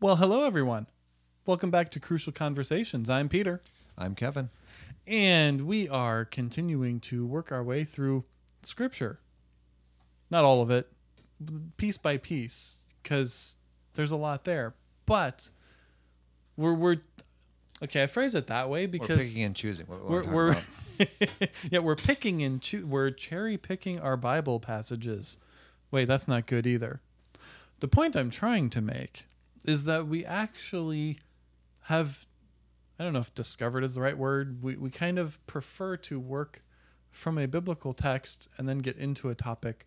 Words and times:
Well, 0.00 0.16
hello, 0.16 0.44
everyone. 0.46 0.86
Welcome 1.46 1.70
back 1.70 1.90
to 1.90 2.00
Crucial 2.00 2.32
Conversations. 2.32 3.08
I'm 3.10 3.28
Peter, 3.28 3.62
I'm 3.96 4.14
Kevin. 4.14 4.50
and 5.06 5.62
we 5.66 5.88
are 5.88 6.24
continuing 6.24 7.00
to 7.00 7.26
work 7.26 7.50
our 7.50 7.64
way 7.64 7.84
through 7.84 8.24
Scripture. 8.62 9.18
Not 10.30 10.44
all 10.44 10.62
of 10.62 10.70
it, 10.70 10.92
piece 11.78 11.96
by 11.96 12.16
piece, 12.18 12.78
because 13.02 13.56
there's 13.94 14.12
a 14.12 14.16
lot 14.16 14.44
there. 14.44 14.74
But 15.06 15.50
we're 16.56 16.74
we're 16.74 16.98
okay. 17.82 18.02
I 18.02 18.06
phrase 18.06 18.34
it 18.34 18.46
that 18.48 18.68
way 18.68 18.86
because 18.86 19.08
we're 19.08 19.16
picking 19.24 19.42
and 19.44 19.56
choosing 19.56 19.86
what 19.86 20.04
we 20.04 20.10
we're, 20.10 20.22
to 20.22 20.30
we're 20.30 20.56
yeah 21.70 21.78
we're 21.78 21.96
picking 21.96 22.42
and 22.42 22.64
we're 22.84 23.10
cherry 23.10 23.56
picking 23.56 23.98
our 24.00 24.16
bible 24.16 24.58
passages 24.58 25.38
wait 25.92 26.06
that's 26.06 26.26
not 26.26 26.46
good 26.46 26.66
either 26.66 27.00
the 27.78 27.86
point 27.86 28.16
i'm 28.16 28.30
trying 28.30 28.68
to 28.68 28.80
make 28.80 29.26
is 29.68 29.84
that 29.84 30.06
we 30.06 30.24
actually 30.24 31.18
have 31.82 32.26
i 32.98 33.04
don't 33.04 33.12
know 33.12 33.18
if 33.18 33.32
discovered 33.34 33.84
is 33.84 33.94
the 33.94 34.00
right 34.00 34.18
word 34.18 34.62
we, 34.62 34.76
we 34.76 34.90
kind 34.90 35.18
of 35.18 35.44
prefer 35.46 35.96
to 35.96 36.18
work 36.18 36.62
from 37.10 37.38
a 37.38 37.46
biblical 37.46 37.92
text 37.92 38.48
and 38.56 38.68
then 38.68 38.78
get 38.78 38.96
into 38.96 39.28
a 39.28 39.34
topic 39.34 39.86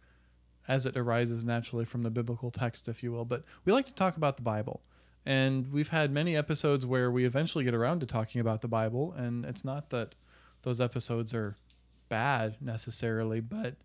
as 0.68 0.86
it 0.86 0.98
arises 0.98 1.44
naturally 1.44 1.86
from 1.86 2.04
the 2.04 2.10
biblical 2.10 2.52
text 2.52 2.88
if 2.88 3.02
you 3.02 3.12
will. 3.12 3.26
But 3.26 3.44
we 3.66 3.74
like 3.74 3.86
to 3.86 3.94
talk 3.94 4.18
about 4.18 4.38
the 4.38 4.44
bible. 4.44 4.82
And 5.26 5.72
we've 5.72 5.90
had 5.90 6.12
many 6.12 6.36
episodes 6.36 6.86
where 6.86 7.12
we 7.12 7.26
eventually 7.26 7.64
get 7.64 7.76
around 7.76 8.00
to 8.00 8.06
talking 8.06 8.42
about 8.42 8.62
the 8.62 8.68
bible 8.68 9.14
and 9.16 9.46
it's 9.46 9.64
not 9.64 9.90
that 9.92 10.16
those 10.64 10.82
episodes 10.82 11.34
are 11.34 11.58
bad 12.10 12.58
necessarily, 12.60 13.40
but 13.40 13.76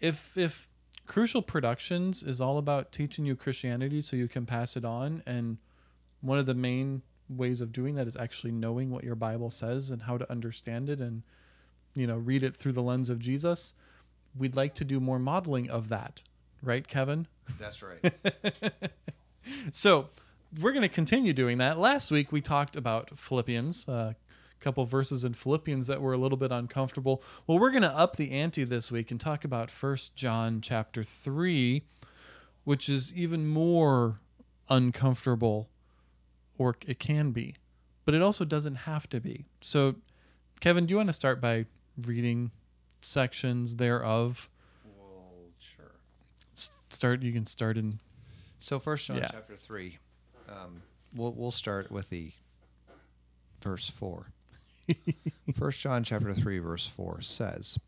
if 0.00 0.36
if 0.36 0.68
Crucial 1.08 1.42
Productions 1.42 2.22
is 2.22 2.40
all 2.40 2.58
about 2.58 2.92
teaching 2.92 3.24
you 3.24 3.34
Christianity 3.34 4.02
so 4.02 4.14
you 4.14 4.28
can 4.28 4.46
pass 4.46 4.76
it 4.76 4.84
on 4.84 5.22
and 5.26 5.56
one 6.20 6.38
of 6.38 6.46
the 6.46 6.54
main 6.54 7.02
ways 7.28 7.60
of 7.60 7.72
doing 7.72 7.94
that 7.94 8.06
is 8.06 8.16
actually 8.16 8.52
knowing 8.52 8.90
what 8.90 9.04
your 9.04 9.14
Bible 9.14 9.50
says 9.50 9.90
and 9.90 10.02
how 10.02 10.18
to 10.18 10.30
understand 10.30 10.88
it 10.88 11.00
and 11.00 11.22
you 11.94 12.06
know 12.06 12.16
read 12.16 12.42
it 12.42 12.54
through 12.54 12.72
the 12.72 12.82
lens 12.82 13.08
of 13.08 13.18
Jesus, 13.18 13.74
we'd 14.36 14.54
like 14.54 14.74
to 14.74 14.84
do 14.84 15.00
more 15.00 15.18
modeling 15.18 15.68
of 15.70 15.88
that. 15.88 16.22
Right, 16.62 16.86
Kevin? 16.86 17.26
That's 17.58 17.82
right. 17.82 18.12
So 19.72 20.08
we're 20.60 20.72
going 20.72 20.82
to 20.82 20.88
continue 20.88 21.32
doing 21.32 21.58
that. 21.58 21.78
Last 21.78 22.10
week 22.10 22.32
we 22.32 22.40
talked 22.40 22.76
about 22.76 23.18
Philippians, 23.18 23.88
a 23.88 24.14
couple 24.60 24.84
verses 24.84 25.24
in 25.24 25.34
Philippians 25.34 25.86
that 25.86 26.00
were 26.00 26.12
a 26.12 26.18
little 26.18 26.38
bit 26.38 26.50
uncomfortable. 26.52 27.22
Well, 27.46 27.58
we're 27.58 27.70
going 27.70 27.82
to 27.82 27.96
up 27.96 28.16
the 28.16 28.30
ante 28.32 28.64
this 28.64 28.90
week 28.90 29.10
and 29.10 29.20
talk 29.20 29.44
about 29.44 29.70
First 29.70 30.16
John 30.16 30.60
chapter 30.60 31.02
3, 31.04 31.82
which 32.64 32.88
is 32.88 33.14
even 33.14 33.46
more 33.46 34.20
uncomfortable 34.68 35.68
or 36.58 36.76
it 36.86 36.98
can 36.98 37.30
be. 37.30 37.54
But 38.04 38.14
it 38.14 38.22
also 38.22 38.44
doesn't 38.44 38.74
have 38.76 39.08
to 39.10 39.20
be. 39.20 39.44
So 39.60 39.96
Kevin, 40.60 40.86
do 40.86 40.90
you 40.92 40.96
want 40.96 41.08
to 41.08 41.12
start 41.12 41.40
by 41.40 41.66
reading 41.96 42.50
sections 43.00 43.76
thereof? 43.76 44.48
well, 44.98 45.32
sure. 45.58 45.92
S- 46.56 46.70
Start 46.90 47.22
you 47.22 47.32
can 47.32 47.46
start 47.46 47.76
in 47.78 48.00
So 48.58 48.78
First 48.80 49.06
John 49.06 49.18
Yeah. 49.18 49.28
chapter 49.30 49.56
three. 49.56 49.98
Um, 50.48 50.82
we'll 51.14 51.32
we'll 51.32 51.50
start 51.52 51.90
with 51.92 52.08
the 52.10 52.32
verse 53.62 53.88
four. 53.88 54.32
First 55.54 55.80
John 55.80 56.04
chapter 56.04 56.32
three 56.34 56.58
verse 56.58 56.86
four 56.86 57.20
says, 57.20 57.78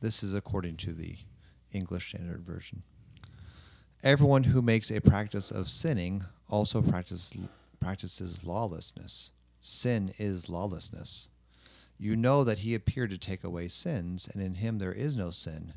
"This 0.00 0.22
is 0.22 0.34
according 0.34 0.76
to 0.78 0.92
the 0.92 1.16
English 1.72 2.08
Standard 2.08 2.42
Version. 2.42 2.82
Everyone 4.02 4.44
who 4.44 4.62
makes 4.62 4.90
a 4.90 5.00
practice 5.00 5.50
of 5.50 5.68
sinning 5.68 6.24
also 6.48 6.82
practice, 6.82 7.32
practices 7.78 8.44
lawlessness. 8.44 9.30
Sin 9.60 10.14
is 10.18 10.48
lawlessness. 10.48 11.28
You 11.98 12.16
know 12.16 12.44
that 12.44 12.60
he 12.60 12.74
appeared 12.74 13.10
to 13.10 13.18
take 13.18 13.44
away 13.44 13.68
sins, 13.68 14.28
and 14.32 14.42
in 14.42 14.54
him 14.54 14.78
there 14.78 14.92
is 14.92 15.16
no 15.16 15.30
sin. 15.30 15.74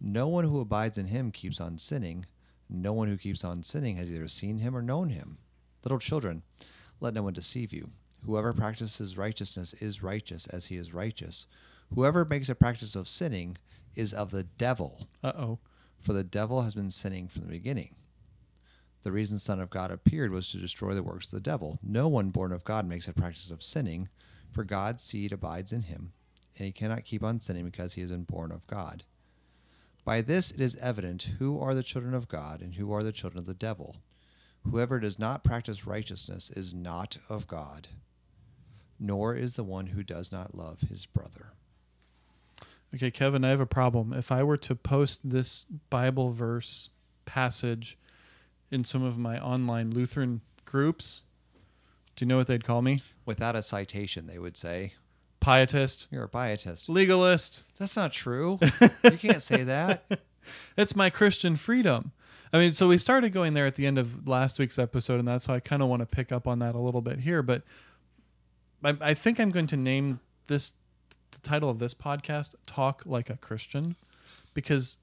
No 0.00 0.28
one 0.28 0.44
who 0.44 0.60
abides 0.60 0.96
in 0.96 1.08
him 1.08 1.32
keeps 1.32 1.60
on 1.60 1.78
sinning. 1.78 2.26
No 2.68 2.92
one 2.92 3.08
who 3.08 3.16
keeps 3.16 3.44
on 3.44 3.62
sinning 3.62 3.96
has 3.96 4.08
either 4.08 4.28
seen 4.28 4.58
him 4.58 4.76
or 4.76 4.82
known 4.82 5.10
him. 5.10 5.38
Little 5.82 5.98
children, 5.98 6.42
let 7.00 7.12
no 7.12 7.24
one 7.24 7.32
deceive 7.32 7.72
you. 7.72 7.90
Whoever 8.26 8.52
practices 8.52 9.18
righteousness 9.18 9.74
is 9.74 10.02
righteous 10.02 10.46
as 10.46 10.66
he 10.66 10.76
is 10.76 10.94
righteous. 10.94 11.46
Whoever 11.94 12.24
makes 12.24 12.48
a 12.48 12.54
practice 12.54 12.96
of 12.96 13.08
sinning 13.08 13.58
is 13.94 14.12
of 14.12 14.30
the 14.30 14.44
devil, 14.44 15.08
uh-oh. 15.22 15.58
for 16.00 16.12
the 16.12 16.24
devil 16.24 16.62
has 16.62 16.74
been 16.74 16.90
sinning 16.90 17.28
from 17.28 17.42
the 17.42 17.48
beginning. 17.48 17.94
The 19.02 19.12
reason 19.12 19.36
the 19.36 19.40
Son 19.40 19.60
of 19.60 19.68
God 19.68 19.90
appeared 19.90 20.30
was 20.30 20.48
to 20.50 20.56
destroy 20.56 20.94
the 20.94 21.02
works 21.02 21.26
of 21.26 21.32
the 21.32 21.40
devil. 21.40 21.78
No 21.82 22.08
one 22.08 22.30
born 22.30 22.52
of 22.52 22.64
God 22.64 22.86
makes 22.86 23.06
a 23.06 23.12
practice 23.12 23.50
of 23.50 23.62
sinning, 23.62 24.08
for 24.50 24.64
God's 24.64 25.04
seed 25.04 25.30
abides 25.30 25.72
in 25.72 25.82
him, 25.82 26.12
and 26.56 26.64
he 26.64 26.72
cannot 26.72 27.04
keep 27.04 27.22
on 27.22 27.40
sinning 27.40 27.66
because 27.66 27.92
he 27.92 28.00
has 28.00 28.10
been 28.10 28.24
born 28.24 28.50
of 28.50 28.66
God. 28.66 29.04
By 30.04 30.22
this 30.22 30.50
it 30.50 30.60
is 30.60 30.76
evident 30.76 31.34
who 31.38 31.60
are 31.60 31.74
the 31.74 31.82
children 31.82 32.14
of 32.14 32.28
God 32.28 32.62
and 32.62 32.74
who 32.74 32.92
are 32.92 33.02
the 33.02 33.12
children 33.12 33.38
of 33.38 33.46
the 33.46 33.54
devil. 33.54 33.96
Whoever 34.70 34.98
does 34.98 35.18
not 35.18 35.44
practice 35.44 35.86
righteousness 35.86 36.50
is 36.50 36.74
not 36.74 37.18
of 37.28 37.46
God, 37.46 37.88
nor 38.98 39.34
is 39.34 39.54
the 39.56 39.64
one 39.64 39.86
who 39.88 40.02
does 40.02 40.30
not 40.32 40.54
love 40.54 40.82
his 40.82 41.06
brother. 41.06 41.52
Okay, 42.94 43.10
Kevin, 43.10 43.44
I 43.44 43.50
have 43.50 43.60
a 43.60 43.66
problem. 43.66 44.12
If 44.12 44.30
I 44.30 44.42
were 44.42 44.56
to 44.58 44.74
post 44.74 45.30
this 45.30 45.64
Bible 45.90 46.30
verse 46.30 46.90
passage 47.24 47.98
in 48.70 48.84
some 48.84 49.02
of 49.02 49.18
my 49.18 49.38
online 49.40 49.90
Lutheran 49.90 50.42
groups, 50.64 51.22
do 52.14 52.24
you 52.24 52.28
know 52.28 52.36
what 52.36 52.46
they'd 52.46 52.64
call 52.64 52.82
me? 52.82 53.02
Without 53.26 53.56
a 53.56 53.62
citation, 53.62 54.26
they 54.28 54.38
would 54.38 54.56
say, 54.56 54.92
Pietist, 55.40 56.06
You're 56.10 56.24
a 56.24 56.28
pietist. 56.28 56.88
legalist. 56.88 57.64
That's 57.78 57.96
not 57.96 58.12
true. 58.12 58.58
you 59.04 59.18
can't 59.18 59.42
say 59.42 59.62
that. 59.64 60.04
It's 60.76 60.94
my 60.94 61.10
Christian 61.10 61.56
freedom. 61.56 62.12
I 62.52 62.58
mean, 62.58 62.72
so 62.72 62.86
we 62.88 62.98
started 62.98 63.30
going 63.32 63.54
there 63.54 63.66
at 63.66 63.74
the 63.74 63.86
end 63.86 63.98
of 63.98 64.28
last 64.28 64.58
week's 64.60 64.78
episode, 64.78 65.18
and 65.18 65.26
that's 65.26 65.46
how 65.46 65.54
I 65.54 65.60
kind 65.60 65.82
of 65.82 65.88
want 65.88 66.00
to 66.00 66.06
pick 66.06 66.30
up 66.30 66.46
on 66.46 66.60
that 66.60 66.74
a 66.74 66.78
little 66.78 67.00
bit 67.00 67.20
here. 67.20 67.42
But 67.42 67.62
I, 68.84 68.96
I 69.00 69.14
think 69.14 69.38
I'm 69.38 69.50
going 69.50 69.66
to 69.68 69.76
name 69.76 70.20
this 70.46 70.72
the 71.30 71.38
title 71.40 71.70
of 71.70 71.78
this 71.78 71.94
podcast 71.94 72.54
"Talk 72.66 73.02
Like 73.04 73.30
a 73.30 73.36
Christian," 73.36 73.96
because 74.52 74.98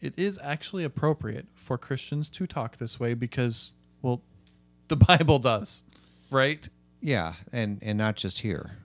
it 0.00 0.14
is 0.16 0.38
actually 0.42 0.84
appropriate 0.84 1.46
for 1.54 1.78
Christians 1.78 2.28
to 2.30 2.46
talk 2.46 2.76
this 2.76 2.98
way 2.98 3.14
because, 3.14 3.72
well, 4.02 4.22
the 4.88 4.96
Bible 4.96 5.38
does, 5.38 5.84
right? 6.30 6.68
Yeah, 7.00 7.34
and 7.52 7.78
and 7.82 7.98
not 7.98 8.16
just 8.16 8.40
here. 8.40 8.78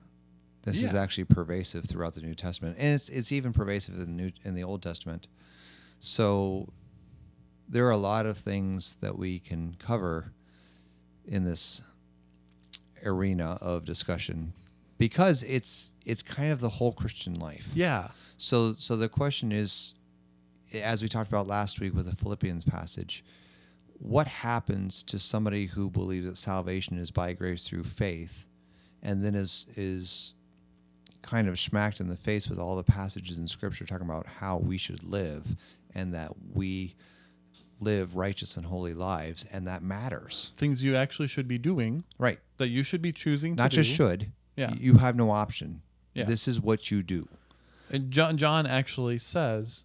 This 0.63 0.81
is 0.81 0.93
actually 0.93 1.23
pervasive 1.23 1.85
throughout 1.85 2.13
the 2.13 2.19
New 2.19 2.35
Testament, 2.35 2.75
and 2.77 2.93
it's 2.93 3.07
it's 3.07 3.31
even 3.31 3.53
pervasive 3.53 3.93
in 3.93 3.99
the 4.01 4.05
New 4.07 4.31
in 4.43 4.53
the 4.53 4.65
Old 4.65 4.81
Testament. 4.81 5.27
So 6.01 6.73
there 7.69 7.85
are 7.85 7.91
a 7.91 7.97
lot 7.97 8.25
of 8.25 8.37
things 8.37 8.97
that 9.01 9.17
we 9.17 9.39
can 9.39 9.75
cover 9.79 10.33
in 11.25 11.45
this 11.45 11.81
arena 13.05 13.57
of 13.61 13.85
discussion 13.85 14.53
because 14.97 15.43
it's 15.43 15.93
it's 16.05 16.21
kind 16.21 16.51
of 16.51 16.59
the 16.59 16.69
whole 16.69 16.91
Christian 16.91 17.35
life. 17.35 17.67
Yeah, 17.73 18.09
So 18.37 18.73
so 18.73 18.95
the 18.95 19.09
question 19.09 19.51
is 19.51 19.93
as 20.73 21.01
we 21.01 21.07
talked 21.07 21.29
about 21.29 21.47
last 21.47 21.79
week 21.79 21.93
with 21.95 22.09
the 22.09 22.15
Philippians 22.15 22.65
passage, 22.65 23.23
what 23.99 24.27
happens 24.27 25.01
to 25.03 25.17
somebody 25.17 25.67
who 25.67 25.89
believes 25.89 26.25
that 26.25 26.37
salvation 26.37 26.97
is 26.97 27.09
by 27.11 27.33
grace 27.33 27.65
through 27.67 27.83
faith 27.83 28.45
and 29.01 29.23
then 29.23 29.35
is 29.35 29.65
is 29.75 30.33
kind 31.21 31.47
of 31.47 31.59
smacked 31.59 31.99
in 31.99 32.07
the 32.07 32.15
face 32.15 32.47
with 32.49 32.59
all 32.59 32.75
the 32.75 32.83
passages 32.83 33.37
in 33.37 33.47
scripture 33.47 33.85
talking 33.85 34.07
about 34.07 34.25
how 34.25 34.57
we 34.57 34.77
should 34.77 35.03
live 35.03 35.55
and 35.93 36.13
that 36.13 36.31
we 36.53 36.95
live 37.79 38.15
righteous 38.15 38.57
and 38.57 38.65
holy 38.65 38.93
lives 38.93 39.45
and 39.51 39.67
that 39.67 39.83
matters. 39.83 40.51
things 40.55 40.83
you 40.83 40.95
actually 40.95 41.27
should 41.27 41.47
be 41.47 41.57
doing 41.57 42.03
Right. 42.17 42.39
that 42.57 42.69
you 42.69 42.81
should 42.83 43.01
be 43.01 43.11
choosing 43.11 43.55
Not 43.55 43.71
just 43.71 43.89
do. 43.89 43.95
should. 43.95 44.31
Yeah. 44.55 44.73
You 44.73 44.95
have 44.95 45.15
no 45.15 45.29
option. 45.29 45.81
Yeah. 46.13 46.25
This 46.25 46.47
is 46.47 46.59
what 46.59 46.89
you 46.89 47.03
do. 47.03 47.27
And 47.91 48.09
John 48.11 48.37
John 48.37 48.65
actually 48.65 49.17
says 49.19 49.83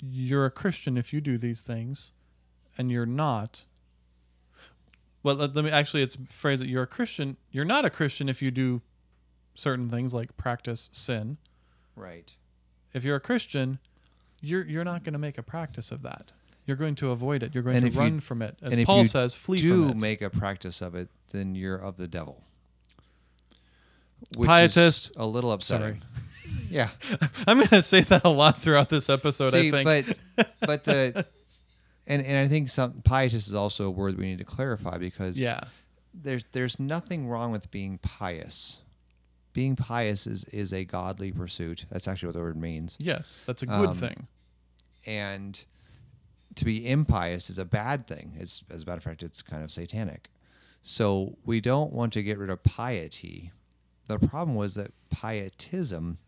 you're 0.00 0.46
a 0.46 0.50
Christian 0.50 0.96
if 0.96 1.12
you 1.12 1.20
do 1.20 1.36
these 1.36 1.62
things 1.62 2.12
and 2.78 2.90
you're 2.90 3.04
not 3.06 3.64
well 5.22 5.34
let, 5.36 5.54
let 5.54 5.64
me 5.64 5.70
actually 5.70 6.02
it's 6.02 6.16
phrase 6.30 6.60
it 6.62 6.68
you're 6.68 6.84
a 6.84 6.86
Christian 6.86 7.36
you're 7.50 7.64
not 7.64 7.84
a 7.84 7.90
Christian 7.90 8.28
if 8.28 8.40
you 8.40 8.50
do 8.50 8.80
certain 9.54 9.90
things 9.90 10.14
like 10.14 10.36
practice 10.36 10.88
sin 10.92 11.36
Right. 11.96 12.32
if 12.94 13.04
you're 13.04 13.16
a 13.16 13.20
Christian 13.20 13.78
you're 14.40 14.64
you're 14.64 14.84
not 14.84 15.04
going 15.04 15.12
to 15.12 15.18
make 15.18 15.36
a 15.36 15.42
practice 15.42 15.90
of 15.92 16.00
that 16.02 16.32
you're 16.70 16.76
going 16.76 16.94
to 16.94 17.10
avoid 17.10 17.42
it 17.42 17.52
you're 17.54 17.62
going 17.64 17.74
And 17.76 17.82
to 17.84 17.88
if 17.88 17.94
you- 17.94 18.00
run 18.00 18.20
from 18.20 18.40
it 18.42 18.56
as 18.62 18.74
Paul 18.84 19.04
says 19.04 19.34
flee 19.34 19.58
do 19.58 19.70
from 19.82 19.90
it 19.90 19.92
do 19.94 19.98
make 20.00 20.22
a 20.22 20.30
practice 20.30 20.80
of 20.80 20.94
it, 20.94 21.08
then 21.32 21.54
you're 21.54 21.76
of 21.76 21.96
the 21.96 22.06
devil. 22.08 22.44
Which 24.36 24.48
Pietist. 24.48 25.10
is 25.10 25.12
a 25.16 25.26
little 25.26 25.52
upsetting. 25.52 26.00
Yeah. 26.68 26.90
I'm 27.46 27.58
going 27.58 27.68
to 27.68 27.82
say 27.82 28.00
that 28.02 28.22
a 28.24 28.28
lot 28.28 28.58
throughout 28.58 28.88
this 28.88 29.08
episode 29.08 29.50
See, 29.50 29.68
I 29.68 29.84
think 29.84 30.16
but 30.36 30.48
but 30.60 30.84
the 30.84 31.26
and 32.08 32.24
and 32.24 32.38
I 32.38 32.48
think 32.48 32.68
some 32.68 33.02
pietist 33.02 33.48
is 33.48 33.54
also 33.54 33.84
a 33.86 33.90
word 33.90 34.16
we 34.18 34.26
need 34.26 34.38
to 34.38 34.44
clarify 34.44 34.98
because 34.98 35.38
Yeah. 35.38 35.60
there's 36.14 36.44
there's 36.52 36.78
nothing 36.80 37.28
wrong 37.28 37.50
with 37.52 37.70
being 37.70 37.98
pious. 37.98 38.80
Being 39.52 39.74
pious 39.76 40.26
is 40.26 40.44
is 40.46 40.72
a 40.72 40.84
godly 40.84 41.30
pursuit. 41.32 41.86
That's 41.90 42.06
actually 42.08 42.28
what 42.28 42.34
the 42.34 42.40
word 42.40 42.56
means. 42.56 42.96
Yes, 43.00 43.42
that's 43.46 43.62
a 43.62 43.66
good 43.66 43.90
Um, 43.90 43.96
thing. 43.96 44.26
And 45.06 45.62
to 46.56 46.64
be 46.64 46.86
impious 46.88 47.48
is 47.50 47.58
a 47.58 47.64
bad 47.64 48.06
thing. 48.06 48.36
It's 48.38 48.62
as 48.70 48.82
a 48.82 48.86
matter 48.86 48.98
of 48.98 49.04
fact, 49.04 49.22
it's 49.22 49.42
kind 49.42 49.62
of 49.62 49.70
satanic. 49.70 50.28
So 50.82 51.36
we 51.44 51.60
don't 51.60 51.92
want 51.92 52.12
to 52.14 52.22
get 52.22 52.38
rid 52.38 52.50
of 52.50 52.62
piety. 52.62 53.52
The 54.06 54.18
problem 54.18 54.56
was 54.56 54.74
that 54.74 54.92
pietism 55.10 56.18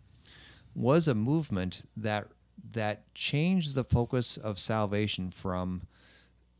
was 0.74 1.08
a 1.08 1.14
movement 1.14 1.82
that 1.96 2.28
that 2.72 3.12
changed 3.14 3.74
the 3.74 3.82
focus 3.84 4.36
of 4.36 4.58
salvation 4.58 5.30
from 5.30 5.82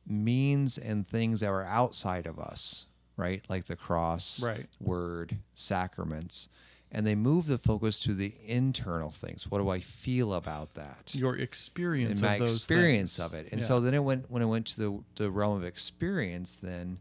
means 0.06 0.76
and 0.78 1.06
things 1.06 1.40
that 1.40 1.50
were 1.50 1.64
outside 1.64 2.26
of 2.26 2.38
us, 2.38 2.86
right? 3.16 3.44
Like 3.48 3.66
the 3.66 3.76
cross, 3.76 4.42
Right. 4.42 4.66
word, 4.80 5.36
sacraments. 5.54 6.48
And 6.94 7.06
they 7.06 7.14
move 7.14 7.46
the 7.46 7.56
focus 7.56 7.98
to 8.00 8.12
the 8.12 8.34
internal 8.46 9.10
things. 9.10 9.50
What 9.50 9.58
do 9.60 9.70
I 9.70 9.80
feel 9.80 10.34
about 10.34 10.74
that? 10.74 11.14
Your 11.14 11.36
experience 11.38 12.20
and 12.20 12.28
my 12.28 12.34
of 12.34 12.40
those 12.40 12.56
experience 12.56 13.16
things. 13.16 13.24
of 13.24 13.32
it. 13.34 13.48
And 13.50 13.62
Yeah. 13.62 13.66
so 13.66 13.80
then 13.80 13.94
it 13.94 14.04
went 14.04 14.30
when 14.30 14.42
it 14.42 14.46
went 14.46 14.66
to 14.68 14.76
the 14.76 15.04
the 15.16 15.30
realm 15.30 15.56
of 15.56 15.64
experience. 15.64 16.54
Then 16.62 16.98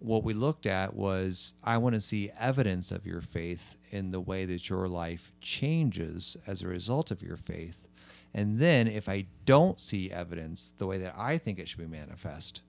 what 0.00 0.24
we 0.24 0.34
looked 0.34 0.66
at 0.66 0.94
was 0.94 1.54
I 1.62 1.78
want 1.78 1.94
to 1.94 2.00
see 2.00 2.30
evidence 2.40 2.90
of 2.90 3.06
your 3.06 3.20
faith 3.20 3.76
in 3.90 4.10
the 4.10 4.20
way 4.20 4.46
that 4.46 4.68
your 4.68 4.88
life 4.88 5.32
changes 5.40 6.36
as 6.46 6.62
a 6.62 6.66
result 6.68 7.10
of 7.12 7.22
your 7.22 7.36
faith. 7.36 7.86
And 8.34 8.58
then 8.58 8.88
if 8.88 9.08
I 9.08 9.26
don't 9.44 9.80
see 9.80 10.10
evidence 10.10 10.72
the 10.78 10.86
way 10.86 10.98
that 10.98 11.14
I 11.16 11.38
think 11.38 11.58
it 11.58 11.68
should 11.68 11.78
be 11.80 11.86
manifest, 11.86 12.62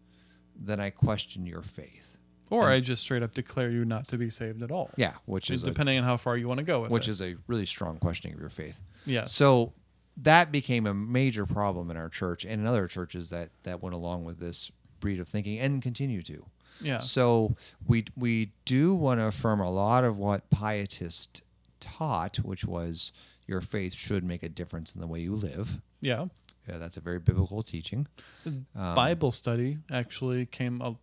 then 0.56 0.80
I 0.80 0.90
question 0.92 1.46
your 1.48 1.62
faith. 1.64 2.11
Or 2.52 2.70
I 2.70 2.80
just 2.80 3.02
straight 3.02 3.24
up 3.24 3.34
declare 3.34 3.70
you 3.72 3.86
not 3.86 4.08
to 4.10 4.18
be 4.18 4.30
saved 4.30 4.62
at 4.62 4.72
all. 4.72 4.92
Yeah, 4.98 5.14
which 5.26 5.50
is 5.50 5.64
a, 5.64 5.66
depending 5.66 5.98
on 5.98 6.04
how 6.04 6.18
far 6.18 6.38
you 6.38 6.48
want 6.48 6.60
to 6.60 6.64
go 6.64 6.82
with 6.82 6.92
which 6.92 7.08
it. 7.08 7.12
is 7.12 7.22
a 7.22 7.36
really 7.48 7.66
strong 7.66 7.98
questioning 7.98 8.36
of 8.36 8.40
your 8.40 8.50
faith. 8.50 8.80
Yeah. 9.06 9.26
So 9.26 9.74
that 10.18 10.52
became 10.52 10.86
a 10.86 10.94
major 10.94 11.46
problem 11.46 11.90
in 11.90 11.98
our 11.98 12.10
church 12.10 12.44
and 12.46 12.62
in 12.62 12.68
other 12.68 12.88
churches 12.88 13.30
that 13.30 13.50
that 13.64 13.82
went 13.82 13.96
along 13.96 14.26
with 14.26 14.40
this 14.40 14.70
breed 15.00 15.20
of 15.20 15.28
thinking 15.28 15.58
and 15.60 15.82
continue 15.82 16.22
to. 16.24 16.46
yeah. 16.82 17.00
So 17.00 17.56
we 17.88 18.06
we 18.16 18.52
do 18.66 18.94
want 18.94 19.20
to 19.20 19.26
affirm 19.26 19.60
a 19.62 19.72
lot 19.72 20.04
of 20.04 20.18
what 20.18 20.50
pietists 20.50 21.42
taught, 21.80 22.38
which 22.38 22.66
was 22.66 23.12
your 23.48 23.62
faith 23.62 23.94
should 23.94 24.24
make 24.24 24.44
a 24.44 24.50
difference 24.50 24.94
in 24.94 25.02
the 25.02 25.08
way 25.08 25.20
you 25.22 25.36
live. 25.36 25.82
yeah. 26.02 26.26
Yeah, 26.70 26.78
that's 26.78 26.96
a 26.96 27.02
very 27.02 27.18
biblical 27.18 27.64
teaching. 27.64 28.08
Um, 28.46 28.66
Bible 28.76 29.32
study 29.32 29.80
actually 29.92 30.46
came 30.46 30.80
a 30.80 30.96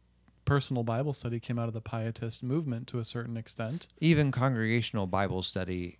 personal 0.48 0.82
Bible 0.82 1.12
study 1.12 1.38
came 1.38 1.58
out 1.58 1.68
of 1.68 1.74
the 1.74 1.80
pietist 1.80 2.42
movement 2.42 2.88
to 2.88 2.98
a 2.98 3.04
certain 3.04 3.36
extent. 3.36 3.86
Even 4.00 4.30
congregational 4.32 5.06
Bible 5.06 5.42
study, 5.42 5.98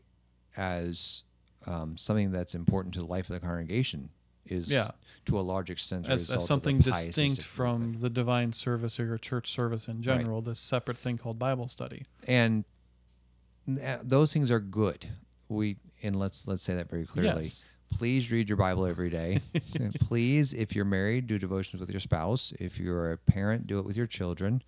as 0.57 1.23
um, 1.67 1.97
something 1.97 2.33
that's 2.33 2.55
important 2.55 2.95
to 2.95 3.01
the 3.01 3.07
life 3.07 3.29
of 3.29 3.35
the 3.35 3.47
congregation, 3.47 4.09
is 4.47 4.69
Yeah. 4.69 4.91
to 5.27 5.39
a 5.39 5.43
large 5.43 5.69
extent 5.71 6.09
a 6.09 6.13
As, 6.13 6.31
as 6.31 6.47
something 6.47 6.79
distinct 6.79 7.43
from 7.43 7.81
movement. 7.81 8.01
the 8.01 8.11
divine 8.11 8.53
service 8.53 8.99
or 8.99 9.05
your 9.05 9.19
church 9.19 9.51
service 9.51 9.87
in 9.89 10.01
general, 10.03 10.41
this 10.41 10.59
separate 10.59 10.97
thing 10.97 11.19
called 11.19 11.39
Bible 11.39 11.69
study. 11.69 12.05
and 12.27 12.65
th- 13.67 14.01
those 14.03 14.33
things 14.33 14.51
are 14.51 14.61
good. 14.61 15.07
We 15.51 15.77
and 16.03 16.17
let's 16.17 16.47
let's 16.47 16.63
say 16.63 16.75
that 16.75 16.89
very 16.91 17.07
clearly. 17.07 17.45
Yes. 17.45 17.65
Please 17.91 18.31
read 18.31 18.49
your 18.49 18.57
Bible 18.57 18.87
every 18.87 19.11
day. 19.11 19.41
Please, 20.01 20.53
if 20.55 20.75
you're 20.77 20.85
married, 20.85 21.27
do 21.27 21.39
devotions 21.39 21.81
with 21.81 21.91
your 21.91 22.01
spouse. 22.01 22.53
If 22.61 22.79
you're 22.79 23.13
a 23.13 23.17
parent, 23.17 23.67
do 23.67 23.79
it 23.79 23.85
with 23.85 23.97
your 23.97 24.07
children. 24.07 24.63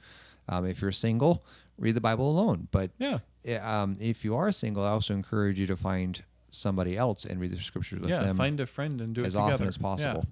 Um, 0.49 0.67
if 0.67 0.81
you're 0.82 0.90
single, 0.93 1.44
read 1.78 1.94
the 1.94 2.00
Bible 2.00 2.28
alone. 2.31 2.69
But 2.70 2.90
Yeah. 2.99 3.19
uh, 3.49 3.58
um, 3.61 3.96
if 4.00 4.25
you 4.25 4.34
are 4.37 4.50
single, 4.50 4.82
I 4.84 4.88
also 4.90 5.14
encourage 5.14 5.58
you 5.61 5.67
to 5.69 5.76
find 5.76 6.22
somebody 6.50 6.96
else 6.96 7.25
and 7.25 7.40
read 7.40 7.52
the 7.52 7.58
scriptures 7.58 8.00
with 8.00 8.11
yeah. 8.11 8.20
them 8.25 8.37
Find 8.37 8.58
a 8.58 8.67
friend 8.67 9.00
and 9.00 9.14
do 9.14 9.25
as 9.25 9.34
it 9.34 9.38
together. 9.38 9.52
often 9.55 9.66
as 9.69 9.76
Yeah. 9.76 9.82
possible. 9.82 10.26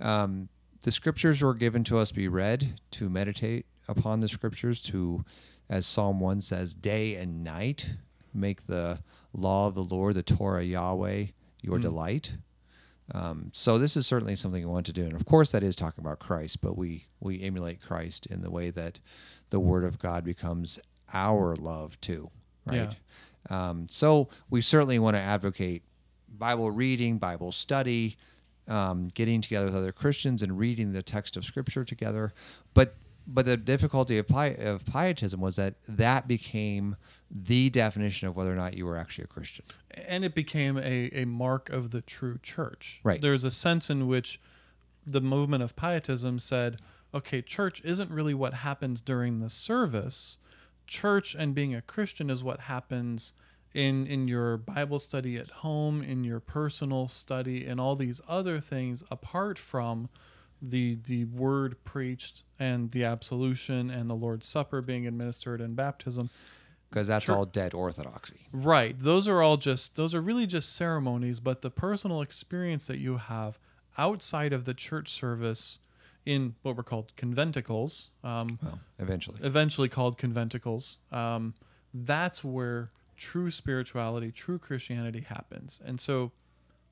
Um, 0.00 0.48
the 0.82 0.92
scriptures 0.92 1.42
were 1.42 1.54
given 1.54 1.82
to 1.84 1.98
us 1.98 2.10
to 2.10 2.14
be 2.14 2.28
read, 2.28 2.78
to 2.92 3.08
meditate 3.08 3.66
upon 3.88 4.20
the 4.20 4.28
scriptures, 4.28 4.80
to, 4.82 5.24
as 5.68 5.86
Psalm 5.86 6.20
1 6.20 6.40
says, 6.42 6.74
day 6.74 7.16
and 7.16 7.42
night 7.42 7.94
make 8.32 8.66
the 8.66 9.00
law 9.32 9.66
of 9.66 9.74
the 9.74 9.82
Lord, 9.82 10.14
the 10.14 10.22
Torah 10.22 10.62
Yahweh, 10.62 11.26
your 11.64 11.78
Mm. 11.78 11.82
delight. 11.82 12.32
Um, 13.12 13.50
so 13.52 13.78
this 13.78 13.96
is 13.96 14.06
certainly 14.06 14.34
something 14.36 14.62
we 14.66 14.70
want 14.72 14.86
to 14.86 14.92
do, 14.92 15.02
and 15.04 15.12
of 15.14 15.26
course 15.26 15.52
that 15.52 15.62
is 15.62 15.76
talking 15.76 16.02
about 16.04 16.18
Christ. 16.20 16.60
But 16.60 16.76
we 16.78 17.06
we 17.20 17.42
emulate 17.42 17.80
Christ 17.82 18.26
in 18.26 18.40
the 18.42 18.50
way 18.50 18.70
that 18.70 18.98
the 19.50 19.60
Word 19.60 19.84
of 19.84 19.98
God 19.98 20.24
becomes 20.24 20.78
our 21.12 21.54
love 21.54 22.00
too, 22.00 22.30
right? 22.66 22.96
Um, 23.50 23.88
so 23.90 24.28
we 24.48 24.62
certainly 24.62 24.98
want 24.98 25.16
to 25.16 25.20
advocate 25.20 25.82
Bible 26.28 26.70
reading, 26.70 27.18
Bible 27.18 27.52
study, 27.52 28.16
um, 28.68 29.08
getting 29.14 29.42
together 29.42 29.66
with 29.66 29.76
other 29.76 29.92
Christians 29.92 30.42
and 30.42 30.58
reading 30.58 30.92
the 30.94 31.02
text 31.02 31.36
of 31.36 31.44
Scripture 31.44 31.84
together. 31.84 32.32
But 32.72 32.94
but 33.26 33.46
the 33.46 33.56
difficulty 33.56 34.18
of, 34.18 34.28
pi- 34.28 34.56
of 34.58 34.84
pietism 34.84 35.40
was 35.40 35.56
that 35.56 35.74
that 35.88 36.28
became 36.28 36.96
the 37.30 37.70
definition 37.70 38.28
of 38.28 38.36
whether 38.36 38.52
or 38.52 38.56
not 38.56 38.76
you 38.76 38.86
were 38.86 38.96
actually 38.98 39.24
a 39.24 39.28
Christian. 39.28 39.64
and 39.90 40.24
it 40.24 40.34
became 40.34 40.76
a, 40.76 41.10
a 41.12 41.24
mark 41.24 41.70
of 41.70 41.90
the 41.90 42.00
true 42.00 42.38
church. 42.42 43.00
Right. 43.02 43.20
There's 43.20 43.44
a 43.44 43.50
sense 43.50 43.90
in 43.90 44.06
which 44.06 44.40
the 45.06 45.20
movement 45.20 45.62
of 45.62 45.76
pietism 45.76 46.38
said, 46.38 46.78
okay, 47.12 47.42
church 47.42 47.80
isn't 47.84 48.10
really 48.10 48.34
what 48.34 48.54
happens 48.54 49.00
during 49.00 49.40
the 49.40 49.50
service. 49.50 50.38
Church 50.86 51.34
and 51.34 51.54
being 51.54 51.74
a 51.74 51.82
Christian 51.82 52.28
is 52.30 52.44
what 52.44 52.60
happens 52.60 53.32
in 53.72 54.06
in 54.06 54.28
your 54.28 54.56
Bible 54.56 54.98
study 54.98 55.36
at 55.36 55.50
home, 55.50 56.02
in 56.02 56.24
your 56.24 56.40
personal 56.40 57.08
study, 57.08 57.66
and 57.66 57.80
all 57.80 57.96
these 57.96 58.20
other 58.28 58.60
things 58.60 59.02
apart 59.10 59.58
from 59.58 60.08
the 60.70 60.98
the 61.06 61.24
word 61.26 61.76
preached 61.84 62.44
and 62.58 62.90
the 62.92 63.04
absolution 63.04 63.90
and 63.90 64.08
the 64.08 64.14
Lord's 64.14 64.46
Supper 64.46 64.80
being 64.80 65.06
administered 65.06 65.60
and 65.60 65.76
baptism. 65.76 66.30
Because 66.90 67.08
that's 67.08 67.24
Sure. 67.24 67.36
all 67.36 67.44
dead 67.46 67.74
orthodoxy. 67.74 68.46
Right. 68.52 68.96
Those 68.98 69.26
are 69.26 69.42
all 69.42 69.56
just 69.56 69.96
those 69.96 70.14
are 70.14 70.20
really 70.20 70.46
just 70.46 70.74
ceremonies, 70.74 71.40
but 71.40 71.60
the 71.62 71.70
personal 71.70 72.22
experience 72.22 72.86
that 72.86 72.98
you 72.98 73.16
have 73.16 73.58
outside 73.98 74.52
of 74.52 74.64
the 74.64 74.74
church 74.74 75.10
service 75.10 75.78
in 76.24 76.54
what 76.62 76.76
were 76.76 76.82
called 76.82 77.12
conventicles, 77.16 78.08
um, 78.22 78.58
Well, 78.62 78.80
eventually. 78.98 79.38
eventually 79.42 79.88
called 79.88 80.16
conventicles, 80.18 80.96
um, 81.12 81.54
that's 81.92 82.42
where 82.42 82.90
true 83.16 83.50
spirituality, 83.50 84.32
true 84.32 84.58
Christianity 84.58 85.20
happens. 85.20 85.80
And 85.84 86.00
so 86.00 86.32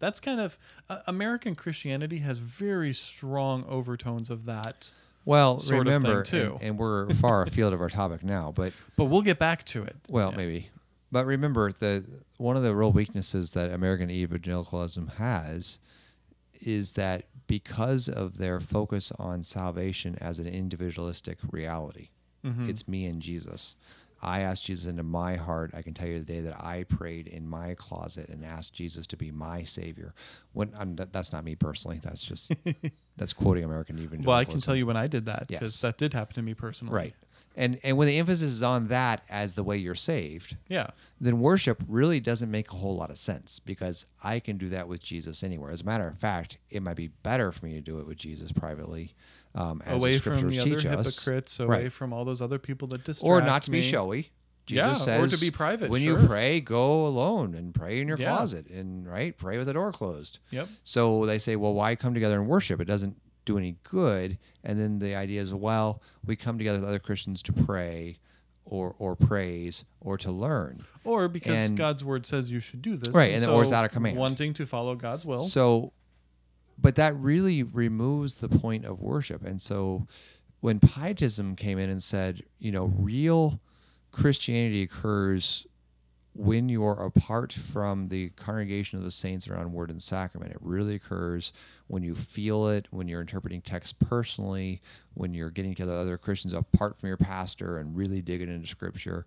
that's 0.02 0.18
kind 0.18 0.40
of 0.40 0.58
uh, 0.90 0.98
American 1.06 1.54
Christianity 1.54 2.18
has 2.18 2.38
very 2.38 2.92
strong 2.92 3.64
overtones 3.68 4.30
of 4.30 4.46
that. 4.46 4.90
Well, 5.24 5.58
sort 5.58 5.86
of 5.86 5.92
thing, 5.94 6.02
remember, 6.02 6.22
too. 6.24 6.54
And, 6.60 6.70
and 6.70 6.78
we're 6.78 7.08
far 7.14 7.42
afield 7.46 7.72
of 7.72 7.80
our 7.80 7.88
topic 7.88 8.24
now, 8.24 8.52
but 8.54 8.72
But 8.96 9.04
we'll 9.04 9.22
get 9.22 9.38
back 9.38 9.64
to 9.66 9.84
it. 9.84 9.94
Well, 10.08 10.30
Yeah. 10.32 10.36
maybe. 10.36 10.70
But 11.12 11.26
remember 11.26 11.70
the 11.72 12.04
one 12.38 12.56
of 12.56 12.64
the 12.64 12.74
real 12.74 12.90
weaknesses 12.90 13.52
that 13.52 13.70
American 13.70 14.10
evangelicalism 14.10 15.06
has 15.18 15.78
is 16.54 16.94
that 16.94 17.26
because 17.46 18.08
of 18.08 18.38
their 18.38 18.58
focus 18.58 19.12
on 19.18 19.44
salvation 19.44 20.16
as 20.20 20.40
an 20.40 20.46
individualistic 20.48 21.38
reality. 21.50 22.08
Mhm. 22.44 22.68
It's 22.68 22.88
me 22.88 23.06
and 23.06 23.22
Jesus. 23.22 23.76
I 24.22 24.40
asked 24.40 24.64
Jesus 24.66 24.88
into 24.88 25.02
my 25.02 25.34
heart. 25.36 25.72
I 25.74 25.82
can 25.82 25.94
tell 25.94 26.06
you 26.06 26.18
the 26.20 26.24
day 26.24 26.40
that 26.40 26.62
I 26.62 26.84
prayed 26.84 27.26
in 27.26 27.48
my 27.48 27.74
closet 27.74 28.28
and 28.28 28.44
asked 28.44 28.72
Jesus 28.72 29.06
to 29.08 29.16
be 29.16 29.30
my 29.32 29.64
savior. 29.64 30.14
When 30.52 30.72
I'm, 30.78 30.94
that, 30.96 31.12
that's 31.12 31.32
not 31.32 31.44
me 31.44 31.56
personally. 31.56 32.00
That's 32.02 32.20
just 32.22 32.52
that's 33.16 33.32
quoting 33.32 33.64
American 33.64 33.96
evangelicalism. 33.96 34.26
Well, 34.26 34.36
I 34.38 34.44
can 34.44 34.60
tell 34.60 34.76
you 34.76 34.86
when 34.86 34.96
I 34.96 35.06
did 35.08 35.26
that 35.26 35.48
because 35.48 35.72
Yes. 35.74 35.80
that 35.80 35.98
did 35.98 36.14
happen 36.14 36.34
to 36.36 36.42
me 36.42 36.54
personally. 36.54 36.94
right. 36.94 37.14
And 37.54 37.78
and 37.82 37.98
when 37.98 38.06
the 38.08 38.16
emphasis 38.16 38.50
is 38.50 38.62
on 38.62 38.88
that 38.88 39.24
as 39.28 39.52
the 39.54 39.62
way 39.62 39.76
you're 39.76 39.94
saved, 39.94 40.56
Yeah. 40.70 40.86
then 41.20 41.38
worship 41.40 41.82
really 41.86 42.18
doesn't 42.18 42.50
make 42.50 42.72
a 42.72 42.76
whole 42.76 42.96
lot 42.96 43.10
of 43.10 43.18
sense 43.18 43.58
because 43.58 44.06
I 44.24 44.40
can 44.40 44.56
do 44.56 44.70
that 44.70 44.88
with 44.88 45.02
Jesus 45.02 45.42
anywhere. 45.42 45.70
As 45.70 45.82
a 45.82 45.84
matter 45.84 46.06
of 46.08 46.18
fact, 46.18 46.56
it 46.70 46.82
might 46.82 46.96
be 46.96 47.08
better 47.08 47.52
for 47.52 47.66
me 47.66 47.74
to 47.74 47.82
do 47.82 47.98
it 47.98 48.06
with 48.06 48.16
Jesus 48.16 48.52
privately, 48.52 49.14
um, 49.54 49.82
as 49.84 49.96
away 50.00 50.16
the 50.16 50.22
from 50.22 50.38
scriptures 50.38 50.64
the 50.64 50.90
other 50.90 50.98
us, 51.00 51.16
hypocrites, 51.16 51.60
away 51.60 51.82
Right. 51.84 51.92
from 51.92 52.12
all 52.12 52.24
those 52.24 52.40
other 52.42 52.58
people 52.58 52.88
that 52.88 53.04
distract 53.04 53.30
or 53.30 53.42
not 53.42 53.62
to 53.62 53.70
be 53.70 53.78
me. 53.78 53.82
showy. 53.82 54.30
Yeah, 54.68 54.90
Jesus 54.90 55.08
or 55.08 55.26
to 55.26 55.36
be 55.38 55.50
private, 55.50 55.90
When 55.90 56.00
sure. 56.02 56.20
you 56.20 56.26
pray, 56.26 56.60
go 56.60 57.04
alone 57.06 57.54
and 57.54 57.74
pray 57.74 58.00
in 58.00 58.06
your 58.08 58.16
Yeah. 58.16 58.28
closet 58.28 58.68
and 58.70 59.06
right 59.10 59.36
pray 59.36 59.58
with 59.58 59.66
the 59.66 59.72
door 59.72 59.90
closed. 59.92 60.38
Yep. 60.50 60.68
So 60.84 61.26
they 61.26 61.38
say, 61.40 61.56
well, 61.56 61.74
why 61.74 61.96
come 61.96 62.14
together 62.14 62.38
and 62.40 62.48
worship? 62.48 62.80
It 62.80 62.84
doesn't 62.84 63.16
do 63.44 63.58
any 63.58 63.76
good. 63.82 64.38
And 64.62 64.78
then 64.78 65.00
the 65.00 65.16
idea 65.16 65.42
is, 65.42 65.52
well, 65.52 66.00
we 66.24 66.36
come 66.36 66.58
together 66.58 66.78
with 66.78 66.88
other 66.88 67.00
Christians 67.00 67.42
to 67.42 67.52
pray 67.52 68.18
or 68.64 68.94
or 69.00 69.16
praise 69.16 69.84
or 70.00 70.16
to 70.18 70.30
learn. 70.30 70.84
Or 71.02 71.26
because 71.26 71.58
And- 71.68 71.76
God's 71.76 72.04
word 72.04 72.24
says 72.24 72.48
you 72.48 72.60
should 72.60 72.80
do 72.82 72.96
this. 72.96 73.12
Right, 73.12 73.32
and 73.32 73.42
so 73.42 73.54
or 73.56 73.64
it's 73.64 73.72
out 73.72 73.84
of 73.84 73.90
command. 73.90 74.16
Wanting 74.16 74.54
to 74.54 74.64
follow 74.64 74.94
God's 74.94 75.26
will. 75.26 75.48
So, 75.48 75.92
but 76.82 76.96
that 76.96 77.16
really 77.16 77.62
removes 77.62 78.36
the 78.36 78.48
point 78.48 78.84
of 78.84 79.00
worship. 79.00 79.44
And 79.44 79.62
so 79.62 80.06
when 80.60 80.80
pietism 80.80 81.56
came 81.56 81.78
in 81.78 81.88
and 81.88 82.02
said, 82.02 82.42
you 82.58 82.72
know, 82.72 82.86
real 82.86 83.60
Christianity 84.10 84.82
occurs 84.82 85.66
when 86.34 86.68
you're 86.68 86.92
apart 86.92 87.52
from 87.52 88.08
the 88.08 88.30
congregation 88.30 88.98
of 88.98 89.04
the 89.04 89.10
saints 89.10 89.46
around 89.48 89.72
word 89.72 89.90
and 89.90 90.02
sacrament. 90.02 90.50
It 90.50 90.58
really 90.60 90.94
occurs 90.94 91.52
when 91.88 92.02
you 92.02 92.14
feel 92.14 92.68
it, 92.68 92.88
when 92.90 93.06
you're 93.06 93.20
interpreting 93.20 93.60
text 93.60 93.98
personally, 93.98 94.80
when 95.14 95.34
you're 95.34 95.50
getting 95.50 95.74
together 95.74 95.92
other 95.92 96.16
Christians 96.16 96.54
apart 96.54 96.98
from 96.98 97.08
your 97.08 97.18
pastor 97.18 97.76
and 97.78 97.96
really 97.96 98.22
digging 98.22 98.48
into 98.48 98.66
scripture. 98.66 99.26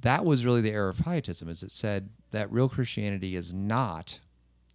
That 0.00 0.24
was 0.24 0.44
really 0.44 0.60
the 0.60 0.72
era 0.72 0.90
of 0.90 0.98
pietism, 0.98 1.48
is 1.48 1.62
it 1.62 1.70
said 1.70 2.10
that 2.32 2.50
real 2.50 2.68
Christianity 2.68 3.36
is 3.36 3.54
not 3.54 4.18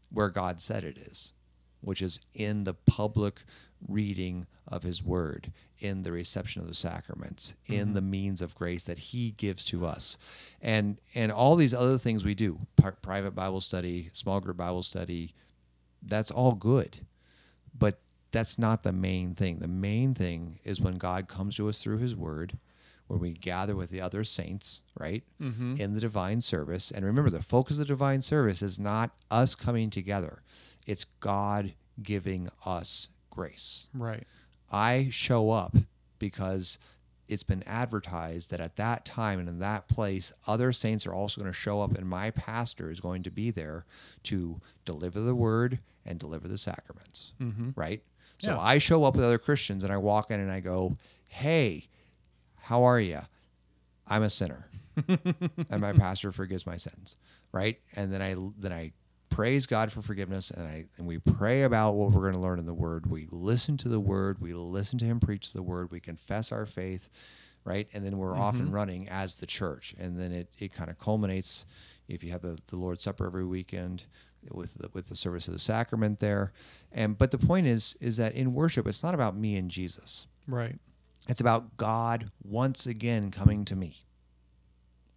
where 0.10 0.30
God 0.30 0.62
said 0.62 0.86
it 0.86 0.98
is, 0.98 1.34
which 1.82 2.02
is 2.02 2.20
in 2.34 2.64
the 2.64 2.74
public 2.74 3.42
reading 3.88 4.46
of 4.68 4.84
his 4.84 5.04
word, 5.04 5.52
in 5.80 6.04
the 6.04 6.12
reception 6.12 6.62
of 6.62 6.68
the 6.68 6.74
sacraments, 6.74 7.56
mm-hmm. 7.64 7.74
in 7.74 7.94
the 7.94 8.02
means 8.02 8.42
of 8.42 8.56
grace 8.56 8.84
that 8.84 9.00
he 9.00 9.32
gives 9.32 9.66
to 9.66 9.86
us. 9.86 10.18
And 10.62 11.00
and 11.16 11.32
all 11.32 11.56
these 11.56 11.74
other 11.74 11.98
things 11.98 12.24
we 12.24 12.36
do, 12.36 12.60
private 13.02 13.32
Bible 13.32 13.62
study, 13.62 14.10
small 14.14 14.40
group 14.40 14.58
Bible 14.58 14.84
study, 14.84 15.34
that's 16.02 16.32
all 16.32 16.54
good. 16.54 17.00
But 17.78 18.00
that's 18.32 18.58
not 18.58 18.84
the 18.84 18.94
main 18.94 19.36
thing. 19.36 19.60
The 19.60 19.68
main 19.68 20.14
thing 20.14 20.60
is 20.64 20.80
when 20.80 20.98
God 20.98 21.28
comes 21.28 21.56
to 21.56 21.68
us 21.68 21.82
through 21.82 21.98
his 21.98 22.16
word, 22.16 22.58
when 23.08 23.20
we 23.20 23.32
gather 23.32 23.76
with 23.76 23.90
the 23.90 24.00
other 24.00 24.24
saints, 24.24 24.82
right, 24.98 25.24
mm-hmm. 25.42 25.76
in 25.78 25.94
the 25.94 26.00
divine 26.00 26.40
service. 26.40 26.92
And 26.92 27.06
remember, 27.06 27.30
the 27.30 27.42
focus 27.42 27.76
of 27.76 27.80
the 27.80 27.86
divine 27.86 28.22
service 28.22 28.62
is 28.62 28.80
not 28.80 29.12
us 29.30 29.54
coming 29.54 29.90
together, 29.90 30.44
it's 30.86 31.06
God 31.20 31.74
giving 32.02 32.50
us 32.66 33.10
grace. 33.30 33.88
Right. 33.94 34.26
I 34.72 35.10
show 35.12 35.52
up 35.52 35.76
because 36.20 36.78
it's 37.28 37.44
been 37.44 37.64
advertised 37.66 38.52
that 38.52 38.60
at 38.60 38.76
that 38.76 39.06
time 39.06 39.40
and 39.40 39.48
in 39.48 39.60
that 39.60 39.88
place, 39.88 40.34
other 40.48 40.74
saints 40.74 41.08
are 41.08 41.14
also 41.14 41.42
going 41.42 41.52
to 41.52 41.58
show 41.58 41.82
up, 41.82 41.98
and 41.98 42.08
my 42.08 42.30
pastor 42.30 42.92
is 42.92 43.00
going 43.00 43.24
to 43.24 43.32
be 43.32 43.52
there 43.52 43.86
to 44.24 44.60
deliver 44.86 45.22
the 45.22 45.36
word 45.36 45.80
and 46.06 46.20
deliver 46.20 46.48
the 46.48 46.58
sacraments. 46.58 47.32
Mm-hmm. 47.42 47.70
Right? 47.76 48.04
So 48.38 48.52
yeah. 48.52 48.60
I 48.60 48.80
show 48.80 49.04
up 49.04 49.16
with 49.16 49.24
other 49.24 49.38
Christians 49.38 49.84
and 49.84 49.94
I 49.94 49.98
walk 49.98 50.32
in 50.32 50.40
and 50.40 50.52
I 50.52 50.62
go, 50.62 50.98
Hey, 51.30 51.88
how 52.56 52.84
are 52.84 53.00
you? 53.00 53.20
I'm 54.08 54.24
a 54.24 54.30
sinner. 54.30 54.68
and 55.08 55.80
my 55.80 55.94
pastor 55.94 56.32
forgives 56.32 56.66
my 56.66 56.76
sins. 56.76 57.18
Right? 57.52 57.80
And 57.96 58.12
then 58.12 58.22
I 58.22 58.36
then 58.58 58.74
I 58.74 58.94
praise 59.32 59.66
God 59.66 59.92
for 59.92 60.04
forgiveness 60.04 60.52
and 60.52 60.68
I 60.68 60.86
and 60.98 61.08
we 61.08 61.18
pray 61.18 61.64
about 61.64 61.94
what 61.94 62.12
we're 62.12 62.22
going 62.22 62.34
to 62.36 62.40
learn 62.40 62.60
in 62.60 62.68
the 62.68 62.74
word. 62.74 63.10
We 63.10 63.28
listen 63.32 63.78
to 63.78 63.90
the 63.90 64.00
word, 64.00 64.40
we 64.40 64.54
listen 64.54 65.00
to 65.00 65.06
him 65.06 65.20
preach 65.20 65.54
the 65.54 65.64
word, 65.64 65.90
we 65.90 66.00
confess 66.00 66.52
our 66.52 66.68
faith, 66.68 67.10
right? 67.64 67.88
And 67.94 68.06
then 68.06 68.18
we're 68.18 68.34
mm-hmm. 68.34 68.42
off 68.42 68.56
and 68.56 68.66
mm-hmm. 68.66 68.76
running 68.76 69.10
as 69.10 69.38
the 69.38 69.48
church. 69.48 69.96
And 69.98 70.20
then 70.20 70.32
it, 70.32 70.50
it 70.60 70.74
kind 70.74 70.92
of 70.92 71.00
culminates 71.00 71.66
if 72.08 72.24
you 72.24 72.32
have 72.32 72.42
the, 72.42 72.60
the 72.68 72.76
Lord's 72.76 73.04
Supper 73.04 73.26
every 73.26 73.46
weekend 73.46 74.04
with 74.52 74.76
the, 74.76 74.90
with 74.94 75.08
the 75.08 75.16
service 75.16 75.48
of 75.48 75.54
the 75.54 75.60
sacrament 75.60 76.20
there. 76.20 76.52
And 76.92 77.18
but 77.18 77.32
the 77.32 77.38
point 77.38 77.68
is 77.68 77.96
is 78.02 78.18
that 78.18 78.36
in 78.36 78.54
worship 78.54 78.86
it's 78.86 79.04
not 79.04 79.16
about 79.16 79.36
me 79.36 79.56
and 79.56 79.72
Jesus. 79.72 80.28
Right. 80.46 80.78
It's 81.28 81.42
about 81.42 81.78
God 81.78 82.32
once 82.44 82.86
again 82.86 83.32
coming 83.32 83.64
to 83.66 83.76
me. 83.76 84.04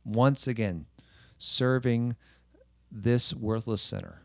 Once 0.04 0.46
again 0.46 0.86
serving 1.38 2.16
this 2.94 3.34
worthless 3.34 3.82
sinner 3.82 4.22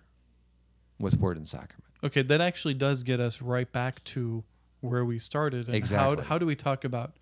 with 0.99 1.17
word 1.17 1.37
and 1.37 1.47
sacrament. 1.47 1.85
Okay, 2.03 2.21
that 2.21 2.39
actually 2.39 2.75
does 2.75 3.03
get 3.03 3.19
us 3.19 3.41
right 3.41 3.69
back 3.69 4.03
to 4.05 4.43
where 4.81 5.03
we 5.03 5.19
started. 5.19 5.65
And 5.65 5.75
exactly. 5.75 6.17
How, 6.17 6.29
how 6.29 6.37
do 6.37 6.45
we 6.45 6.55
talk 6.55 6.85
about 6.85 7.13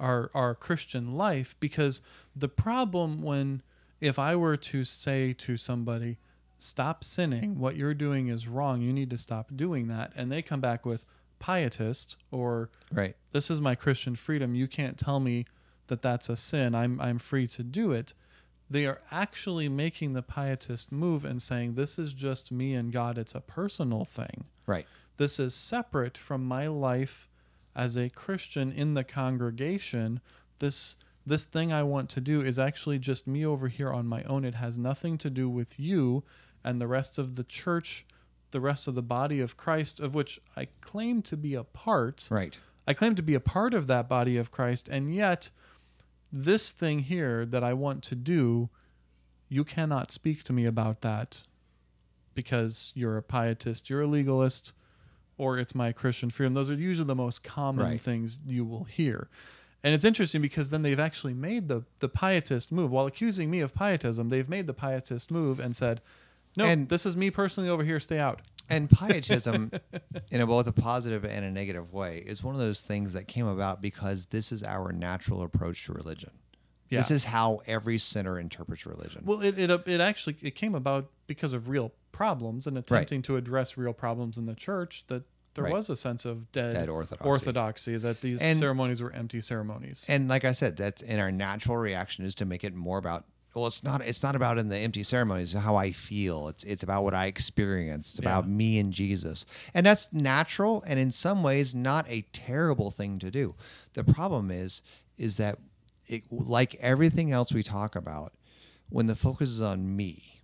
our 0.00 0.30
our 0.34 0.54
Christian 0.54 1.14
life? 1.16 1.54
Because 1.60 2.00
the 2.34 2.48
problem 2.48 3.22
when 3.22 3.62
if 4.00 4.18
I 4.18 4.34
were 4.34 4.56
to 4.56 4.84
say 4.84 5.32
to 5.34 5.56
somebody, 5.56 6.18
stop 6.56 7.04
sinning, 7.04 7.58
what 7.58 7.76
you're 7.76 7.94
doing 7.94 8.28
is 8.28 8.48
wrong, 8.48 8.80
you 8.80 8.92
need 8.92 9.10
to 9.10 9.18
stop 9.18 9.50
doing 9.54 9.88
that, 9.88 10.12
and 10.16 10.32
they 10.32 10.42
come 10.42 10.60
back 10.60 10.86
with 10.86 11.04
pietist 11.40 12.16
or 12.32 12.70
right. 12.92 13.14
this 13.30 13.50
is 13.50 13.60
my 13.60 13.74
Christian 13.74 14.16
freedom, 14.16 14.54
you 14.54 14.66
can't 14.66 14.98
tell 14.98 15.20
me 15.20 15.46
that 15.86 16.02
that's 16.02 16.28
a 16.28 16.36
sin. 16.36 16.74
I'm 16.74 17.00
I'm 17.00 17.18
free 17.18 17.46
to 17.48 17.62
do 17.62 17.92
it 17.92 18.14
they 18.70 18.86
are 18.86 19.00
actually 19.10 19.68
making 19.68 20.12
the 20.12 20.22
pietist 20.22 20.92
move 20.92 21.24
and 21.24 21.40
saying, 21.40 21.74
This 21.74 21.98
is 21.98 22.12
just 22.12 22.52
me 22.52 22.74
and 22.74 22.92
God. 22.92 23.18
It's 23.18 23.34
a 23.34 23.40
personal 23.40 24.04
thing. 24.04 24.44
Right. 24.66 24.86
This 25.16 25.40
is 25.40 25.54
separate 25.54 26.16
from 26.18 26.44
my 26.44 26.66
life 26.68 27.28
as 27.74 27.96
a 27.96 28.10
Christian 28.10 28.72
in 28.72 28.94
the 28.94 29.04
congregation. 29.04 30.20
This 30.58 30.96
this 31.26 31.44
thing 31.44 31.72
I 31.72 31.82
want 31.82 32.08
to 32.10 32.20
do 32.20 32.40
is 32.40 32.58
actually 32.58 32.98
just 32.98 33.26
me 33.26 33.44
over 33.44 33.68
here 33.68 33.92
on 33.92 34.06
my 34.06 34.22
own. 34.24 34.44
It 34.44 34.54
has 34.54 34.78
nothing 34.78 35.18
to 35.18 35.28
do 35.28 35.48
with 35.48 35.78
you 35.78 36.24
and 36.64 36.80
the 36.80 36.86
rest 36.86 37.18
of 37.18 37.36
the 37.36 37.44
church, 37.44 38.06
the 38.50 38.60
rest 38.60 38.88
of 38.88 38.94
the 38.94 39.02
body 39.02 39.40
of 39.40 39.56
Christ, 39.56 40.00
of 40.00 40.14
which 40.14 40.40
I 40.56 40.68
claim 40.80 41.20
to 41.22 41.36
be 41.36 41.54
a 41.54 41.64
part. 41.64 42.28
Right. 42.30 42.58
I 42.86 42.94
claim 42.94 43.14
to 43.16 43.22
be 43.22 43.34
a 43.34 43.40
part 43.40 43.74
of 43.74 43.86
that 43.88 44.08
body 44.08 44.38
of 44.38 44.50
Christ, 44.50 44.88
and 44.88 45.14
yet 45.14 45.50
this 46.32 46.70
thing 46.70 47.00
here 47.00 47.46
that 47.46 47.64
I 47.64 47.72
want 47.72 48.02
to 48.04 48.14
do, 48.14 48.68
you 49.48 49.64
cannot 49.64 50.10
speak 50.10 50.44
to 50.44 50.52
me 50.52 50.66
about 50.66 51.00
that 51.00 51.44
because 52.34 52.92
you're 52.94 53.16
a 53.16 53.22
pietist, 53.22 53.88
you're 53.88 54.02
a 54.02 54.06
legalist, 54.06 54.72
or 55.36 55.58
it's 55.58 55.74
my 55.74 55.92
Christian 55.92 56.30
freedom. 56.30 56.54
Those 56.54 56.70
are 56.70 56.74
usually 56.74 57.06
the 57.06 57.14
most 57.14 57.42
common 57.42 57.84
right. 57.84 58.00
things 58.00 58.38
you 58.46 58.64
will 58.64 58.84
hear. 58.84 59.28
And 59.82 59.94
it's 59.94 60.04
interesting 60.04 60.42
because 60.42 60.70
then 60.70 60.82
they've 60.82 60.98
actually 60.98 61.34
made 61.34 61.68
the, 61.68 61.84
the 62.00 62.08
pietist 62.08 62.72
move. 62.72 62.90
While 62.90 63.06
accusing 63.06 63.50
me 63.50 63.60
of 63.60 63.74
pietism, 63.74 64.28
they've 64.28 64.48
made 64.48 64.66
the 64.66 64.74
pietist 64.74 65.30
move 65.30 65.60
and 65.60 65.74
said, 65.74 66.00
no, 66.56 66.64
and 66.64 66.88
this 66.88 67.06
is 67.06 67.16
me 67.16 67.30
personally 67.30 67.70
over 67.70 67.84
here, 67.84 68.00
stay 68.00 68.18
out. 68.18 68.40
And 68.70 68.90
pietism, 68.90 69.72
in 70.30 70.40
a 70.40 70.46
both 70.46 70.66
a 70.66 70.72
positive 70.72 71.24
and 71.24 71.44
a 71.44 71.50
negative 71.50 71.92
way, 71.92 72.22
is 72.26 72.42
one 72.42 72.54
of 72.54 72.60
those 72.60 72.80
things 72.80 73.12
that 73.12 73.28
came 73.28 73.46
about 73.46 73.80
because 73.80 74.26
this 74.26 74.52
is 74.52 74.62
our 74.62 74.92
natural 74.92 75.42
approach 75.42 75.84
to 75.86 75.92
religion. 75.92 76.30
Yeah. 76.88 77.00
This 77.00 77.10
is 77.10 77.24
how 77.24 77.60
every 77.66 77.98
sinner 77.98 78.38
interprets 78.38 78.86
religion. 78.86 79.22
Well, 79.24 79.42
it, 79.42 79.58
it 79.58 79.70
it 79.86 80.00
actually 80.00 80.36
it 80.40 80.54
came 80.54 80.74
about 80.74 81.10
because 81.26 81.52
of 81.52 81.68
real 81.68 81.92
problems 82.12 82.66
and 82.66 82.78
attempting 82.78 83.18
right. 83.18 83.24
to 83.24 83.36
address 83.36 83.76
real 83.76 83.92
problems 83.92 84.38
in 84.38 84.46
the 84.46 84.54
church 84.54 85.04
that 85.08 85.24
there 85.54 85.64
right. 85.64 85.72
was 85.72 85.90
a 85.90 85.96
sense 85.96 86.24
of 86.24 86.50
dead, 86.52 86.74
dead 86.74 86.88
orthodoxy. 86.88 87.28
orthodoxy. 87.28 87.96
that 87.96 88.20
these 88.20 88.40
and, 88.40 88.58
ceremonies 88.58 89.02
were 89.02 89.12
empty 89.12 89.40
ceremonies. 89.40 90.04
And 90.08 90.28
like 90.28 90.44
I 90.44 90.52
said, 90.52 90.76
that's 90.76 91.02
in 91.02 91.18
our 91.18 91.32
natural 91.32 91.76
reaction 91.76 92.24
is 92.24 92.34
to 92.36 92.44
make 92.44 92.64
it 92.64 92.74
more 92.74 92.98
about 92.98 93.24
well 93.54 93.66
it's 93.66 93.82
not 93.82 94.04
it's 94.04 94.22
not 94.22 94.36
about 94.36 94.58
in 94.58 94.68
the 94.68 94.76
empty 94.76 95.02
ceremony 95.02 95.44
ceremonies 95.44 95.64
how 95.64 95.76
i 95.76 95.90
feel 95.90 96.48
it's 96.48 96.64
it's 96.64 96.82
about 96.82 97.02
what 97.02 97.14
i 97.14 97.26
experience 97.26 98.10
it's 98.10 98.18
about 98.18 98.44
yeah. 98.44 98.50
me 98.50 98.78
and 98.78 98.92
jesus 98.92 99.46
and 99.74 99.84
that's 99.84 100.12
natural 100.12 100.82
and 100.86 100.98
in 100.98 101.10
some 101.10 101.42
ways 101.42 101.74
not 101.74 102.06
a 102.08 102.22
terrible 102.32 102.90
thing 102.90 103.18
to 103.18 103.30
do 103.30 103.54
the 103.94 104.04
problem 104.04 104.50
is 104.50 104.82
is 105.16 105.36
that 105.36 105.58
it, 106.06 106.24
like 106.30 106.74
everything 106.76 107.32
else 107.32 107.52
we 107.52 107.62
talk 107.62 107.96
about 107.96 108.32
when 108.88 109.06
the 109.06 109.16
focus 109.16 109.48
is 109.48 109.60
on 109.60 109.96
me 109.96 110.42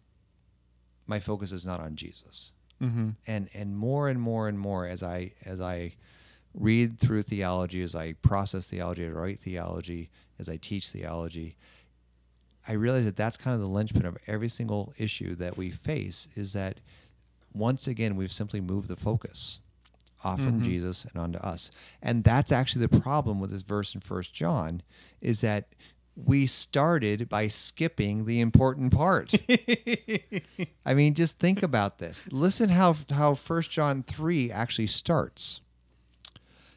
my 1.06 1.20
focus 1.20 1.52
is 1.52 1.64
not 1.64 1.80
on 1.80 1.96
jesus 1.96 2.52
mm-hmm. 2.82 3.10
and 3.26 3.48
and 3.54 3.76
more 3.76 4.08
and 4.08 4.20
more 4.20 4.48
and 4.48 4.58
more 4.58 4.86
as 4.86 5.02
i 5.02 5.32
as 5.44 5.60
i 5.60 5.94
read 6.54 6.98
through 6.98 7.22
theology 7.22 7.82
as 7.82 7.94
i 7.94 8.12
process 8.14 8.66
theology 8.66 9.04
as 9.04 9.12
i 9.12 9.14
write 9.14 9.40
theology 9.40 10.10
as 10.38 10.48
i 10.48 10.56
teach 10.56 10.88
theology 10.88 11.56
I 12.66 12.72
realize 12.72 13.04
that 13.04 13.16
that's 13.16 13.36
kind 13.36 13.54
of 13.54 13.60
the 13.60 13.66
linchpin 13.66 14.06
of 14.06 14.16
every 14.26 14.48
single 14.48 14.94
issue 14.98 15.34
that 15.36 15.56
we 15.56 15.70
face 15.70 16.28
is 16.34 16.52
that 16.54 16.80
once 17.52 17.86
again 17.86 18.16
we've 18.16 18.32
simply 18.32 18.60
moved 18.60 18.88
the 18.88 18.96
focus 18.96 19.60
off 20.24 20.38
mm-hmm. 20.38 20.46
from 20.46 20.62
Jesus 20.62 21.04
and 21.04 21.20
onto 21.20 21.38
us. 21.38 21.70
And 22.02 22.24
that's 22.24 22.50
actually 22.50 22.86
the 22.86 23.00
problem 23.00 23.40
with 23.40 23.50
this 23.50 23.62
verse 23.62 23.94
in 23.94 24.00
First 24.00 24.32
John 24.32 24.82
is 25.20 25.40
that 25.42 25.68
we 26.16 26.46
started 26.46 27.28
by 27.28 27.48
skipping 27.48 28.24
the 28.24 28.40
important 28.40 28.92
part. 28.92 29.34
I 30.86 30.94
mean, 30.94 31.14
just 31.14 31.38
think 31.38 31.62
about 31.62 31.98
this. 31.98 32.24
Listen 32.30 32.70
how 32.70 32.96
how 33.10 33.34
First 33.34 33.70
John 33.70 34.02
3 34.04 34.50
actually 34.50 34.86
starts. 34.86 35.60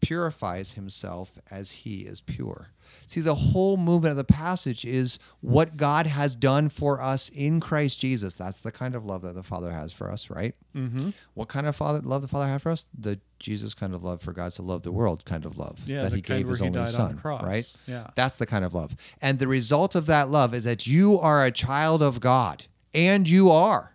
purifies 0.00 0.72
himself 0.72 1.32
as 1.50 1.70
he 1.70 2.00
is 2.02 2.20
pure. 2.20 2.68
See, 3.06 3.20
the 3.20 3.34
whole 3.34 3.76
movement 3.76 4.12
of 4.12 4.16
the 4.16 4.24
passage 4.24 4.84
is 4.84 5.18
what 5.40 5.76
God 5.76 6.06
has 6.06 6.36
done 6.36 6.68
for 6.68 7.02
us 7.02 7.28
in 7.28 7.60
Christ 7.60 8.00
Jesus. 8.00 8.36
That's 8.36 8.60
the 8.60 8.72
kind 8.72 8.94
of 8.94 9.04
love 9.04 9.22
that 9.22 9.34
the 9.34 9.42
Father 9.42 9.72
has 9.72 9.92
for 9.92 10.10
us, 10.10 10.30
right? 10.30 10.54
Mm-hmm. 10.74 11.10
What 11.34 11.48
kind 11.48 11.66
of 11.66 11.76
father 11.76 12.00
love 12.00 12.22
the 12.22 12.28
Father 12.28 12.46
had 12.46 12.62
for 12.62 12.70
us? 12.70 12.86
The 12.98 13.20
Jesus 13.40 13.74
kind 13.74 13.94
of 13.94 14.02
love 14.02 14.22
for 14.22 14.32
God 14.32 14.52
to 14.52 14.62
love 14.62 14.82
the 14.82 14.92
world 14.92 15.24
kind 15.24 15.44
of 15.44 15.58
love 15.58 15.80
Yeah, 15.86 16.00
that 16.02 16.12
He 16.12 16.20
gave 16.20 16.48
His 16.48 16.62
only 16.62 16.78
on 16.78 16.88
Son, 16.88 17.18
cross. 17.18 17.44
right? 17.44 17.76
Yeah. 17.86 18.08
That's 18.14 18.36
the 18.36 18.46
kind 18.46 18.64
of 18.64 18.74
love, 18.74 18.96
and 19.20 19.38
the 19.38 19.46
result 19.48 19.94
of 19.94 20.06
that 20.06 20.28
love 20.30 20.54
is 20.54 20.64
that 20.64 20.86
you 20.86 21.18
are 21.20 21.44
a 21.44 21.50
child 21.50 22.02
of 22.02 22.20
God, 22.20 22.64
and 22.94 23.28
you 23.28 23.50
are. 23.50 23.94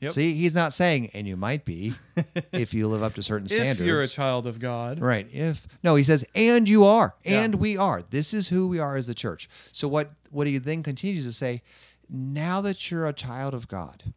Yep. 0.00 0.12
See, 0.12 0.34
He's 0.34 0.54
not 0.54 0.72
saying, 0.72 1.10
and 1.12 1.26
you 1.26 1.36
might 1.36 1.64
be, 1.64 1.94
if 2.52 2.72
you 2.72 2.86
live 2.86 3.02
up 3.02 3.14
to 3.14 3.22
certain 3.22 3.48
standards. 3.48 3.80
If 3.80 3.86
you're 3.86 4.00
a 4.00 4.06
child 4.06 4.46
of 4.46 4.58
God, 4.60 5.00
Right. 5.00 5.26
If 5.32 5.66
no, 5.82 5.96
he 5.96 6.02
says, 6.04 6.24
and 6.34 6.68
you 6.68 6.84
are, 6.84 7.14
Yeah. 7.24 7.42
and 7.42 7.56
we 7.56 7.76
are. 7.76 8.02
This 8.10 8.32
is 8.32 8.48
who 8.48 8.68
we 8.68 8.78
are 8.78 8.96
as 8.96 9.06
the 9.08 9.14
church. 9.14 9.48
So 9.72 9.88
what 9.88 10.12
what 10.30 10.46
he 10.46 10.58
then 10.58 10.82
continues 10.82 11.24
to 11.26 11.32
say, 11.32 11.62
now 12.08 12.60
that 12.60 12.90
you're 12.90 13.06
a 13.06 13.12
child 13.12 13.54
of 13.54 13.66
God, 13.66 14.12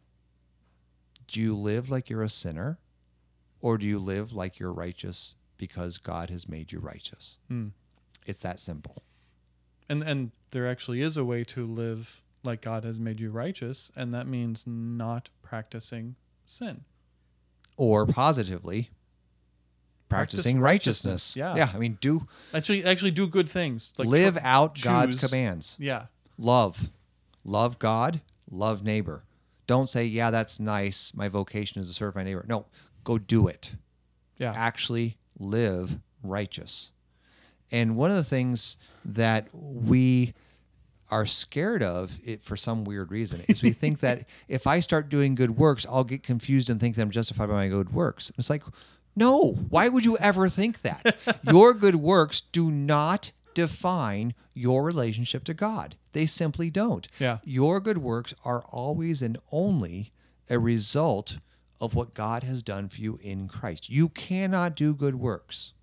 do 1.26 1.40
you 1.40 1.56
live 1.56 1.90
like 1.90 2.08
you're 2.10 2.22
a 2.22 2.28
sinner, 2.28 2.78
or 3.60 3.78
do 3.78 3.86
you 3.86 3.98
live 3.98 4.32
like 4.32 4.58
you're 4.58 4.72
righteous 4.72 5.34
because 5.56 5.98
God 5.98 6.30
has 6.30 6.48
made 6.48 6.72
you 6.72 6.78
righteous? 6.78 7.38
Hmm. 7.48 7.68
It's 8.26 8.38
that 8.40 8.60
simple. 8.60 9.02
and 9.88 10.02
and 10.02 10.30
there 10.52 10.68
actually 10.68 11.00
is 11.02 11.16
a 11.16 11.24
way 11.24 11.42
to 11.44 11.66
live 11.66 12.22
like 12.44 12.60
God 12.60 12.84
has 12.84 12.98
made 13.00 13.20
you 13.20 13.30
righteous, 13.30 13.90
and 13.96 14.12
that 14.14 14.26
means 14.26 14.64
not 14.66 15.28
practicing 15.52 16.14
sin. 16.46 16.80
Or 17.76 18.06
positively, 18.06 18.88
practicing 20.08 20.60
righteousness. 20.60 21.36
Yeah. 21.36 21.54
Yeah. 21.54 21.70
I 21.74 21.76
mean, 21.76 21.98
do 22.00 22.26
Actually, 22.54 22.86
actually 22.86 23.10
do 23.10 23.26
good 23.26 23.50
things. 23.50 23.92
Like 23.98 24.08
live 24.08 24.34
tr- 24.34 24.40
out 24.44 24.80
God's 24.80 25.20
commands. 25.22 25.76
Yeah, 25.78 26.06
love 26.38 26.88
love 27.44 27.78
god 27.80 28.20
love 28.48 28.84
neighbor 28.84 29.24
don't 29.66 29.88
say 29.88 30.04
yeah 30.04 30.30
that's 30.30 30.60
nice 30.60 31.10
my 31.12 31.28
vocation 31.28 31.80
is 31.80 31.88
to 31.88 31.92
serve 31.92 32.14
my 32.14 32.22
neighbor 32.22 32.44
no 32.48 32.66
go 33.02 33.18
do 33.18 33.48
it 33.48 33.74
yeah, 34.38 34.52
actually 34.54 35.16
live 35.40 35.98
righteous 36.22 36.92
and 37.72 37.96
one 37.96 38.10
of 38.12 38.16
the 38.16 38.22
things 38.24 38.76
that 39.04 39.48
we 39.52 40.32
are 41.12 41.26
scared 41.26 41.82
of 41.82 42.18
it 42.24 42.42
for 42.42 42.56
some 42.56 42.84
weird 42.84 43.10
reason 43.10 43.42
is 43.46 43.62
we 43.62 43.70
think 43.70 44.00
that 44.00 44.24
if 44.48 44.66
i 44.66 44.80
start 44.80 45.10
doing 45.10 45.34
good 45.34 45.58
works 45.58 45.84
i'll 45.90 46.04
get 46.04 46.22
confused 46.22 46.70
and 46.70 46.80
think 46.80 46.96
that 46.96 47.02
i'm 47.02 47.10
justified 47.10 47.48
by 47.48 47.54
my 47.54 47.68
good 47.68 47.92
works. 47.92 48.32
It's 48.38 48.48
like 48.48 48.62
no 49.14 49.52
why 49.68 49.88
would 49.88 50.06
you 50.06 50.16
ever 50.16 50.48
think 50.48 50.80
that? 50.82 51.16
Your 51.42 51.74
good 51.84 51.96
works 51.96 52.40
do 52.40 52.70
not 52.70 53.32
define 53.52 54.32
your 54.54 54.82
relationship 54.82 55.44
to 55.44 55.52
god. 55.54 55.96
They 56.14 56.24
simply 56.24 56.70
don't. 56.70 57.06
Yeah. 57.18 57.38
your 57.44 57.78
good 57.80 57.98
works 57.98 58.32
are 58.44 58.64
always 58.70 59.20
and 59.20 59.36
only 59.50 60.12
a 60.48 60.58
result 60.58 61.36
of 61.78 61.94
what 61.94 62.14
god 62.14 62.42
has 62.42 62.62
done 62.62 62.88
for 62.88 63.00
you 63.02 63.18
in 63.22 63.48
christ. 63.48 63.90
You 63.90 64.08
cannot 64.08 64.74
do 64.74 64.94
good 64.94 65.16
works 65.16 65.74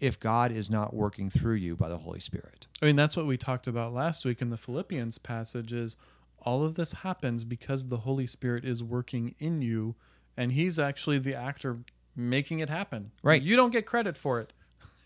if 0.00 0.18
god 0.18 0.50
is 0.50 0.68
not 0.68 0.92
working 0.92 1.30
through 1.30 1.54
you 1.54 1.76
by 1.76 1.88
the 1.88 1.98
holy 1.98 2.20
spirit 2.20 2.65
I 2.82 2.86
mean 2.86 2.96
that's 2.96 3.16
what 3.16 3.26
we 3.26 3.36
talked 3.36 3.66
about 3.66 3.94
last 3.94 4.24
week 4.24 4.42
in 4.42 4.50
the 4.50 4.56
Philippians 4.56 5.18
passage. 5.18 5.72
Is 5.72 5.96
all 6.40 6.64
of 6.64 6.74
this 6.74 6.92
happens 6.92 7.44
because 7.44 7.88
the 7.88 7.98
Holy 7.98 8.26
Spirit 8.26 8.64
is 8.64 8.82
working 8.82 9.34
in 9.38 9.62
you, 9.62 9.94
and 10.36 10.52
He's 10.52 10.78
actually 10.78 11.18
the 11.18 11.34
actor 11.34 11.78
making 12.14 12.60
it 12.60 12.68
happen. 12.68 13.12
Right. 13.22 13.42
You 13.42 13.56
don't 13.56 13.70
get 13.70 13.86
credit 13.86 14.16
for 14.16 14.40
it. 14.40 14.52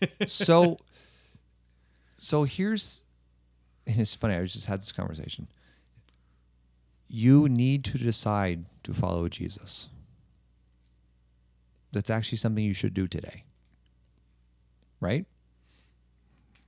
so 0.27 0.77
so 2.17 2.43
here's 2.43 3.03
and 3.87 3.99
it's 3.99 4.13
funny 4.15 4.35
i 4.35 4.43
just 4.45 4.67
had 4.67 4.79
this 4.79 4.91
conversation 4.91 5.47
you 7.07 7.49
need 7.49 7.83
to 7.83 7.97
decide 7.97 8.65
to 8.83 8.93
follow 8.93 9.27
jesus 9.27 9.89
that's 11.91 12.09
actually 12.09 12.37
something 12.37 12.63
you 12.63 12.73
should 12.73 12.93
do 12.93 13.07
today 13.07 13.43
right 14.99 15.25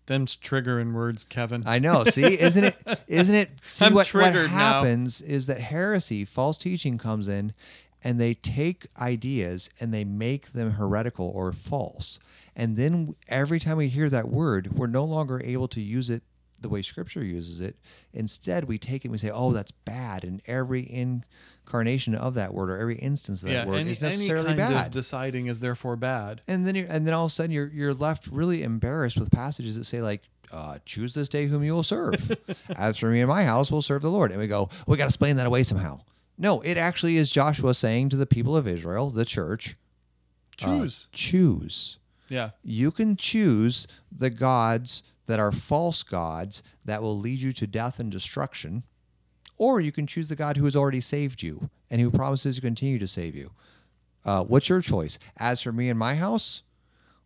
Them's 0.05 0.35
triggering 0.35 0.93
words, 0.93 1.23
Kevin. 1.23 1.63
i 1.65 1.79
know 1.79 2.03
see 2.03 2.39
isn't 2.39 2.63
it 2.65 2.75
isn't 3.07 3.35
it 3.35 3.49
see 3.63 3.85
I'm 3.85 3.93
what, 3.93 3.99
what 3.99 4.07
triggered 4.07 4.51
now. 4.51 4.57
happens 4.57 5.21
is 5.21 5.47
that 5.47 5.59
heresy 5.61 6.25
false 6.25 6.57
teaching 6.57 6.97
comes 6.97 7.27
in 7.27 7.53
and 8.03 8.19
they 8.19 8.33
take 8.33 8.87
ideas 8.99 9.69
and 9.79 9.93
they 9.93 10.03
make 10.03 10.51
them 10.51 10.71
heretical 10.71 11.29
or 11.33 11.53
false 11.53 12.19
and 12.55 12.75
then 12.75 13.15
every 13.29 13.59
time 13.59 13.77
we 13.77 13.87
hear 13.87 14.09
that 14.09 14.27
word 14.27 14.73
we're 14.77 14.87
no 14.87 15.05
longer 15.05 15.41
able 15.43 15.67
to 15.69 15.79
use 15.81 16.09
it 16.09 16.23
the 16.59 16.69
way 16.69 16.81
scripture 16.81 17.23
uses 17.23 17.59
it 17.61 17.77
instead 18.13 18.65
we 18.65 18.77
take 18.77 19.03
it 19.03 19.07
and 19.07 19.11
we 19.13 19.17
say 19.17 19.29
oh 19.31 19.51
that's 19.51 19.71
bad 19.71 20.23
and 20.23 20.41
every 20.47 20.81
incarnation 21.65 22.13
of 22.15 22.33
that 22.35 22.53
word 22.53 22.69
or 22.69 22.77
every 22.77 22.95
instance 22.97 23.41
of 23.41 23.49
that 23.49 23.53
yeah, 23.53 23.65
word 23.65 23.77
any, 23.77 23.91
is 23.91 24.01
necessarily 24.01 24.49
any 24.49 24.57
kind 24.57 24.73
bad. 24.75 24.85
of 24.87 24.91
deciding 24.91 25.47
is 25.47 25.59
therefore 25.59 25.95
bad. 25.95 26.41
and 26.47 26.67
then 26.67 26.75
you're, 26.75 26.87
and 26.89 27.07
then 27.07 27.13
all 27.13 27.25
of 27.25 27.29
a 27.29 27.33
sudden 27.33 27.51
you're 27.51 27.67
you're 27.67 27.93
left 27.93 28.27
really 28.27 28.63
embarrassed 28.63 29.17
with 29.17 29.31
passages 29.31 29.75
that 29.75 29.85
say 29.85 30.01
like 30.01 30.21
uh, 30.51 30.77
choose 30.85 31.13
this 31.15 31.27
day 31.29 31.47
whom 31.47 31.63
you 31.63 31.73
will 31.73 31.83
serve. 31.83 32.37
As 32.77 32.97
for 32.97 33.09
me 33.09 33.21
and 33.21 33.29
my 33.29 33.43
house 33.43 33.71
we'll 33.71 33.81
serve 33.81 34.01
the 34.01 34.11
lord. 34.11 34.31
And 34.31 34.39
we 34.39 34.47
go 34.47 34.69
we 34.85 34.97
got 34.97 35.05
to 35.05 35.09
explain 35.09 35.37
that 35.37 35.47
away 35.47 35.63
somehow. 35.63 36.01
No 36.37 36.61
it 36.61 36.77
actually 36.77 37.17
is 37.17 37.31
joshua 37.31 37.73
saying 37.73 38.09
to 38.09 38.15
the 38.15 38.25
people 38.25 38.55
of 38.57 38.67
israel 38.67 39.09
the 39.09 39.25
church 39.25 39.75
uh, 40.61 40.65
Choose. 40.65 41.07
choose. 41.11 41.97
Yeah, 42.29 42.51
you 42.63 42.91
can 42.91 43.15
choose 43.15 43.87
the 44.11 44.29
gods 44.29 45.03
that 45.25 45.39
are 45.39 45.51
false 45.51 46.03
gods 46.03 46.61
that 46.85 47.01
will 47.01 47.17
lead 47.17 47.39
you 47.39 47.53
to 47.53 47.65
death 47.67 47.99
and 47.99 48.11
destruction 48.11 48.83
or 49.57 49.79
you 49.81 49.91
can 49.91 50.07
choose 50.07 50.27
the 50.27 50.35
god 50.35 50.57
who 50.57 50.65
has 50.65 50.75
already 50.75 51.01
saved 51.01 51.41
you 51.43 51.69
and 51.89 52.01
who 52.01 52.09
promises 52.11 52.55
to 52.55 52.61
continue 52.61 52.99
to 52.99 53.07
save 53.07 53.35
you 53.35 53.51
uh, 54.25 54.43
what's 54.43 54.69
your 54.69 54.81
choice 54.81 55.19
as 55.37 55.61
for 55.61 55.71
me 55.71 55.89
and 55.89 55.99
my 55.99 56.15
house 56.15 56.63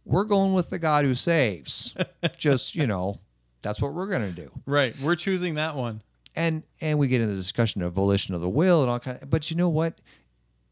we're 0.06 0.24
going 0.24 0.54
with 0.54 0.70
the 0.70 0.80
god 0.80 1.06
who 1.06 1.14
saves 1.16 1.96
just 2.38 2.76
you 2.76 2.88
know 2.88 3.20
that's 3.62 3.82
what 3.82 3.94
we're 3.94 4.08
going 4.08 4.34
to 4.34 4.42
do 4.42 4.52
right. 4.66 4.96
We're 5.02 5.16
choosing 5.16 5.56
that 5.56 5.76
one. 5.76 6.02
and 6.36 6.64
and 6.82 6.98
we 7.00 7.08
get 7.08 7.22
into 7.22 7.34
the 7.34 7.40
discussion 7.40 7.82
of 7.82 7.94
volition 7.94 8.34
of 8.36 8.42
the 8.42 8.50
will 8.50 8.82
and 8.82 8.90
all 8.92 9.00
kind 9.00 9.22
of 9.22 9.30
but 9.30 9.50
you 9.52 9.58
know 9.58 9.70
what 9.70 10.00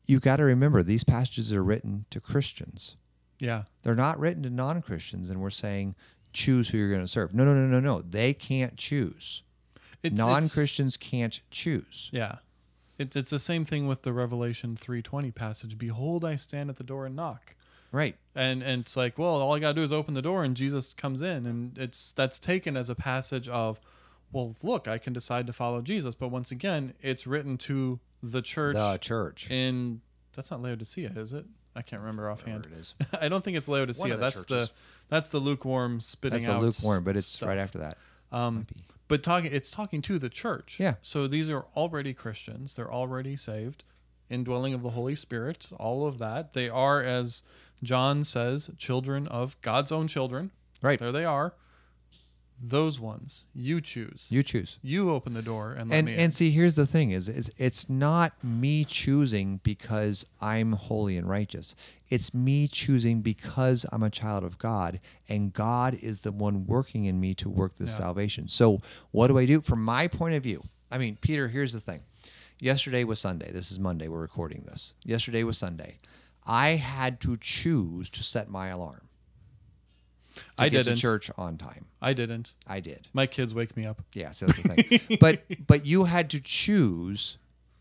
you 0.06 0.20
got 0.20 0.38
to 0.38 0.44
remember 0.44 0.84
these 0.84 1.04
passages 1.04 1.52
are 1.52 1.64
written 1.64 2.06
to 2.12 2.20
christians 2.22 2.96
Yeah, 3.40 3.64
they're 3.84 3.96
not 3.96 4.18
written 4.20 4.44
to 4.44 4.50
non-Christians, 4.50 5.30
and 5.30 5.42
we're 5.42 5.50
saying 5.50 5.96
choose 6.32 6.70
who 6.70 6.78
you're 6.78 6.90
going 6.90 7.02
to 7.02 7.08
serve. 7.08 7.34
No, 7.34 7.44
no, 7.44 7.54
no, 7.54 7.68
no, 7.68 7.80
no. 7.82 8.02
They 8.02 8.34
can't 8.34 8.78
choose. 8.78 9.44
It's 10.06 10.14
it's- 10.14 10.28
Non-Christians 10.28 10.98
can't 10.98 11.40
choose. 11.52 12.10
Yeah. 12.14 12.38
It's 12.98 13.16
it's 13.16 13.30
the 13.30 13.40
same 13.40 13.66
thing 13.66 13.88
with 13.88 14.04
the 14.04 14.14
Revelation 14.14 14.78
3:20 14.78 15.34
passage. 15.36 15.78
Behold, 15.78 16.24
I 16.24 16.36
stand 16.38 16.70
at 16.70 16.78
the 16.78 16.84
door 16.84 17.06
and 17.06 17.16
knock. 17.16 17.56
Right. 17.92 18.16
And 18.34 18.64
and 18.64 18.82
it's 18.84 18.96
like, 18.96 19.18
well, 19.18 19.42
all 19.42 19.54
I 19.54 19.60
got 19.60 19.70
to 19.70 19.74
do 19.74 19.84
is 19.84 19.92
open 19.92 20.14
the 20.14 20.22
door 20.22 20.44
and 20.46 20.56
Jesus 20.56 20.94
comes 20.94 21.22
in 21.22 21.46
and 21.46 21.78
it's 21.78 22.12
that's 22.14 22.40
taken 22.40 22.78
as 22.78 22.90
a 22.90 22.96
passage 22.96 23.50
of 23.50 23.80
well, 24.32 24.56
look, 24.64 24.88
I 24.88 24.98
can 24.98 25.14
decide 25.14 25.46
to 25.48 25.54
follow 25.54 25.82
Jesus, 25.82 26.16
but 26.16 26.28
once 26.30 26.52
again, 26.52 26.94
it's 27.02 27.26
written 27.28 27.58
to 27.60 28.00
the 28.24 28.42
church 28.42 28.76
The 28.76 28.98
church. 28.98 29.50
in 29.52 30.02
that's 30.34 30.52
not 30.52 30.62
Laodicea, 30.62 31.12
is 31.16 31.32
it? 31.34 31.46
I 31.76 31.82
can't 31.82 32.02
remember 32.02 32.30
offhand. 32.30 32.66
It 32.66 32.74
is. 32.80 32.96
I 33.22 33.28
don't 33.30 33.44
think 33.44 33.56
it's 33.58 33.68
Laodicea. 33.68 34.10
the 34.12 34.16
That's 34.18 34.36
churches. 34.36 34.68
the 34.68 34.72
that's 35.10 35.30
the 35.30 35.40
lukewarm 35.40 36.00
spitting 36.02 36.46
out. 36.46 36.62
That's 36.62 36.82
out 36.82 36.86
lukewarm, 36.88 37.04
but 37.04 37.18
it's 37.18 37.28
stuff. 37.28 37.50
right 37.50 37.58
after 37.58 37.80
that. 37.80 37.98
Um. 38.32 38.68
But 39.08 39.24
talking, 39.24 39.52
it's 39.54 39.72
talking 39.72 40.02
to 40.04 40.18
the 40.20 40.30
church. 40.30 40.80
Yeah. 40.80 40.96
So 41.02 41.28
these 41.28 41.50
are 41.50 41.66
already 41.76 42.14
Christians. 42.14 42.76
They're 42.76 42.92
already 42.92 43.36
saved, 43.36 43.84
indwelling 44.30 44.74
of 44.74 44.82
the 44.82 44.92
Holy 44.92 45.16
Spirit. 45.16 45.70
All 45.78 46.06
of 46.08 46.18
that. 46.20 46.54
They 46.54 46.70
are, 46.70 47.04
as 47.04 47.44
John 47.84 48.24
says, 48.24 48.72
children 48.78 49.28
of 49.28 49.60
God's 49.62 49.92
own 49.92 50.08
children. 50.08 50.52
Right. 50.82 51.00
There 51.00 51.12
they 51.12 51.26
are. 51.26 51.54
Those 52.62 53.00
ones 53.00 53.46
you 53.54 53.82
choose. 53.82 54.28
You 54.30 54.42
choose. 54.42 54.78
You 54.82 55.12
open 55.12 55.34
the 55.34 55.42
door 55.42 55.74
and 55.74 55.90
let 55.90 55.98
And 55.98 56.06
me 56.06 56.16
and 56.16 56.34
see, 56.34 56.52
here's 56.52 56.76
the 56.76 56.88
thing: 56.88 57.12
is 57.12 57.28
is 57.28 57.52
it's 57.58 57.90
not 57.90 58.32
me 58.44 58.86
choosing 58.86 59.60
because 59.64 60.26
I'm 60.42 60.72
holy 60.74 61.18
and 61.18 61.28
righteous. 61.30 61.76
It's 62.10 62.34
me 62.34 62.68
choosing 62.68 63.22
because 63.22 63.86
I'm 63.92 64.04
a 64.04 64.10
child 64.10 64.44
of 64.44 64.58
God, 64.58 65.00
and 65.28 65.52
God 65.52 65.96
is 66.02 66.22
the 66.22 66.32
one 66.32 66.66
working 66.66 67.06
in 67.06 67.20
me 67.20 67.34
to 67.36 67.50
work 67.50 67.78
this 67.78 67.92
Yeah. 67.92 67.98
salvation. 67.98 68.48
So, 68.48 68.82
what 69.12 69.28
do 69.28 69.38
I 69.38 69.46
do 69.46 69.60
from 69.62 69.84
my 69.84 70.08
point 70.08 70.36
of 70.36 70.44
view? 70.44 70.64
I 70.90 70.98
mean, 70.98 71.18
Peter, 71.20 71.50
here's 71.50 71.74
the 71.74 71.82
thing. 71.82 72.02
Yesterday 72.62 73.04
was 73.04 73.20
Sunday. 73.20 73.52
This 73.52 73.70
is 73.72 73.80
Monday. 73.80 74.08
We're 74.08 74.22
recording 74.22 74.64
this. 74.66 74.94
Yesterday 75.04 75.44
was 75.44 75.58
Sunday. 75.58 75.98
I 76.48 76.70
had 76.72 77.20
to 77.22 77.36
choose 77.38 78.10
to 78.12 78.24
set 78.24 78.50
my 78.50 78.68
alarm. 78.68 79.05
I 80.58 80.70
get 80.70 80.84
didn't. 80.86 80.96
to 80.98 81.02
church 81.02 81.30
on 81.38 81.58
time. 81.58 81.86
I 82.02 82.14
didn't. 82.14 82.54
I 82.68 82.80
did. 82.80 83.08
My 83.14 83.26
kids 83.28 83.54
wake 83.56 83.76
me 83.78 83.86
up. 83.86 84.02
Yeah, 84.14 84.32
so 84.32 84.46
that's 84.48 84.62
the 84.62 84.70
thing. 85.00 85.18
but 85.20 85.44
but 85.68 85.86
you 85.86 86.06
had 86.06 86.30
to 86.32 86.40
choose 86.40 87.38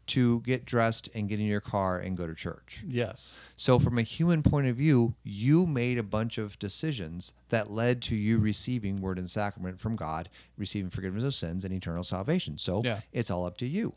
to 0.07 0.41
get 0.41 0.67
dressed 0.67 1.09
and 1.15 1.31
get 1.31 1.41
in 1.41 1.47
your 1.47 1.63
car 1.63 1.99
and 1.99 2.15
go 2.15 2.27
to 2.27 2.35
church. 2.35 2.85
Yes. 2.87 3.39
So, 3.57 3.79
from 3.79 3.97
a 3.97 4.03
human 4.03 4.43
point 4.43 4.67
of 4.67 4.77
view, 4.77 5.15
you 5.25 5.67
made 5.67 5.97
a 5.97 6.03
bunch 6.03 6.37
of 6.37 6.59
decisions 6.59 7.33
that 7.49 7.71
led 7.71 8.03
to 8.03 8.15
you 8.15 8.39
receiving 8.39 9.01
word 9.01 9.19
and 9.19 9.31
sacrament 9.31 9.81
from 9.81 9.97
God, 9.97 10.29
receiving 10.59 10.91
forgiveness 10.91 11.25
of 11.25 11.35
sins 11.35 11.65
and 11.65 11.73
eternal 11.73 12.05
salvation. 12.05 12.59
So, 12.59 12.83
Yeah. 12.85 13.01
it's 13.15 13.31
all 13.31 13.47
up 13.47 13.57
to 13.59 13.67
you. 13.67 13.95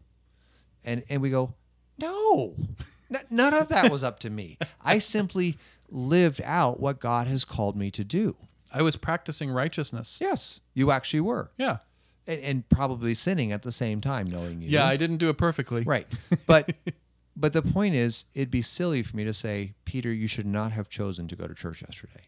And 0.86 1.04
and 1.10 1.22
we 1.22 1.30
go, 1.30 1.54
no, 1.98 2.56
N- 3.13 3.22
none 3.30 3.54
of 3.54 3.67
that 3.70 3.91
was 3.91 4.04
up 4.04 4.20
to 4.20 4.30
me. 4.30 4.58
I 4.82 5.00
simply 5.00 5.58
lived 5.89 6.41
out 6.46 6.80
what 6.80 7.00
God 7.00 7.28
has 7.28 7.43
called 7.43 7.76
me 7.76 7.91
to 7.91 8.04
do. 8.06 8.38
I 8.73 8.82
was 8.82 8.95
practicing 8.95 9.49
righteousness. 9.49 10.17
Yes, 10.21 10.60
you 10.73 10.91
actually 10.91 11.21
were, 11.21 11.51
Yeah. 11.58 11.77
and, 12.27 12.41
and 12.41 12.69
probably 12.69 13.13
sinning 13.13 13.51
at 13.51 13.62
the 13.63 13.71
same 13.71 14.01
time, 14.01 14.30
knowing 14.30 14.62
you. 14.62 14.69
Yeah, 14.69 14.86
I 14.86 14.97
didn't 14.97 15.17
do 15.17 15.30
it 15.30 15.38
perfectly. 15.38 15.84
Right. 15.84 16.08
But 16.45 16.75
but 17.36 17.53
the 17.53 17.62
point 17.62 17.95
is 17.95 18.25
it'd 18.34 18.51
be 18.51 18.62
silly 18.62 19.03
for 19.03 19.15
me 19.15 19.23
to 19.23 19.34
say, 19.34 19.73
Peter, 19.86 20.12
you 20.12 20.27
should 20.27 20.47
not 20.47 20.71
have 20.73 20.89
chosen 20.89 21.27
to 21.30 21.36
go 21.36 21.47
to 21.47 21.53
church 21.53 21.82
yesterday. 21.82 22.23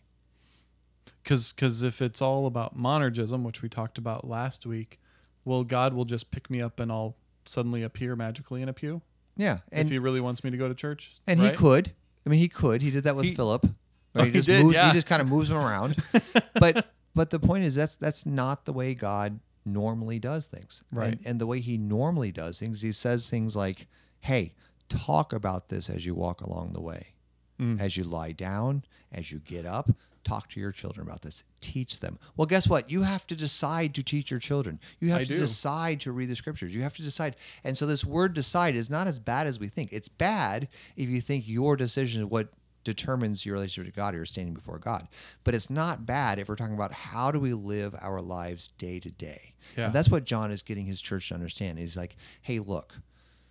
Because 1.23 1.83
if 1.83 2.01
it's 2.01 2.21
all 2.21 2.45
about 2.47 2.77
monergism, 2.77 3.43
which 3.43 3.61
we 3.61 3.69
talked 3.69 3.97
about 3.97 4.27
last 4.27 4.65
week, 4.65 4.99
well, 5.45 5.63
God 5.63 5.93
will 5.93 6.05
just 6.05 6.31
pick 6.31 6.49
me 6.49 6.61
up 6.61 6.79
and 6.79 6.91
I'll 6.91 7.15
suddenly 7.45 7.83
appear 7.83 8.15
magically 8.15 8.61
in 8.61 8.69
a 8.69 8.73
pew 8.73 9.01
Yeah. 9.37 9.59
if 9.71 9.89
he 9.89 9.99
really 9.99 10.21
wants 10.21 10.43
me 10.43 10.49
to 10.51 10.57
go 10.57 10.67
to 10.67 10.73
church. 10.75 11.13
and 11.27 11.39
right? 11.39 11.51
he 11.51 11.57
could. 11.57 11.91
I 12.25 12.29
mean 12.29 12.39
he 12.39 12.47
could. 12.47 12.81
He 12.81 12.91
did 12.91 13.03
that 13.03 13.15
with 13.15 13.25
He- 13.25 13.35
Philip. 13.35 13.67
Oh, 14.15 14.19
Right? 14.19 14.25
he 14.27 14.31
just 14.31 14.47
did, 14.47 14.63
moves, 14.63 14.75
yeah. 14.75 14.87
he 14.87 14.93
just 14.93 15.05
kind 15.05 15.21
of 15.21 15.27
moves 15.27 15.49
them 15.49 15.57
around. 15.57 15.95
but 16.59 16.91
but 17.15 17.29
the 17.29 17.39
point 17.39 17.63
is 17.63 17.75
that's 17.75 17.95
that's 17.95 18.25
not 18.25 18.65
the 18.65 18.73
way 18.73 18.93
God 18.93 19.39
normally 19.65 20.19
does 20.19 20.45
things. 20.47 20.83
Right. 20.91 21.13
And, 21.13 21.21
and 21.25 21.41
the 21.41 21.45
way 21.47 21.59
he 21.59 21.77
normally 21.77 22.31
does 22.31 22.59
things, 22.59 22.81
he 22.81 22.91
says 22.91 23.29
things 23.29 23.55
like, 23.55 23.87
Hey, 24.21 24.53
talk 24.89 25.31
about 25.33 25.69
this 25.69 25.89
as 25.89 26.05
you 26.05 26.15
walk 26.15 26.41
along 26.41 26.73
the 26.73 26.81
way. 26.81 27.13
Mm. 27.59 27.81
as 27.81 27.97
you 27.97 28.05
lie 28.05 28.31
down, 28.31 28.85
as 29.11 29.33
you 29.33 29.39
get 29.39 29.65
up, 29.65 29.91
talk 30.23 30.47
to 30.47 30.61
your 30.61 30.71
children 30.71 31.05
about 31.05 31.23
this. 31.23 31.43
Teach 31.59 31.99
them. 31.99 32.17
Well, 32.37 32.45
guess 32.45 32.69
what? 32.69 32.89
You 32.89 33.01
have 33.01 33.27
to 33.27 33.35
decide 33.35 33.93
to 33.95 34.01
teach 34.01 34.31
your 34.31 34.39
children. 34.39 34.79
You 35.01 35.09
have 35.09 35.19
I 35.19 35.23
to 35.25 35.33
do. 35.33 35.39
decide 35.39 35.99
to 36.01 36.13
read 36.13 36.29
the 36.29 36.37
scriptures. 36.37 36.73
You 36.73 36.83
have 36.83 36.93
to 36.95 37.01
decide. 37.01 37.35
And 37.65 37.77
so 37.77 37.85
this 37.85 38.05
word 38.05 38.33
decide 38.33 38.75
is 38.75 38.89
not 38.89 39.07
as 39.07 39.19
bad 39.19 39.45
as 39.45 39.59
we 39.59 39.67
think. 39.67 39.89
It's 39.91 40.07
bad 40.07 40.69
if 40.95 41.09
you 41.09 41.19
think 41.19 41.49
your 41.49 41.75
decision 41.75 42.21
is 42.21 42.27
what 42.29 42.47
determines 42.83 43.45
your 43.45 43.53
relationship 43.53 43.93
to 43.93 43.95
God 43.97 44.13
or 44.13 44.17
you're 44.17 44.25
standing 44.25 44.53
before 44.53 44.79
God. 44.79 45.07
But 45.43 45.53
it's 45.53 45.69
not 45.69 46.05
bad 46.05 46.39
if 46.39 46.47
we're 46.47 46.55
talking 46.55 46.75
about 46.75 46.93
how 46.93 47.31
do 47.31 47.39
we 47.39 47.53
live 47.53 47.95
our 48.01 48.21
lives 48.21 48.67
day 48.77 48.99
to 48.99 49.11
day. 49.11 49.53
Yeah. 49.77 49.85
And 49.87 49.93
that's 49.93 50.09
what 50.09 50.23
John 50.23 50.51
is 50.51 50.61
getting 50.61 50.85
his 50.85 51.01
church 51.01 51.29
to 51.29 51.35
understand. 51.35 51.79
He's 51.79 51.97
like, 51.97 52.15
hey, 52.41 52.59
look. 52.59 52.95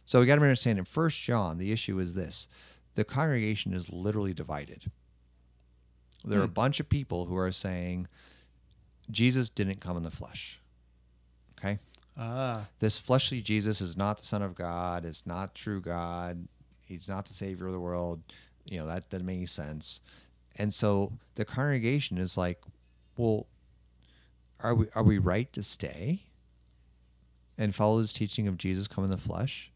So 0.05 0.21
we 0.21 0.27
got 0.27 0.37
to 0.37 0.43
understand 0.43 0.79
in 0.79 0.85
First 0.87 1.21
John, 1.21 1.59
the 1.59 1.71
issue 1.71 1.99
is 1.99 2.15
this: 2.15 2.49
the 2.95 3.05
congregation 3.05 3.75
is 3.75 3.93
literally 3.93 4.33
divided. 4.33 4.91
There 6.25 6.41
are 6.41 6.45
a 6.45 6.49
bunch 6.49 6.81
of 6.81 6.89
people 6.89 7.27
who 7.27 7.37
are 7.37 7.53
saying 7.53 8.09
Jesus 9.11 9.51
didn't 9.51 9.81
come 9.81 9.97
in 9.97 10.03
the 10.03 10.11
flesh. 10.11 10.61
Okay, 11.59 11.79
Ah, 12.17 12.67
this 12.81 12.99
fleshly 12.99 13.41
Jesus 13.41 13.81
is 13.81 13.97
not 13.97 14.19
the 14.19 14.25
Son 14.25 14.43
of 14.43 14.55
God. 14.55 15.05
It's 15.05 15.25
not 15.25 15.55
true 15.55 15.81
God. 15.81 16.49
He's 16.85 17.09
not 17.09 17.27
the 17.27 17.35
Savior 17.35 17.67
of 17.67 17.73
the 17.73 17.81
world. 17.81 18.23
You 18.71 18.79
know 18.79 18.87
that 18.87 19.11
doesn't 19.11 19.27
make 19.27 19.37
any 19.37 19.47
sense. 19.47 20.01
And 20.57 20.73
so 20.73 21.13
the 21.37 21.45
congregation 21.45 22.19
is 22.19 22.37
like, 22.37 22.61
well, 23.17 23.47
are 24.61 24.75
we 24.75 24.87
are 24.95 25.03
we 25.03 25.19
right 25.19 25.53
to 25.53 25.63
stay 25.63 26.23
and 27.57 27.75
follow 27.75 28.01
this 28.01 28.13
teaching 28.13 28.47
of 28.49 28.59
Jesus 28.59 28.89
come 28.89 29.05
in 29.05 29.11
the 29.11 29.17
flesh, 29.17 29.71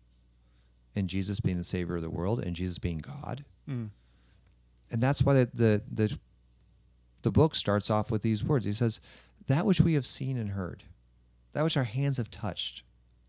and 0.94 1.08
Jesus 1.08 1.40
being 1.40 1.58
the 1.58 1.64
Savior 1.64 1.96
of 1.96 2.02
the 2.02 2.10
world, 2.10 2.44
and 2.44 2.56
Jesus 2.56 2.78
being 2.78 2.98
God? 2.98 3.44
Mm. 3.68 3.90
And 4.90 5.02
that's 5.02 5.22
why 5.22 5.34
the, 5.34 5.50
the 5.52 5.82
the 5.90 6.18
the 7.22 7.30
book 7.30 7.54
starts 7.54 7.90
off 7.90 8.10
with 8.10 8.22
these 8.22 8.44
words. 8.44 8.64
He 8.64 8.72
says, 8.72 9.00
"That 9.46 9.66
which 9.66 9.80
we 9.80 9.94
have 9.94 10.06
seen 10.06 10.36
and 10.36 10.50
heard." 10.50 10.84
that 11.52 11.64
which 11.64 11.76
our 11.76 11.84
hands 11.84 12.16
have 12.16 12.30
touched, 12.30 12.82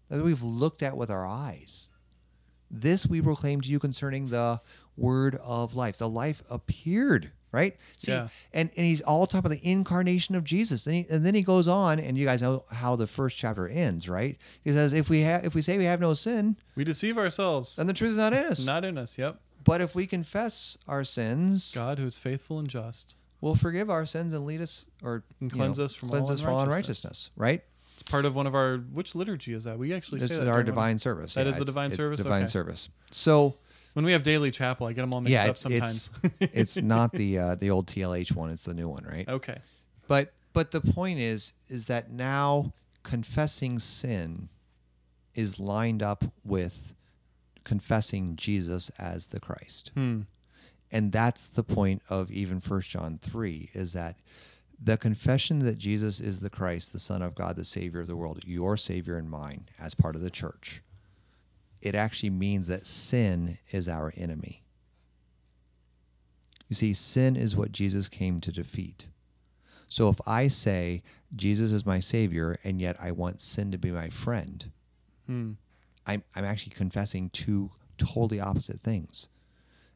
that 0.10 0.24
we've 0.24 0.42
looked 0.42 0.82
at 0.82 0.98
with 0.98 1.10
our 1.10 1.26
eyes. 1.26 1.90
This 2.70 3.06
we 3.06 3.22
proclaim 3.22 3.62
to 3.62 3.70
you 3.70 3.80
concerning 3.80 4.30
the 4.30 4.60
word 4.98 5.36
of 5.44 5.76
life. 5.76 5.98
The 5.98 6.10
life 6.10 6.44
appeared, 6.50 7.32
right? 7.52 7.76
See, 7.98 8.12
Yeah. 8.12 8.28
and, 8.54 8.70
and 8.78 8.86
he's 8.86 9.02
all 9.02 9.26
talking 9.28 9.40
about 9.48 9.60
the 9.62 9.68
incarnation 9.68 10.36
of 10.36 10.44
Jesus. 10.44 10.84
Then 10.84 10.94
he, 10.94 11.06
and 11.10 11.26
then 11.26 11.36
he 11.36 11.42
goes 11.42 11.68
on, 11.68 12.00
and 12.00 12.18
you 12.18 12.26
guys 12.26 12.42
know 12.42 12.64
how 12.72 12.96
the 12.96 13.08
first 13.08 13.38
chapter 13.38 13.68
ends, 13.68 14.08
right? 14.10 14.38
He 14.62 14.72
says, 14.72 14.94
if 14.94 15.10
we 15.10 15.22
have 15.22 15.46
if 15.46 15.56
we 15.56 15.62
say 15.62 15.78
we 15.78 15.86
have 15.86 16.00
no 16.00 16.14
sin, 16.14 16.58
we 16.76 16.84
deceive 16.84 17.18
ourselves. 17.18 17.78
and 17.80 17.88
the 17.90 17.94
truth 17.94 18.12
is 18.12 18.18
not 18.18 18.34
in 18.34 18.46
us. 18.46 18.66
Not 18.66 18.86
in 18.86 18.98
us. 18.98 19.18
Yep. 19.18 19.40
but 19.64 19.82
if 19.82 19.96
we 19.96 20.06
confess 20.08 20.78
our 20.88 21.04
sins, 21.04 21.74
God, 21.74 21.98
who 22.00 22.06
is 22.06 22.18
faithful 22.18 22.60
and 22.60 22.68
just. 22.68 23.16
will 23.42 23.56
forgive 23.56 23.90
our 23.90 24.06
sins 24.06 24.34
and 24.34 24.46
lead 24.46 24.62
us 24.62 24.86
or 25.04 25.24
And 25.42 25.52
cleanse 25.52 25.78
know, 25.78 25.86
us 25.86 25.96
from 25.96 26.10
cleanse 26.10 26.30
all 26.30 26.36
us 26.36 26.42
from 26.42 26.60
unrighteousness. 26.60 27.30
right? 27.36 27.62
It's 27.94 28.04
part 28.04 28.26
of 28.26 28.36
one 28.36 28.48
of 28.48 28.56
our. 28.56 28.78
Which 28.78 29.14
liturgy 29.16 29.54
is 29.54 29.66
that? 29.66 29.78
We 29.78 29.94
actually 29.94 30.22
It's 30.22 30.34
say 30.36 30.44
that 30.44 30.48
our 30.50 30.64
divine 30.64 30.98
service. 30.98 31.36
That 31.36 31.46
yeah, 31.46 31.52
is 31.52 31.60
the 31.60 31.66
divine 31.66 31.90
it's 31.92 31.98
service? 31.98 32.18
Divine 32.24 32.44
Okay. 32.44 32.50
service. 32.50 32.90
So 33.12 33.56
When 33.94 34.06
we 34.06 34.12
have 34.12 34.24
daily 34.24 34.52
chapel, 34.52 34.88
I 34.88 34.94
get 34.94 35.02
them 35.02 35.14
all 35.14 35.22
mixed 35.22 35.32
yeah, 35.32 35.50
up 35.50 35.58
sometimes. 35.58 36.12
it's 36.40 36.56
it's 36.58 36.78
not 36.82 37.12
the 37.12 37.38
uh, 37.38 37.56
the 37.56 37.70
old 37.70 37.88
TLH 37.88 38.36
one. 38.36 38.50
It's 38.50 38.64
the 38.64 38.74
new 38.74 38.90
one, 38.90 39.04
right? 39.04 39.28
okay. 39.28 39.60
But 40.08 40.32
but 40.54 40.72
the 40.72 40.82
point 40.82 41.20
is 41.20 41.54
is 41.70 41.86
that 41.86 42.12
now 42.12 42.74
confessing 43.04 43.80
sin 43.80 44.50
is 45.36 45.60
lined 45.60 46.02
up 46.02 46.24
with 46.44 46.94
confessing 47.64 48.36
Jesus 48.36 48.90
as 48.98 49.28
the 49.28 49.40
Christ. 49.40 49.92
Hmm. 49.94 50.22
And 50.92 51.12
that's 51.12 51.48
the 51.48 51.64
point 51.64 52.04
of 52.08 52.32
even 52.32 52.60
First 52.60 52.92
John 52.92 53.20
3 53.22 53.72
is 53.74 53.94
that 53.94 54.18
the 54.82 54.98
confession 54.98 55.60
that 55.60 55.78
Jesus 55.78 56.20
is 56.20 56.40
the 56.40 56.50
Christ, 56.50 56.94
the 56.94 57.00
Son 57.00 57.22
of 57.22 57.36
God, 57.36 57.56
the 57.56 57.66
Savior 57.66 58.02
of 58.02 58.08
the 58.08 58.16
world, 58.16 58.44
your 58.46 58.78
Savior 58.78 59.18
and 59.18 59.30
mine, 59.30 59.70
as 59.80 59.96
part 59.96 60.16
of 60.16 60.22
the 60.22 60.30
church, 60.30 60.84
it 61.84 61.96
actually 61.96 62.30
means 62.30 62.68
that 62.68 62.88
sin 62.88 63.60
is 63.72 63.88
our 63.88 64.14
enemy. 64.16 64.64
You 66.70 66.76
see, 66.76 66.94
sin 66.94 67.36
is 67.36 67.56
what 67.56 67.72
Jesus 67.72 68.08
came 68.08 68.42
to 68.42 68.52
defeat. 68.52 69.06
So 69.88 70.10
if 70.10 70.20
I 70.26 70.48
say 70.48 71.04
Jesus 71.36 71.72
is 71.72 71.86
my 71.86 72.00
Savior 72.00 72.58
and 72.64 72.82
yet 72.82 72.96
I 73.00 73.12
want 73.12 73.42
sin 73.42 73.72
to 73.72 73.78
be 73.78 73.92
my 73.92 74.10
friend, 74.10 74.72
Hmm. 75.28 75.52
I'm, 76.06 76.24
I'm 76.36 76.46
actually 76.46 76.74
confessing 76.74 77.30
two 77.30 77.72
totally 77.98 78.40
opposite 78.40 78.82
things. 78.82 79.30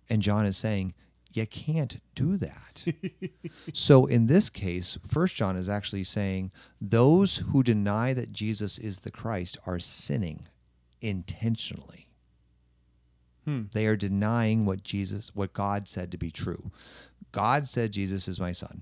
And 0.09 0.21
John 0.21 0.45
is 0.45 0.57
saying, 0.57 0.93
you 1.33 1.45
can't 1.45 1.99
do 2.15 2.37
that. 2.37 2.85
so 3.73 4.05
in 4.05 4.27
this 4.27 4.49
case, 4.49 4.97
First 5.05 5.35
John 5.35 5.57
is 5.57 5.67
actually 5.67 6.05
saying 6.05 6.51
those 6.79 7.37
who 7.49 7.61
deny 7.61 8.13
that 8.13 8.31
Jesus 8.31 8.77
is 8.77 9.01
the 9.01 9.11
Christ 9.11 9.57
are 9.65 9.79
sinning 9.79 10.47
intentionally. 11.01 12.07
Hmm. 13.45 13.63
They 13.71 13.87
are 13.87 13.95
denying 13.95 14.65
what 14.65 14.83
Jesus, 14.83 15.31
what 15.33 15.53
God 15.53 15.87
said 15.87 16.11
to 16.11 16.17
be 16.17 16.31
true. 16.31 16.71
God 17.31 17.67
said 17.67 17.91
Jesus 17.91 18.27
is 18.27 18.39
my 18.39 18.51
son. 18.51 18.81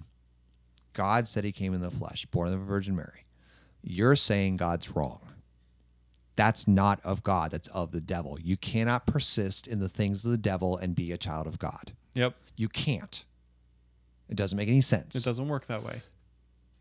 God 0.93 1.27
said 1.27 1.43
he 1.43 1.51
came 1.51 1.73
in 1.73 1.81
the 1.81 1.91
flesh, 1.91 2.25
born 2.27 2.47
of 2.47 2.53
a 2.61 2.63
Virgin 2.63 2.95
Mary. 2.95 3.25
You're 3.81 4.15
saying 4.15 4.57
God's 4.57 4.95
wrong. 4.95 5.19
That's 6.35 6.67
not 6.67 6.99
of 7.03 7.23
God, 7.23 7.51
that's 7.51 7.67
of 7.69 7.91
the 7.91 8.01
devil. 8.01 8.37
You 8.41 8.57
cannot 8.57 9.05
persist 9.05 9.67
in 9.67 9.79
the 9.79 9.89
things 9.89 10.25
of 10.25 10.31
the 10.31 10.37
devil 10.37 10.77
and 10.77 10.95
be 10.95 11.11
a 11.11 11.17
child 11.17 11.47
of 11.47 11.59
God. 11.59 11.93
Yep. 12.13 12.35
You 12.57 12.67
can't. 12.69 13.23
It 14.29 14.35
doesn't 14.35 14.57
make 14.57 14.67
any 14.67 14.81
sense. 14.81 15.15
It 15.15 15.23
doesn't 15.23 15.47
work 15.47 15.67
that 15.67 15.83
way. 15.83 16.01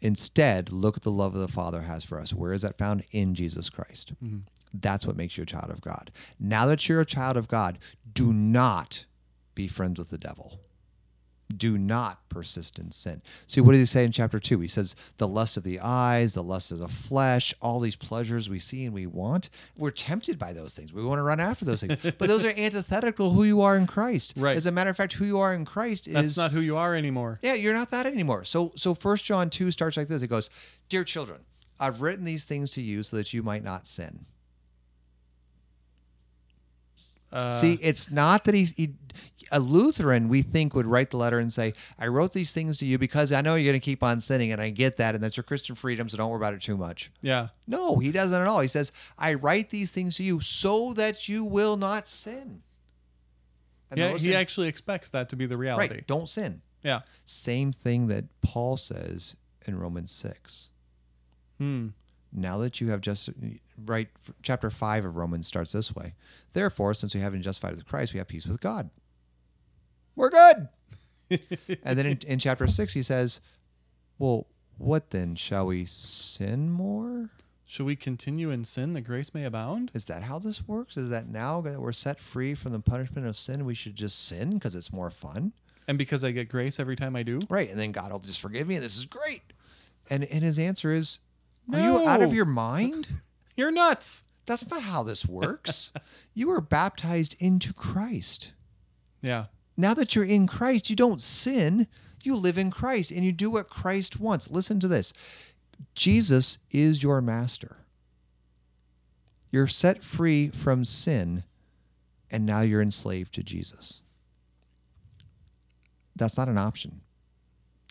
Instead, 0.01 0.73
look 0.73 0.97
at 0.97 1.03
the 1.03 1.11
love 1.11 1.35
of 1.35 1.40
the 1.40 1.49
Father 1.49 1.83
has 1.83 2.05
for 2.05 2.18
us. 2.20 2.33
Where 2.33 2.53
is 2.53 2.62
that 2.62 2.79
found? 2.79 3.05
In 3.11 3.35
Jesus 3.35 3.70
Christ. 3.70 4.12
Mhm. 4.23 4.42
That's 4.74 5.06
what 5.06 5.16
makes 5.16 5.37
you 5.37 5.44
a 5.44 5.46
child 5.46 5.70
of 5.70 5.80
God. 5.80 6.10
Now 6.40 6.66
that 6.66 6.88
you're 6.88 7.00
a 7.00 7.06
child 7.06 7.37
of 7.37 7.46
God, 7.46 7.78
do 8.12 8.32
not 8.32 9.04
be 9.54 9.68
friends 9.68 9.98
with 9.98 10.10
the 10.10 10.18
devil. 10.18 10.58
Do 11.54 11.78
not 11.78 12.28
persist 12.30 12.78
in 12.78 12.90
sin. 12.90 13.22
See, 13.46 13.60
what 13.60 13.72
does 13.72 13.80
he 13.80 13.84
say 13.84 14.04
in 14.04 14.10
chapter 14.10 14.40
2? 14.40 14.58
He 14.60 14.66
says, 14.66 14.96
the 15.18 15.28
lust 15.28 15.56
of 15.56 15.62
the 15.62 15.78
eyes, 15.78 16.32
the 16.32 16.42
lust 16.42 16.72
of 16.72 16.78
the 16.80 16.88
flesh, 16.88 17.54
all 17.60 17.78
these 17.78 17.94
pleasures 17.94 18.48
we 18.48 18.58
see 18.58 18.84
and 18.84 18.94
we 18.94 19.06
want. 19.06 19.50
We're 19.76 19.90
tempted 19.92 20.38
by 20.38 20.52
those 20.54 20.74
things. 20.74 20.92
We 20.92 21.04
want 21.04 21.18
to 21.18 21.22
run 21.22 21.38
after 21.38 21.64
those 21.64 21.82
things. 21.82 22.00
but 22.02 22.28
those 22.28 22.44
are 22.44 22.54
antithetical 22.56 23.30
who 23.32 23.44
you 23.44 23.60
are 23.60 23.76
in 23.76 23.87
Christ. 23.87 24.32
Right. 24.37 24.56
As 24.56 24.66
a 24.66 24.72
matter 24.72 24.90
of 24.90 24.96
fact, 24.96 25.12
who 25.12 25.26
you 25.26 25.38
are 25.38 25.54
in 25.54 25.64
Christ 25.66 26.08
That's 26.10 26.28
is 26.28 26.37
not 26.37 26.50
who 26.50 26.60
you 26.60 26.76
are 26.76 26.96
anymore. 26.96 27.38
yeah, 27.42 27.54
you're 27.54 27.74
not 27.74 27.90
that 27.90 28.06
anymore. 28.06 28.44
So 28.44 28.72
so 28.74 28.94
first 28.94 29.24
John 29.24 29.50
2 29.50 29.70
starts 29.70 29.96
like 29.96 30.08
this. 30.08 30.22
It 30.22 30.28
goes, 30.28 30.48
"Dear 30.88 31.04
children, 31.04 31.42
I've 31.78 32.00
written 32.00 32.24
these 32.24 32.44
things 32.46 32.70
to 32.70 32.82
you 32.82 33.02
so 33.02 33.16
that 33.18 33.32
you 33.32 33.42
might 33.42 33.62
not 33.62 33.87
sin." 33.87 34.24
Uh, 37.35 37.51
See, 37.51 37.79
it's 37.83 38.11
not 38.11 38.44
that 38.44 38.55
he's 38.55 38.73
he, 38.77 38.94
a 39.51 39.59
Lutheran. 39.59 40.29
We 40.29 40.42
think 40.42 40.73
would 40.75 40.87
write 40.87 41.11
the 41.11 41.16
letter 41.16 41.40
and 41.40 41.53
say, 41.53 41.75
"I 41.99 42.07
wrote 42.07 42.33
these 42.33 42.53
things 42.53 42.79
to 42.79 42.87
you 42.87 42.97
because 42.97 43.33
I 43.33 43.40
know 43.40 43.57
you're 43.57 43.73
going 43.73 43.81
to 43.81 43.85
keep 43.85 44.03
on 44.05 44.20
sinning, 44.20 44.53
and 44.53 44.61
I 44.61 44.70
get 44.70 44.99
that, 44.99 45.14
and 45.16 45.23
that's 45.23 45.37
your 45.37 45.44
Christian 45.44 45.75
freedom. 45.75 46.09
So 46.09 46.16
don't 46.16 46.31
worry 46.31 46.38
about 46.38 46.55
it 46.55 46.62
too 46.62 46.77
much." 46.77 47.11
yeah, 47.20 47.49
No, 47.66 47.99
he 47.99 48.12
doesn't 48.12 48.40
at 48.40 48.47
all. 48.47 48.61
He 48.61 48.68
says, 48.68 48.92
"I 49.18 49.35
write 49.35 49.70
these 49.70 49.90
things 49.90 50.16
to 50.18 50.23
you 50.23 50.40
so 50.40 50.92
that 50.94 51.29
you 51.29 51.44
will 51.44 51.77
not 51.77 52.09
sin." 52.09 52.62
And 53.90 53.99
yeah. 53.99 54.16
He 54.16 54.35
actually 54.35 54.68
expects 54.68 55.09
that 55.11 55.29
to 55.31 55.37
be 55.37 55.47
the 55.47 55.57
reality. 55.57 55.94
right. 55.94 56.07
Don't 56.07 56.29
sin. 56.29 56.62
Yeah. 56.83 57.01
Same 57.25 57.73
thing 57.73 58.07
that 58.09 58.25
Paul 58.42 58.77
says 58.77 59.37
in 59.66 59.79
Romans 59.79 60.11
six. 60.11 60.68
Hmm. 61.59 61.88
Now 62.35 62.59
that 62.59 62.81
you 62.81 62.88
have 62.90 63.01
just 63.01 63.31
right, 63.87 64.09
chapter 64.42 64.68
five 64.70 65.05
of 65.05 65.14
Romans 65.16 65.47
starts 65.47 65.73
this 65.73 65.94
way. 65.94 66.12
Therefore, 66.53 66.92
since 66.92 67.14
we 67.14 67.20
have 67.20 67.33
been 67.33 67.42
justified 67.42 67.75
with 67.77 67.87
Christ, 67.87 68.12
we 68.12 68.18
have 68.18 68.29
peace 68.29 68.47
with 68.47 68.61
God. 68.61 68.90
We're 70.16 70.31
good. 70.31 70.68
and 71.83 71.99
then 71.99 72.07
in, 72.07 72.18
in 72.27 72.38
chapter 72.38 72.66
six, 72.66 72.92
he 72.94 73.03
says, 73.03 73.40
"Well, 74.18 74.47
what 74.79 75.11
then? 75.11 75.37
Shall 75.37 75.66
we 75.66 75.85
sin 75.87 76.70
more? 76.70 77.31
Should 77.66 77.87
we 77.87 77.97
continue 77.97 78.51
in 78.51 78.64
sin 78.64 78.92
that 78.92 79.01
grace 79.03 79.33
may 79.33 79.44
abound? 79.44 79.90
Is 79.94 80.05
that 80.05 80.25
how 80.25 80.38
this 80.38 80.68
works? 80.68 80.97
Is 80.97 81.09
that 81.09 81.29
now 81.29 81.61
that 81.62 81.81
we're 81.81 81.92
set 81.92 82.20
free 82.20 82.55
from 82.55 82.73
the 82.73 82.79
punishment 82.81 83.27
of 83.27 83.38
sin, 83.38 83.64
we 83.64 83.75
should 83.75 83.97
just 83.97 84.27
sin 84.27 84.55
because 84.55 84.75
it's 84.75 84.92
more 84.92 85.11
fun, 85.11 85.53
And 85.88 85.97
because 85.97 86.23
I 86.23 86.31
get 86.31 86.49
grace 86.49 86.79
every 86.79 86.94
time 86.94 87.16
I 87.16 87.23
do? 87.23 87.40
right? 87.49 87.68
And 87.70 87.79
then 87.81 87.90
God 87.90 88.12
will 88.12 88.18
just 88.18 88.40
forgive 88.40 88.68
me, 88.68 88.75
and 88.75 88.85
this 88.85 88.97
is 88.97 89.07
great." 89.07 89.42
And 90.11 90.25
and 90.25 90.44
his 90.44 90.59
answer 90.59 90.92
is, 90.92 91.20
"Are 91.72 91.81
you 91.81 92.07
out 92.07 92.22
of 92.22 92.33
your 92.33 92.44
mind?" 92.44 93.09
You're 93.57 93.70
nuts. 93.70 94.24
That's 94.46 94.68
not 94.70 94.83
how 94.83 95.03
this 95.03 95.24
works. 95.27 95.92
you 96.35 96.48
were 96.48 96.61
baptized 96.61 97.37
into 97.38 97.72
Christ. 97.72 98.53
Yeah. 99.22 99.46
Now 99.77 99.94
that 99.94 100.14
you're 100.14 100.24
in 100.24 100.46
Christ, 100.46 100.90
you 100.90 100.96
don't 100.96 101.22
sin. 101.22 101.87
You 102.22 102.37
live 102.37 102.59
in 102.59 102.70
Christ 102.70 103.11
and 103.11 103.24
you 103.24 103.33
do 103.33 103.50
what 103.50 103.68
Christ 103.68 104.18
wants. 104.18 104.50
Listen 104.50 104.81
to 104.81 104.88
this 104.88 105.12
Jesus 105.94 106.59
is 106.70 107.03
your 107.03 107.20
master. 107.20 107.79
You're 109.50 109.66
set 109.68 110.03
free 110.03 110.48
from 110.48 110.85
sin, 110.85 111.44
and 112.31 112.44
now 112.44 112.62
you're 112.62 112.83
enslaved 112.83 113.33
to 113.35 113.42
Jesus. 113.42 114.03
That's 116.16 116.37
not 116.37 116.48
an 116.48 116.59
option. 116.59 117.03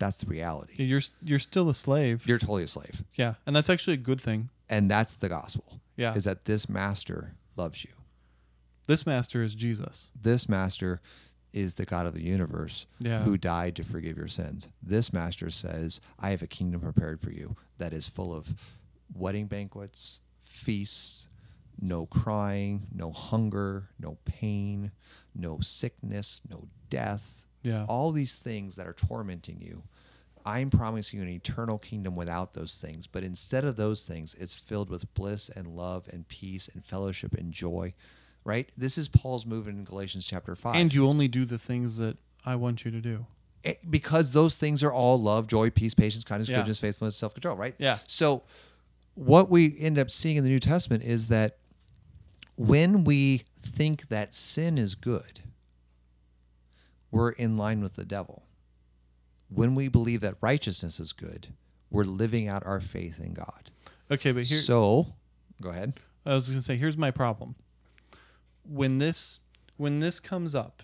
That's 0.03 0.17
the 0.17 0.25
reality. 0.25 0.83
You're 0.83 1.01
you're 1.23 1.39
still 1.39 1.69
a 1.69 1.73
slave. 1.73 2.27
You're 2.27 2.37
totally 2.37 2.63
a 2.63 2.67
slave. 2.67 3.03
Yeah. 3.15 3.35
And 3.45 3.55
that's 3.55 3.69
actually 3.69 3.93
a 3.93 3.97
good 4.09 4.19
thing. 4.19 4.49
And 4.69 4.91
that's 4.91 5.13
the 5.15 5.29
gospel. 5.29 5.79
Yeah. 5.95 6.13
Is 6.13 6.25
that 6.25 6.43
this 6.43 6.67
master 6.67 7.35
loves 7.55 7.85
you. 7.85 7.91
This 8.87 9.05
master 9.05 9.43
is 9.43 9.55
Jesus. 9.55 10.09
This 10.19 10.49
master 10.49 10.99
is 11.53 11.75
the 11.75 11.85
God 11.85 12.05
of 12.05 12.13
the 12.13 12.23
universe 12.23 12.85
Yeah. 12.99 13.23
who 13.23 13.37
died 13.37 13.77
to 13.77 13.83
forgive 13.83 14.17
your 14.17 14.27
sins. 14.27 14.67
This 14.81 15.13
master 15.13 15.49
says, 15.49 16.01
I 16.19 16.31
have 16.31 16.41
a 16.41 16.47
kingdom 16.47 16.81
prepared 16.81 17.21
for 17.21 17.31
you 17.31 17.55
that 17.77 17.93
is 17.93 18.09
full 18.09 18.33
of 18.33 18.55
wedding 19.15 19.45
banquets, 19.45 20.19
feasts, 20.43 21.29
no 21.79 22.05
crying, 22.07 22.87
no 22.93 23.11
hunger, 23.11 23.89
no 23.99 24.17
pain, 24.25 24.91
no 25.33 25.59
sickness, 25.61 26.41
no 26.49 26.67
death. 26.89 27.45
Yeah. 27.61 27.85
All 27.87 28.11
these 28.11 28.35
things 28.35 28.75
that 28.75 28.87
are 28.87 28.93
tormenting 28.93 29.61
you. 29.61 29.83
I'm 30.45 30.69
promising 30.69 31.19
you 31.19 31.25
an 31.25 31.31
eternal 31.31 31.77
kingdom 31.77 32.15
without 32.15 32.53
those 32.53 32.79
things. 32.79 33.07
But 33.07 33.23
instead 33.23 33.63
of 33.65 33.75
those 33.75 34.03
things, 34.03 34.35
it's 34.39 34.53
filled 34.53 34.89
with 34.89 35.11
bliss 35.13 35.49
and 35.49 35.67
love 35.75 36.07
and 36.11 36.27
peace 36.27 36.69
and 36.73 36.83
fellowship 36.85 37.33
and 37.33 37.51
joy. 37.51 37.93
Right? 38.45 38.69
This 38.77 38.97
is 38.97 39.07
Paul's 39.07 39.45
movement 39.45 39.77
in 39.77 39.83
Galatians 39.85 40.25
chapter 40.25 40.53
5. 40.55 40.75
And 40.75 40.93
you 40.93 41.07
only 41.07 41.27
do 41.29 41.45
the 41.45 41.57
things 41.57 41.97
that 41.97 42.17
I 42.45 42.55
want 42.55 42.83
you 42.83 42.91
to 42.91 42.99
do. 42.99 43.25
Eh, 43.63 43.75
because 43.89 44.33
those 44.33 44.55
things 44.55 44.83
are 44.83 44.91
all 44.91 45.21
love, 45.21 45.47
joy, 45.47 45.69
peace, 45.69 45.93
patience, 45.93 46.25
kindness, 46.25 46.49
Yeah. 46.49 46.57
goodness, 46.57 46.79
faithfulness, 46.79 47.15
self 47.15 47.33
control, 47.33 47.55
right? 47.55 47.73
Yeah. 47.77 47.99
So, 48.05 48.43
what 49.15 49.49
we 49.49 49.77
end 49.79 49.97
up 49.97 50.11
seeing 50.11 50.35
in 50.35 50.43
the 50.43 50.49
New 50.49 50.59
Testament 50.59 51.03
is 51.03 51.27
that 51.27 51.57
when 52.57 53.05
we 53.05 53.43
think 53.61 54.09
that 54.09 54.33
sin 54.35 54.77
is 54.77 54.95
good, 54.95 55.39
we're 57.11 57.31
in 57.31 57.57
line 57.57 57.81
with 57.81 57.93
the 57.93 58.05
devil. 58.05 58.42
When 59.53 59.75
we 59.75 59.87
believe 59.87 60.21
that 60.21 60.35
righteousness 60.41 60.99
is 60.99 61.13
good, 61.13 61.49
we're 61.91 62.03
living 62.03 62.47
out 62.47 62.65
our 62.65 62.79
faith 62.79 63.19
in 63.19 63.33
God. 63.33 63.69
Okay, 64.09 64.31
but 64.31 64.43
here 64.45 64.59
so, 64.59 65.13
go 65.61 65.69
ahead. 65.69 65.93
I 66.25 66.33
was 66.33 66.49
going 66.49 66.59
to 66.59 66.65
say 66.65 66.77
here's 66.77 66.97
my 66.97 67.11
problem. 67.11 67.55
When 68.67 68.97
this 68.97 69.39
when 69.77 69.99
this 69.99 70.19
comes 70.19 70.55
up, 70.55 70.83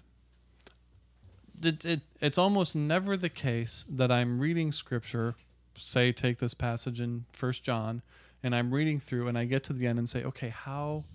it, 1.62 1.86
it 1.86 2.02
it's 2.22 2.38
almost 2.38 2.76
never 2.76 3.18
the 3.18 3.30
case 3.30 3.86
that 3.90 4.12
I'm 4.12 4.40
reading 4.40 4.72
scripture, 4.72 5.36
say 5.78 6.12
take 6.12 6.40
this 6.40 6.54
passage 6.54 7.00
in 7.00 7.26
First 7.32 7.64
John, 7.64 8.02
and 8.44 8.56
I'm 8.56 8.74
reading 8.74 9.00
through 9.00 9.28
and 9.28 9.38
I 9.38 9.46
get 9.46 9.64
to 9.66 9.74
the 9.74 9.88
end 9.88 10.00
and 10.00 10.10
say, 10.10 10.24
okay, 10.24 10.50
how 10.50 11.06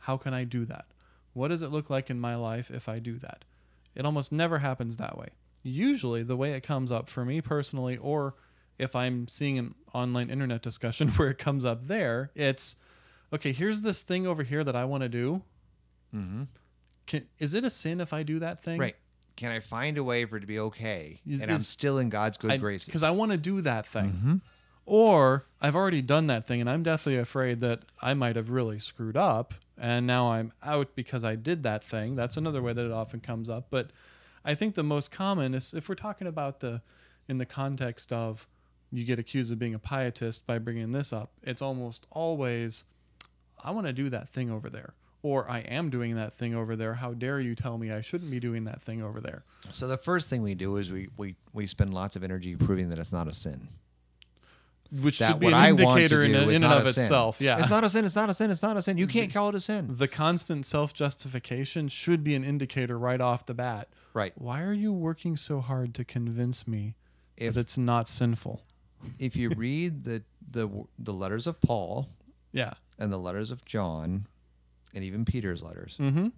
how 0.00 0.16
can 0.16 0.34
I 0.34 0.44
do 0.44 0.64
that? 0.66 0.86
What 1.32 1.48
does 1.48 1.62
it 1.62 1.70
look 1.70 1.90
like 1.90 2.10
in 2.10 2.18
my 2.18 2.34
life 2.34 2.70
if 2.70 2.88
I 2.88 2.98
do 2.98 3.18
that? 3.18 3.44
It 3.94 4.04
almost 4.04 4.32
never 4.32 4.58
happens 4.58 4.96
that 4.96 5.18
way. 5.18 5.28
Usually, 5.62 6.22
the 6.22 6.36
way 6.36 6.52
it 6.52 6.62
comes 6.62 6.90
up 6.92 7.08
for 7.08 7.24
me 7.24 7.40
personally, 7.40 7.96
or 7.96 8.34
if 8.78 8.94
I'm 8.94 9.26
seeing 9.28 9.58
an 9.58 9.74
online 9.92 10.30
internet 10.30 10.62
discussion 10.62 11.08
where 11.16 11.28
it 11.28 11.38
comes 11.38 11.64
up 11.64 11.88
there, 11.88 12.30
it's 12.34 12.76
okay, 13.32 13.52
here's 13.52 13.82
this 13.82 14.02
thing 14.02 14.26
over 14.26 14.42
here 14.42 14.64
that 14.64 14.76
I 14.76 14.84
want 14.84 15.02
to 15.02 15.08
do. 15.08 15.42
Mm-hmm. 16.14 16.44
Can, 17.06 17.26
is 17.38 17.54
it 17.54 17.64
a 17.64 17.70
sin 17.70 18.00
if 18.00 18.12
I 18.12 18.22
do 18.22 18.38
that 18.40 18.62
thing? 18.62 18.78
Right. 18.78 18.96
Can 19.36 19.52
I 19.52 19.60
find 19.60 19.98
a 19.98 20.04
way 20.04 20.24
for 20.24 20.36
it 20.36 20.40
to 20.40 20.46
be 20.46 20.58
okay? 20.58 21.20
Is- 21.26 21.42
and 21.42 21.50
I'm 21.50 21.58
still 21.60 21.98
in 21.98 22.08
God's 22.08 22.36
good 22.36 22.60
graces. 22.60 22.86
Because 22.86 23.02
I 23.02 23.10
want 23.10 23.32
to 23.32 23.38
do 23.38 23.60
that 23.62 23.86
thing. 23.86 24.12
Mhm. 24.24 24.40
Or 24.84 25.44
I've 25.60 25.76
already 25.76 26.00
done 26.02 26.28
that 26.28 26.46
thing 26.46 26.60
and 26.60 26.68
I'm 26.70 26.82
deathly 26.82 27.16
afraid 27.16 27.60
that 27.60 27.80
I 28.00 28.14
might 28.14 28.36
have 28.36 28.48
really 28.50 28.78
screwed 28.78 29.16
up 29.18 29.54
and 29.76 30.06
now 30.06 30.32
I'm 30.32 30.52
out 30.62 30.94
because 30.94 31.24
I 31.24 31.36
did 31.36 31.62
that 31.62 31.84
thing. 31.84 32.16
That's 32.16 32.36
another 32.38 32.62
way 32.62 32.72
that 32.72 32.84
it 32.86 32.90
often 32.90 33.20
comes 33.20 33.50
up. 33.50 33.66
But 33.70 33.90
I 34.44 34.54
think 34.54 34.74
the 34.74 34.82
most 34.82 35.10
common 35.10 35.54
is 35.54 35.74
if 35.74 35.88
we're 35.88 35.94
talking 35.94 36.26
about 36.26 36.60
the 36.60 36.82
in 37.28 37.38
the 37.38 37.46
context 37.46 38.12
of 38.12 38.46
you 38.90 39.04
get 39.04 39.18
accused 39.18 39.52
of 39.52 39.58
being 39.58 39.74
a 39.74 39.78
pietist 39.78 40.46
by 40.46 40.58
bringing 40.58 40.92
this 40.92 41.12
up, 41.12 41.32
it's 41.42 41.60
almost 41.60 42.06
always 42.10 42.84
I 43.62 43.70
want 43.72 43.86
to 43.86 43.92
do 43.92 44.08
that 44.10 44.28
thing 44.28 44.50
over 44.50 44.70
there. 44.70 44.94
Or 45.22 45.50
I 45.50 45.58
am 45.60 45.90
doing 45.90 46.14
that 46.14 46.38
thing 46.38 46.54
over 46.54 46.76
there. 46.76 46.94
How 46.94 47.12
dare 47.12 47.40
you 47.40 47.56
tell 47.56 47.76
me 47.76 47.90
I 47.90 48.00
shouldn't 48.00 48.30
be 48.30 48.38
doing 48.38 48.64
that 48.64 48.80
thing 48.80 49.02
over 49.02 49.20
there? 49.20 49.42
So 49.72 49.88
the 49.88 49.96
first 49.96 50.28
thing 50.28 50.42
we 50.42 50.54
do 50.54 50.76
is 50.76 50.92
we 50.92 51.08
we 51.16 51.34
we 51.52 51.66
spend 51.66 51.92
lots 51.92 52.14
of 52.14 52.22
energy 52.22 52.54
proving 52.54 52.88
that 52.90 52.98
it's 52.98 53.12
not 53.12 53.26
a 53.26 53.32
sin. 53.32 53.68
Which 54.90 55.18
That 55.18 55.28
should 55.28 55.38
be 55.40 55.44
what 55.44 55.52
an 55.54 55.60
I 55.60 55.68
indicator 55.70 56.22
in, 56.22 56.34
in 56.34 56.62
and 56.62 56.64
of 56.64 56.86
itself. 56.86 57.40
Yeah. 57.42 57.58
It's 57.58 57.68
not 57.68 57.84
a 57.84 57.90
sin. 57.90 58.06
It's 58.06 58.16
not 58.16 58.30
a 58.30 58.34
sin. 58.34 58.50
It's 58.50 58.62
not 58.62 58.76
a 58.78 58.82
sin. 58.82 58.96
You 58.96 59.06
can't 59.06 59.30
call 59.32 59.50
it 59.50 59.54
a 59.54 59.60
sin. 59.60 59.86
the 59.90 60.08
constant 60.08 60.64
self 60.64 60.94
justification 60.94 61.88
should 61.88 62.24
be 62.24 62.34
an 62.34 62.42
indicator 62.42 62.98
right 62.98 63.20
off 63.20 63.44
the 63.44 63.52
bat. 63.54 63.88
Right. 64.14 64.32
Why 64.36 64.62
are 64.62 64.72
you 64.72 64.92
working 64.92 65.36
so 65.36 65.60
hard 65.60 65.94
to 65.96 66.04
convince 66.06 66.66
me 66.66 66.94
If 67.36 67.52
that 67.54 67.60
it's 67.60 67.76
not 67.76 68.08
sinful? 68.08 68.64
if 69.18 69.36
you 69.36 69.50
read 69.56 70.04
the 70.04 70.22
the 70.50 70.68
the 70.98 71.12
letters 71.12 71.46
of 71.46 71.60
Paul 71.60 72.08
Yeah. 72.52 72.72
and 72.98 73.12
the 73.12 73.18
letters 73.18 73.50
of 73.50 73.64
John 73.66 74.26
and 74.94 75.04
even 75.04 75.26
Peter's 75.26 75.62
letters, 75.62 75.96
Mm-hmm. 76.00 76.28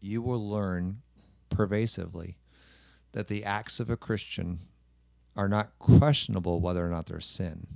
you 0.00 0.22
will 0.22 0.48
learn 0.48 1.02
pervasively 1.50 2.36
that 3.12 3.26
the 3.28 3.44
acts 3.44 3.80
of 3.80 3.90
a 3.90 3.96
Christian 3.96 4.58
are 5.36 5.48
not 5.48 5.78
questionable 5.78 6.60
whether 6.60 6.84
or 6.84 6.88
not 6.88 7.06
they're 7.06 7.20
sin. 7.20 7.66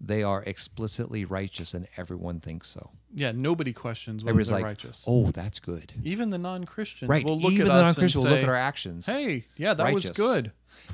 They 0.00 0.22
are 0.22 0.42
explicitly 0.44 1.24
righteous 1.24 1.72
and 1.72 1.88
everyone 1.96 2.38
thinks 2.40 2.68
so. 2.68 2.90
Yeah. 3.14 3.32
Nobody 3.32 3.72
questions 3.72 4.22
whether 4.22 4.30
Everybody's 4.32 4.48
they're 4.50 4.58
like, 4.58 4.64
righteous. 4.64 5.04
"Oh, 5.06 5.30
that's 5.30 5.58
good." 5.58 5.94
Even 6.04 6.28
the 6.30 6.38
non-Christian, 6.38 7.08
Right. 7.08 7.24
will 7.24 7.38
look 7.40 7.52
Even 7.52 7.66
at 7.68 7.74
the 7.74 7.82
non-Christian 7.82 8.20
will 8.20 8.26
say, 8.26 8.34
look 8.34 8.42
at 8.42 8.48
our 8.48 8.54
actions. 8.54 9.06
"Hey, 9.06 9.46
yeah, 9.56 9.72
that 9.72 9.94
was 9.94 10.10
good." 10.10 10.52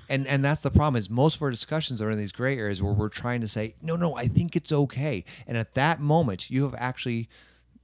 And 0.09 0.27
and 0.29 0.45
that's 0.45 0.61
the 0.63 0.71
problem 0.71 0.99
is 0.99 1.11
most 1.11 1.37
of 1.37 1.43
our 1.43 1.51
discussions 1.51 2.01
are 2.01 2.11
in 2.11 2.17
these 2.17 2.31
gray 2.31 2.57
areas 2.57 2.81
where 2.81 2.93
we're 2.93 3.09
trying 3.09 3.41
to 3.41 3.49
say, 3.49 3.75
no, 3.83 3.97
no, 3.97 4.15
I 4.15 4.29
think 4.29 4.55
it's 4.55 4.71
okay. 4.71 5.25
And 5.49 5.57
at 5.59 5.75
that 5.75 6.01
moment, 6.01 6.49
you 6.51 6.63
have 6.63 6.75
actually 6.79 7.29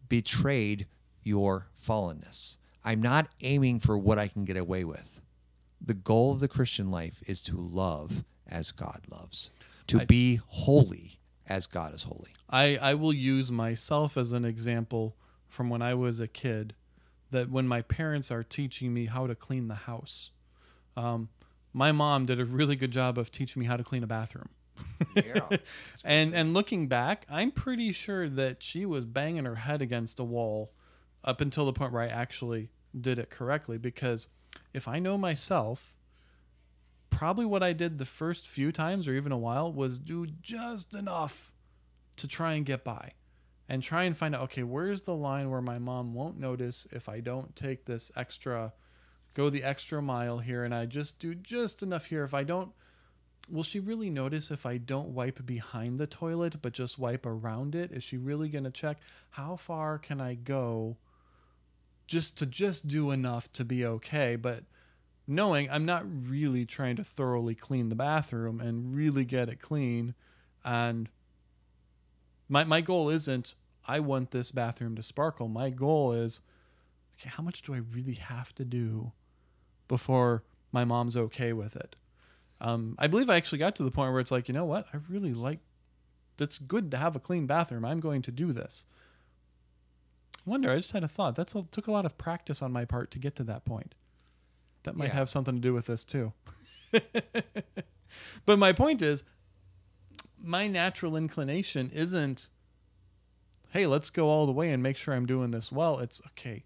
betrayed 0.09 0.87
your 1.25 1.66
fallenness. 1.85 2.57
I'm 2.85 3.03
not 3.03 3.27
aiming 3.40 3.81
for 3.81 3.99
what 3.99 4.18
I 4.18 4.29
can 4.29 4.44
get 4.44 4.57
away 4.57 4.85
with. 4.85 5.17
The 5.88 5.94
goal 5.94 6.33
of 6.33 6.40
the 6.40 6.48
Christian 6.48 6.90
life 6.90 7.22
is 7.27 7.40
to 7.42 7.57
love 7.57 8.22
as 8.46 8.72
God 8.72 9.01
loves, 9.11 9.51
to 9.87 10.03
I- 10.03 10.05
be 10.05 10.38
holy 10.46 11.18
as 11.48 11.66
God 11.66 11.94
is 11.94 12.03
holy. 12.03 12.31
I, 12.51 12.77
I 12.77 12.92
will 12.92 13.14
use 13.14 13.51
myself 13.51 14.18
as 14.18 14.33
an 14.33 14.44
example 14.44 15.16
from 15.48 15.70
when 15.70 15.81
I 15.81 15.94
was 15.94 16.20
a 16.20 16.29
kid 16.29 16.74
that 17.31 17.51
when 17.51 17.66
my 17.66 17.81
parents 17.81 18.31
are 18.31 18.42
teaching 18.42 18.92
me 18.92 19.07
how 19.07 19.27
to 19.27 19.35
clean 19.35 19.68
the 19.68 19.77
house, 19.77 20.31
um, 20.94 21.31
my 21.72 21.90
mom 21.90 22.27
did 22.27 22.38
a 22.38 22.44
really 22.44 22.77
good 22.77 22.90
job 22.90 23.16
of 23.16 23.31
teaching 23.33 23.61
me 23.61 23.66
how 23.66 23.79
to 23.79 23.83
clean 23.83 24.03
a 24.03 24.07
bathroom. 24.07 24.51
Yeah. 25.16 25.48
And 26.05 26.35
and 26.35 26.53
looking 26.53 26.87
back, 26.87 27.24
I'm 27.31 27.51
pretty 27.51 27.92
sure 27.92 28.29
that 28.29 28.62
she 28.62 28.85
was 28.85 29.07
banging 29.07 29.46
her 29.46 29.55
head 29.57 29.81
against 29.81 30.20
a 30.20 30.24
wall 30.24 30.70
up 31.24 31.40
until 31.40 31.64
the 31.64 31.72
point 31.72 31.94
where 31.94 32.03
I 32.03 32.09
actually 32.09 32.68
did 32.98 33.18
it 33.18 33.31
correctly. 33.31 33.79
Because 33.79 34.29
if 34.73 34.88
I 34.88 34.99
know 34.99 35.18
myself, 35.18 35.97
probably 37.11 37.44
what 37.44 37.62
I 37.62 37.73
did 37.73 37.99
the 37.99 38.05
first 38.05 38.47
few 38.47 38.71
times 38.71 39.09
or 39.09 39.14
even 39.14 39.33
a 39.33 39.38
while 39.38 39.73
was 39.73 39.99
do 39.99 40.27
just 40.27 40.94
enough 40.94 41.53
to 42.16 42.29
try 42.29 42.53
and 42.55 42.66
get 42.66 42.85
by 42.85 43.12
and 43.68 43.83
try 43.83 44.05
and 44.05 44.16
find 44.16 44.35
out 44.35 44.42
okay, 44.42 44.62
where's 44.62 45.03
the 45.03 45.14
line 45.14 45.51
where 45.51 45.61
my 45.61 45.79
mom 45.79 46.14
won't 46.14 46.38
notice 46.38 46.87
if 46.92 47.09
I 47.09 47.21
don't 47.21 47.55
take 47.55 47.85
this 47.85 48.11
extra, 48.16 48.73
go 49.35 49.51
the 49.51 49.64
extra 49.64 50.01
mile 50.01 50.38
here 50.38 50.64
and 50.64 50.75
I 50.75 50.87
just 50.87 51.18
do 51.18 51.35
just 51.35 51.83
enough 51.83 52.07
here. 52.07 52.25
If 52.25 52.35
I 52.35 52.44
don't, 52.44 52.73
will 53.51 53.62
she 53.62 53.81
really 53.81 54.11
notice 54.11 54.51
if 54.51 54.64
I 54.64 54.79
don't 54.79 55.09
wipe 55.09 55.44
behind 55.44 55.99
the 55.99 56.07
toilet 56.07 56.62
but 56.62 56.73
just 56.73 56.99
wipe 56.99 57.27
around 57.27 57.75
it? 57.75 57.92
Is 57.92 58.03
she 58.03 58.16
really 58.16 58.49
going 58.49 58.64
to 58.64 58.71
check 58.71 58.99
how 59.31 59.57
far 59.57 59.99
can 59.99 60.21
I 60.21 60.35
go 60.35 60.97
just 62.09 62.37
to 62.38 62.47
just 62.47 62.88
do 62.88 63.12
enough 63.12 63.53
to 63.53 63.64
be 63.64 63.87
okay? 63.87 64.35
But 64.35 64.64
knowing 65.29 65.71
I'm 65.71 65.85
not 65.85 66.05
really 66.29 66.66
trying 66.66 66.97
to 66.97 67.05
thoroughly 67.05 67.55
clean 67.55 67.90
the 67.90 67.94
bathroom 67.94 68.61
and 68.61 68.97
really 68.97 69.25
get 69.25 69.49
it 69.49 69.61
clean 69.61 70.14
and 70.64 71.09
my 72.49 72.64
my 72.64 72.81
goal 72.81 73.09
isn't 73.11 73.55
I 73.87 74.01
want 74.01 74.33
this 74.33 74.51
bathroom 74.51 74.97
to 74.97 75.03
sparkle. 75.03 75.49
My 75.49 75.71
goal 75.71 76.12
is 76.12 76.40
okay, 77.18 77.31
how 77.31 77.42
much 77.42 77.62
do 77.62 77.75
I 77.75 77.79
really 77.79 78.14
have 78.14 78.55
to 78.57 78.64
do 78.64 79.12
before 79.87 80.44
my 80.73 80.85
mom's 80.85 81.16
okay 81.16 81.53
with 81.53 81.77
it? 81.77 81.97
Um, 82.61 82.97
I 82.99 83.07
believe 83.07 83.31
I 83.31 83.37
actually 83.37 83.59
got 83.59 83.77
to 83.77 83.83
the 83.83 83.90
point 83.90 84.12
where 84.12 84.21
it's 84.21 84.31
like, 84.31 84.49
you 84.49 84.55
know 84.55 84.64
what? 84.64 84.87
I 84.92 84.99
really 85.09 85.33
like 85.33 85.61
it's 86.38 86.59
good 86.59 86.90
to 86.90 86.97
have 86.97 87.16
a 87.16 87.21
clean 87.21 87.47
bathroom. 87.47 87.85
I'm 87.85 88.01
going 88.01 88.23
to 88.23 88.31
do 88.31 88.53
this. 88.53 88.85
I 90.48 90.50
wonder, 90.50 90.70
I 90.70 90.76
just 90.76 90.92
had 90.92 91.04
a 91.04 91.08
thought. 91.08 91.37
That's 91.37 91.54
a, 91.54 91.64
took 91.70 91.88
a 91.88 91.92
lot 91.92 92.06
of 92.06 92.16
practice 92.16 92.62
on 92.62 92.72
my 92.72 92.87
part 92.87 93.11
to 93.11 93.18
get 93.18 93.37
to 93.37 93.44
that 93.44 93.66
point. 93.66 93.94
That 94.84 94.96
might 94.96 95.08
Yeah. 95.08 95.14
have 95.14 95.28
something 95.28 95.54
to 95.56 95.61
do 95.61 95.74
with 95.74 95.84
this 95.87 96.04
too. 96.04 96.32
but 98.46 98.58
my 98.58 98.72
point 98.72 99.02
is, 99.02 99.24
my 100.42 100.66
natural 100.66 101.16
inclination 101.16 101.90
isn't, 101.92 102.48
hey, 103.70 103.87
let's 103.87 104.08
go 104.08 104.28
all 104.28 104.46
the 104.46 104.52
way 104.52 104.70
and 104.72 104.82
make 104.82 104.96
sure 104.96 105.12
I'm 105.12 105.26
doing 105.26 105.50
this 105.50 105.70
well. 105.70 105.98
It's 105.98 106.22
okay. 106.28 106.64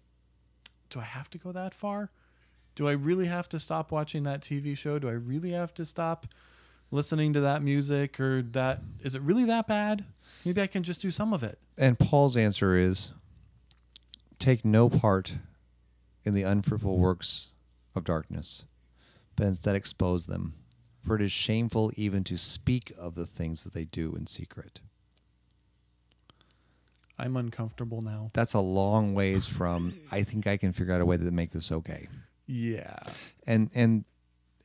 Do 0.89 1.01
I 1.01 1.03
have 1.03 1.29
to 1.31 1.37
go 1.37 1.51
that 1.51 1.73
far? 1.73 2.09
Do 2.75 2.87
I 2.87 2.93
really 2.93 3.25
have 3.25 3.49
to 3.49 3.59
stop 3.59 3.91
watching 3.91 4.23
that 4.23 4.41
TV 4.41 4.77
show? 4.77 4.97
Do 4.97 5.09
I 5.09 5.13
really 5.13 5.51
have 5.51 5.73
to 5.73 5.85
stop 5.85 6.27
listening 6.89 7.33
to 7.33 7.41
that 7.41 7.61
music 7.61 8.17
or 8.17 8.41
that? 8.43 8.81
Is 9.01 9.13
it 9.15 9.21
really 9.23 9.43
that 9.45 9.67
bad? 9.67 10.05
Maybe 10.45 10.61
I 10.61 10.67
can 10.67 10.83
just 10.83 11.01
do 11.01 11.11
some 11.11 11.33
of 11.33 11.43
it. 11.43 11.59
And 11.77 11.99
Paul's 11.99 12.37
answer 12.37 12.77
is 12.77 13.11
take 14.43 14.65
no 14.65 14.89
part 14.89 15.35
in 16.23 16.33
the 16.33 16.43
unfruitful 16.43 16.97
works 16.97 17.51
of 17.95 18.03
darkness, 18.03 18.65
but 19.35 19.47
instead 19.47 19.75
expose 19.75 20.25
them. 20.25 20.53
For 21.01 21.15
it 21.15 21.21
is 21.21 21.31
shameful 21.31 21.91
even 21.95 22.23
to 22.25 22.37
speak 22.37 22.93
of 22.97 23.15
the 23.15 23.25
things 23.25 23.63
that 23.63 23.73
they 23.73 23.85
do 23.85 24.15
in 24.15 24.27
secret. 24.27 24.79
I'm 27.17 27.37
uncomfortable 27.37 28.01
now. 28.01 28.31
That's 28.33 28.53
a 28.53 28.59
long 28.59 29.13
ways 29.13 29.45
from 29.45 29.93
I 30.11 30.23
think 30.23 30.47
I 30.47 30.57
can 30.57 30.73
figure 30.73 30.93
out 30.93 31.01
a 31.01 31.05
way 31.05 31.17
to 31.17 31.31
make 31.31 31.51
this 31.51 31.71
okay. 31.71 32.07
Yeah. 32.47 32.99
And 33.45 33.69
and 33.75 34.05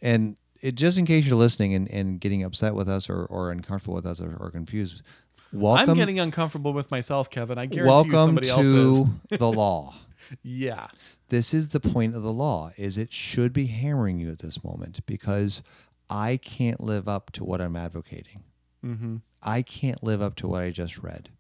and 0.01 0.37
it 0.61 0.75
just 0.75 0.99
in 0.99 1.07
case 1.07 1.27
you're 1.27 1.37
listening 1.37 1.75
and, 1.75 1.89
and 1.91 2.21
getting 2.21 2.43
upset 2.43 2.75
with 2.75 2.89
us 2.89 3.09
or, 3.09 3.25
or 3.27 3.51
uncomfortable 3.53 3.95
with 3.95 4.07
us 4.07 4.21
or, 4.21 4.37
or 4.41 4.51
confused, 4.51 5.03
welcome 5.53 5.91
I'm 5.91 5.97
getting 5.97 6.19
uncomfortable 6.21 6.73
with 6.73 6.91
myself, 6.91 7.31
Kevin. 7.31 7.59
I 7.59 7.67
guarantee 7.67 7.81
you 8.11 8.13
welcome 8.15 8.29
somebody 8.29 8.49
else 8.51 8.67
is. 8.67 8.99
to 9.31 9.37
the 9.39 9.51
law. 9.53 9.95
Yeah. 10.43 10.87
this 11.31 11.55
is 11.55 11.69
the 11.69 11.81
point 11.81 12.15
of 12.15 12.23
the 12.23 12.33
law 12.33 12.71
is 12.77 12.99
it 12.99 13.13
should 13.13 13.53
be 13.53 13.67
hammering 13.67 14.19
you 14.19 14.31
at 14.31 14.41
this 14.41 14.63
moment 14.63 15.01
because 15.07 15.63
i 16.11 16.37
can't 16.37 16.83
live 16.83 17.09
up 17.09 17.31
to 17.33 17.45
what 17.45 17.61
i'm 17.63 17.77
advocating 17.77 18.43
Mm-hmm. 18.85 19.17
i 19.43 19.63
can't 19.63 20.03
live 20.05 20.21
up 20.23 20.35
to 20.37 20.47
what 20.49 20.63
i 20.63 20.71
just 20.71 20.99
read 20.99 21.31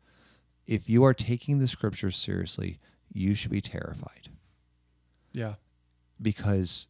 if 0.66 0.88
you 0.88 1.04
are 1.04 1.12
taking 1.14 1.58
the 1.58 1.68
scriptures 1.68 2.16
seriously 2.16 2.78
you 3.12 3.34
should 3.34 3.50
be 3.50 3.60
terrified 3.60 4.28
Yeah. 5.34 5.54
because 6.20 6.88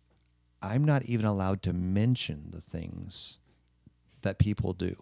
i'm 0.63 0.85
not 0.85 1.03
even 1.05 1.27
allowed 1.27 1.63
to 1.65 1.73
mention 1.73 2.51
the 2.53 2.61
things 2.61 3.41
that 4.23 4.39
people 4.39 4.73
do 4.73 4.95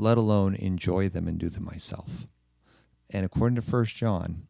let 0.00 0.16
alone 0.18 0.54
enjoy 0.54 1.08
them 1.08 1.28
and 1.28 1.38
do 1.38 1.48
them 1.48 1.64
myself 1.64 2.26
and 3.12 3.24
according 3.26 3.56
to 3.56 3.62
First 3.62 3.94
john 3.96 4.46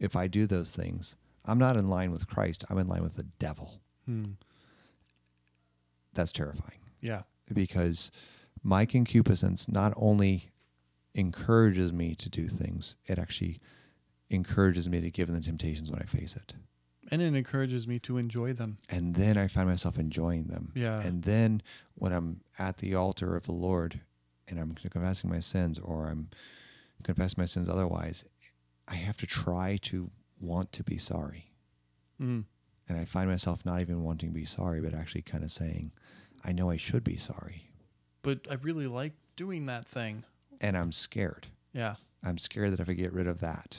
if 0.00 0.14
i 0.16 0.26
do 0.28 0.46
those 0.46 0.74
things 0.76 1.16
i'm 1.44 1.58
not 1.58 1.76
in 1.76 1.88
line 1.88 2.10
with 2.12 2.26
christ 2.26 2.64
i'm 2.68 2.78
in 2.78 2.88
line 2.88 3.02
with 3.02 3.16
the 3.16 3.26
devil 3.38 3.80
Hmm. 4.06 4.32
that's 6.12 6.32
terrifying 6.32 6.80
Yeah. 7.00 7.22
because 7.52 8.10
my 8.62 8.84
concupiscence 8.86 9.68
not 9.68 9.92
only 9.96 10.50
encourages 11.14 11.92
me 11.92 12.14
to 12.16 12.28
do 12.28 12.48
things, 12.48 12.96
it 13.06 13.18
actually 13.18 13.60
encourages 14.30 14.88
me 14.88 15.00
to 15.00 15.10
give 15.10 15.28
in 15.28 15.34
the 15.34 15.40
temptations 15.40 15.90
when 15.90 16.00
I 16.00 16.06
face 16.06 16.34
it. 16.34 16.54
And 17.10 17.20
it 17.22 17.34
encourages 17.34 17.86
me 17.86 17.98
to 18.00 18.16
enjoy 18.16 18.52
them. 18.54 18.78
And 18.88 19.14
then 19.14 19.36
I 19.36 19.46
find 19.48 19.68
myself 19.68 19.98
enjoying 19.98 20.44
them. 20.48 20.72
Yeah. 20.74 21.00
And 21.00 21.22
then 21.24 21.62
when 21.94 22.12
I'm 22.12 22.40
at 22.58 22.78
the 22.78 22.94
altar 22.94 23.36
of 23.36 23.44
the 23.44 23.52
Lord 23.52 24.00
and 24.48 24.58
I'm 24.58 24.74
confessing 24.74 25.30
my 25.30 25.40
sins 25.40 25.78
or 25.78 26.08
I'm 26.08 26.30
confessing 27.02 27.40
my 27.40 27.46
sins 27.46 27.68
otherwise, 27.68 28.24
I 28.86 28.94
have 28.96 29.16
to 29.18 29.26
try 29.26 29.78
to 29.82 30.10
want 30.40 30.72
to 30.72 30.84
be 30.84 30.98
sorry. 30.98 31.46
Mm. 32.20 32.44
And 32.88 32.98
I 32.98 33.04
find 33.04 33.30
myself 33.30 33.64
not 33.64 33.80
even 33.80 34.02
wanting 34.02 34.30
to 34.30 34.34
be 34.34 34.44
sorry, 34.44 34.80
but 34.80 34.94
actually 34.94 35.22
kind 35.22 35.42
of 35.42 35.50
saying, 35.50 35.92
I 36.44 36.52
know 36.52 36.70
I 36.70 36.76
should 36.76 37.02
be 37.02 37.16
sorry. 37.16 37.70
But 38.22 38.46
I 38.50 38.54
really 38.54 38.86
like 38.86 39.12
doing 39.36 39.66
that 39.66 39.86
thing. 39.86 40.24
And 40.60 40.76
I'm 40.76 40.92
scared. 40.92 41.48
Yeah. 41.72 41.96
I'm 42.22 42.38
scared 42.38 42.72
that 42.72 42.80
if 42.80 42.88
I 42.88 42.92
get 42.92 43.12
rid 43.12 43.26
of 43.26 43.40
that, 43.40 43.78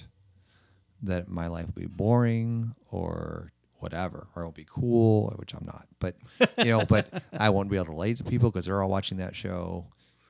that 1.01 1.27
my 1.29 1.47
life 1.47 1.67
will 1.67 1.81
be 1.81 1.87
boring 1.87 2.73
or 2.89 3.51
whatever, 3.79 4.27
or 4.35 4.41
it 4.41 4.45
won't 4.45 4.55
be 4.55 4.67
cool, 4.67 5.33
which 5.37 5.53
I'm 5.53 5.65
not. 5.65 5.87
But 5.99 6.15
you 6.57 6.65
know, 6.65 6.85
but 6.85 7.23
I 7.33 7.49
won't 7.49 7.69
be 7.69 7.75
able 7.75 7.85
to 7.85 7.91
relate 7.91 8.17
to 8.17 8.23
people 8.23 8.49
because 8.49 8.65
they're 8.65 8.81
all 8.81 8.89
watching 8.89 9.17
that 9.17 9.35
show, 9.35 9.85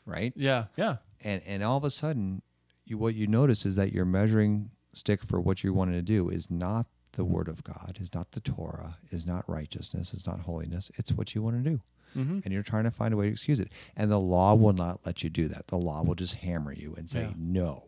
right? 0.05 0.33
Yeah. 0.35 0.65
Yeah. 0.77 0.97
And 1.23 1.41
and 1.45 1.63
all 1.63 1.77
of 1.77 1.83
a 1.83 1.91
sudden, 1.91 2.41
you 2.85 2.97
what 2.97 3.15
you 3.15 3.27
notice 3.27 3.65
is 3.65 3.75
that 3.77 3.91
your 3.93 4.05
measuring 4.05 4.69
stick 4.93 5.23
for 5.23 5.39
what 5.41 5.63
you 5.63 5.73
wanted 5.73 5.93
to 5.93 6.01
do 6.01 6.29
is 6.29 6.49
not 6.51 6.85
the 7.13 7.25
Word 7.25 7.47
of 7.47 7.63
God, 7.63 7.97
is 7.99 8.13
not 8.13 8.31
the 8.31 8.39
Torah, 8.41 8.97
is 9.09 9.25
not 9.25 9.47
righteousness, 9.49 10.13
is 10.13 10.27
not 10.27 10.41
holiness. 10.41 10.91
It's 10.97 11.11
what 11.13 11.33
you 11.35 11.41
want 11.41 11.63
to 11.63 11.69
do 11.69 11.81
Mm-hmm. 12.15 12.39
and 12.45 12.53
you're 12.53 12.63
trying 12.63 12.85
to 12.85 12.91
find 12.91 13.13
a 13.13 13.17
way 13.17 13.25
to 13.25 13.31
excuse 13.33 13.59
it. 13.59 13.73
And 13.97 14.09
the 14.09 14.19
law 14.19 14.55
will 14.55 14.71
not 14.71 15.05
let 15.05 15.21
you 15.21 15.29
do 15.29 15.49
that. 15.49 15.67
The 15.67 15.77
law 15.77 16.01
will 16.01 16.15
just 16.15 16.35
hammer 16.35 16.71
you 16.71 16.93
and 16.97 17.09
say, 17.09 17.23
Yeah. 17.23 17.33
no, 17.37 17.83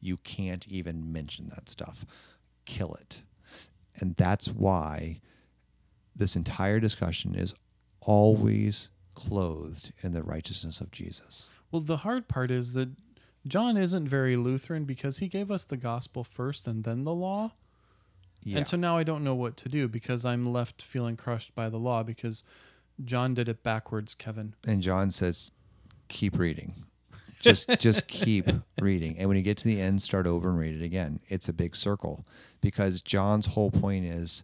you 0.00 0.16
can't 0.16 0.66
even 0.66 1.12
mention 1.12 1.48
that 1.48 1.68
stuff. 1.68 2.06
Kill 2.64 2.94
it. 2.94 3.20
And 4.00 4.16
that's 4.16 4.48
why 4.48 5.20
this 6.14 6.36
entire 6.36 6.80
discussion 6.80 7.34
is 7.34 7.52
always 8.00 8.88
clothed 9.14 9.92
in 10.02 10.12
the 10.12 10.22
righteousness 10.22 10.80
of 10.80 10.90
Jesus. 10.90 11.50
Well, 11.70 11.82
the 11.82 11.98
hard 11.98 12.28
part 12.28 12.50
is 12.50 12.74
that 12.74 12.90
John 13.46 13.76
isn't 13.76 14.08
very 14.08 14.36
Lutheran 14.36 14.84
because 14.84 15.18
he 15.18 15.28
gave 15.28 15.50
us 15.50 15.64
the 15.64 15.76
gospel 15.76 16.24
first 16.24 16.66
and 16.66 16.84
then 16.84 17.04
the 17.04 17.14
law. 17.14 17.52
Yeah. 18.42 18.58
And 18.58 18.68
so 18.68 18.76
now 18.76 18.96
I 18.96 19.02
don't 19.02 19.24
know 19.24 19.34
what 19.34 19.56
to 19.58 19.68
do 19.68 19.88
because 19.88 20.24
I'm 20.24 20.52
left 20.52 20.82
feeling 20.82 21.16
crushed 21.16 21.54
by 21.54 21.68
the 21.68 21.78
law 21.78 22.02
because 22.02 22.44
John 23.04 23.34
did 23.34 23.48
it 23.48 23.62
backwards, 23.62 24.14
Kevin. 24.14 24.54
and 24.66 24.82
John 24.82 25.10
says, 25.10 25.52
keep 26.08 26.38
reading. 26.38 26.74
Just 27.40 27.68
just 27.80 28.06
keep 28.06 28.48
reading. 28.80 29.16
And 29.18 29.28
when 29.28 29.36
you 29.36 29.42
get 29.42 29.56
to 29.58 29.64
the 29.64 29.80
end, 29.80 30.02
start 30.02 30.26
over 30.26 30.48
and 30.48 30.58
read 30.58 30.74
it 30.74 30.84
again. 30.84 31.20
It's 31.28 31.48
a 31.48 31.52
big 31.52 31.76
circle 31.76 32.24
because 32.60 33.00
John's 33.00 33.46
whole 33.46 33.70
point 33.70 34.04
is 34.04 34.42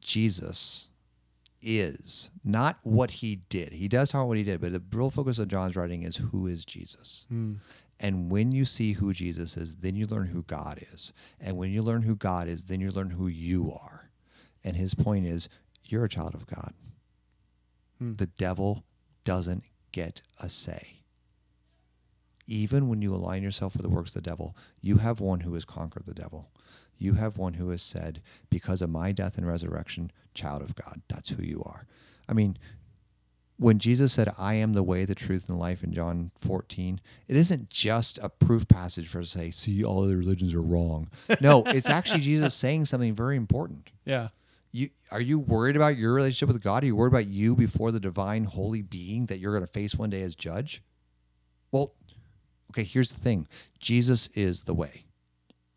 Jesus 0.00 0.89
is 1.62 2.30
not 2.44 2.78
what 2.82 3.10
he 3.10 3.36
did. 3.48 3.72
He 3.72 3.88
does 3.88 4.10
talk 4.10 4.20
about 4.20 4.28
what 4.28 4.38
he 4.38 4.44
did, 4.44 4.60
but 4.60 4.72
the 4.72 4.82
real 4.92 5.10
focus 5.10 5.38
of 5.38 5.48
John's 5.48 5.76
writing 5.76 6.02
is 6.02 6.16
who 6.16 6.46
is 6.46 6.64
Jesus. 6.64 7.26
Hmm. 7.28 7.54
And 7.98 8.30
when 8.30 8.50
you 8.50 8.64
see 8.64 8.94
who 8.94 9.12
Jesus 9.12 9.56
is, 9.56 9.76
then 9.76 9.94
you 9.94 10.06
learn 10.06 10.28
who 10.28 10.42
God 10.42 10.82
is. 10.92 11.12
And 11.38 11.58
when 11.58 11.70
you 11.70 11.82
learn 11.82 12.02
who 12.02 12.16
God 12.16 12.48
is, 12.48 12.64
then 12.64 12.80
you 12.80 12.90
learn 12.90 13.10
who 13.10 13.26
you 13.26 13.72
are. 13.72 14.10
And 14.64 14.76
his 14.76 14.94
point 14.94 15.26
is, 15.26 15.48
you're 15.84 16.04
a 16.04 16.08
child 16.08 16.34
of 16.34 16.46
God. 16.46 16.72
Hmm. 17.98 18.14
The 18.16 18.26
devil 18.26 18.84
doesn't 19.24 19.64
get 19.92 20.22
a 20.38 20.48
say. 20.48 21.02
Even 22.46 22.88
when 22.88 23.02
you 23.02 23.14
align 23.14 23.42
yourself 23.42 23.74
with 23.74 23.82
the 23.82 23.88
works 23.88 24.10
of 24.10 24.22
the 24.22 24.28
devil, 24.30 24.56
you 24.80 24.96
have 24.96 25.20
one 25.20 25.40
who 25.40 25.54
has 25.54 25.64
conquered 25.64 26.06
the 26.06 26.14
devil. 26.14 26.50
You 27.00 27.14
have 27.14 27.38
one 27.38 27.54
who 27.54 27.70
has 27.70 27.80
said, 27.80 28.20
because 28.50 28.82
of 28.82 28.90
my 28.90 29.10
death 29.10 29.38
and 29.38 29.46
resurrection, 29.46 30.12
child 30.34 30.60
of 30.60 30.76
God, 30.76 31.00
that's 31.08 31.30
who 31.30 31.42
you 31.42 31.62
are. 31.64 31.86
I 32.28 32.34
mean, 32.34 32.58
when 33.56 33.78
Jesus 33.78 34.12
said, 34.12 34.30
I 34.38 34.54
am 34.54 34.74
the 34.74 34.82
way, 34.82 35.06
the 35.06 35.14
truth, 35.14 35.48
and 35.48 35.56
the 35.56 35.60
life 35.60 35.82
in 35.82 35.94
John 35.94 36.30
14, 36.40 37.00
it 37.26 37.36
isn't 37.36 37.70
just 37.70 38.18
a 38.18 38.28
proof 38.28 38.68
passage 38.68 39.08
for 39.08 39.20
us 39.20 39.32
to 39.32 39.38
say, 39.38 39.50
see, 39.50 39.82
all 39.82 40.04
other 40.04 40.18
religions 40.18 40.52
are 40.54 40.60
wrong. 40.60 41.10
No, 41.40 41.62
it's 41.66 41.88
actually 41.88 42.20
Jesus 42.20 42.54
saying 42.54 42.84
something 42.84 43.14
very 43.14 43.36
important. 43.36 43.90
Yeah. 44.04 44.28
You 44.72 44.90
are 45.10 45.20
you 45.20 45.38
worried 45.38 45.74
about 45.74 45.96
your 45.96 46.12
relationship 46.14 46.52
with 46.52 46.62
God? 46.62 46.84
Are 46.84 46.86
you 46.86 46.94
worried 46.94 47.12
about 47.12 47.26
you 47.26 47.56
before 47.56 47.90
the 47.90 47.98
divine 47.98 48.44
holy 48.44 48.82
being 48.82 49.26
that 49.26 49.40
you're 49.40 49.52
going 49.52 49.66
to 49.66 49.72
face 49.72 49.96
one 49.96 50.10
day 50.10 50.22
as 50.22 50.36
judge? 50.36 50.82
Well, 51.72 51.94
okay, 52.70 52.84
here's 52.84 53.10
the 53.10 53.20
thing. 53.20 53.48
Jesus 53.80 54.28
is 54.28 54.62
the 54.62 54.74
way. 54.74 55.06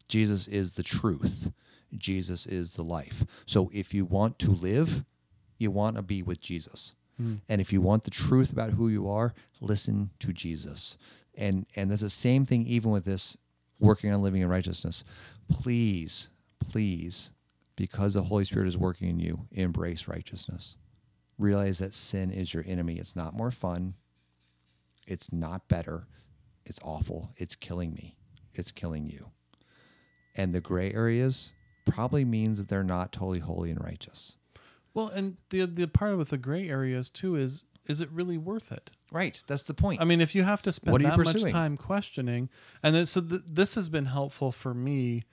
Jesus 0.08 0.48
is 0.48 0.74
the 0.74 0.84
truth. 0.84 1.52
Jesus 1.98 2.46
is 2.46 2.76
the 2.76 2.84
life. 2.84 3.26
So 3.46 3.70
if 3.74 3.94
you 3.94 4.06
want 4.06 4.40
to 4.40 4.52
live, 4.52 5.04
you 5.58 5.72
want 5.72 5.96
to 5.96 6.02
be 6.02 6.24
with 6.24 6.42
Jesus. 6.42 6.96
Hmm. 7.18 7.36
And 7.48 7.62
if 7.62 7.72
you 7.72 7.82
want 7.82 8.04
the 8.04 8.12
truth 8.12 8.52
about 8.52 8.72
who 8.72 8.90
you 8.90 9.10
are, 9.10 9.34
listen 9.62 10.10
to 10.20 10.34
Jesus. 10.34 10.98
And 11.36 11.66
and 11.76 11.90
that's 11.90 12.02
the 12.02 12.10
same 12.10 12.46
thing 12.46 12.66
even 12.66 12.92
with 12.92 13.06
this 13.06 13.38
working 13.80 14.12
on 14.12 14.22
living 14.22 14.42
in 14.42 14.50
righteousness. 14.50 15.04
Please, 15.50 16.30
please, 16.60 17.32
because 17.76 18.14
the 18.14 18.24
Holy 18.24 18.46
Spirit 18.46 18.68
is 18.68 18.78
working 18.78 19.10
in 19.10 19.20
you, 19.20 19.48
embrace 19.52 20.08
righteousness. 20.08 20.78
Realize 21.38 21.80
that 21.80 21.94
sin 21.94 22.32
is 22.32 22.54
your 22.54 22.64
enemy. 22.68 22.98
It's 22.98 23.16
not 23.16 23.34
more 23.34 23.52
fun. 23.52 23.96
It's 25.08 25.34
not 25.34 25.68
better. 25.68 26.08
It's 26.66 26.80
awful. 26.84 27.32
It's 27.36 27.56
killing 27.56 27.94
me. 27.94 28.16
It's 28.54 28.72
killing 28.72 29.08
you. 29.08 29.32
And 30.36 30.54
the 30.54 30.62
gray 30.62 30.92
areas 30.92 31.54
probably 31.86 32.26
means 32.26 32.58
that 32.58 32.68
they're 32.68 32.84
not 32.84 33.12
totally 33.12 33.40
holy 33.40 33.70
and 33.70 33.84
righteous. 33.84 34.38
Well, 34.94 35.08
and 35.08 35.38
the 35.50 35.66
the 35.66 35.88
part 35.88 36.18
with 36.18 36.30
the 36.30 36.38
gray 36.38 36.70
areas 36.70 37.10
too 37.10 37.36
is 37.36 37.66
is 37.86 38.02
it 38.02 38.10
really 38.12 38.38
worth 38.38 38.72
it? 38.72 38.92
Right. 39.12 39.42
That's 39.48 39.64
the 39.64 39.74
point. 39.74 40.02
I 40.02 40.06
mean, 40.06 40.22
if 40.22 40.34
you 40.36 40.44
have 40.44 40.62
to 40.64 40.72
spend 40.72 40.92
What 40.92 41.02
are 41.02 41.06
you 41.06 41.10
that 41.10 41.42
much 41.42 41.52
time 41.52 41.78
questioning, 41.78 42.50
and 42.82 42.96
this, 42.96 43.12
so 43.12 43.22
th- 43.22 43.42
this 43.46 43.76
has 43.76 43.90
been 43.90 44.06
helpful 44.06 44.52
for 44.52 44.74
me. 44.74 45.24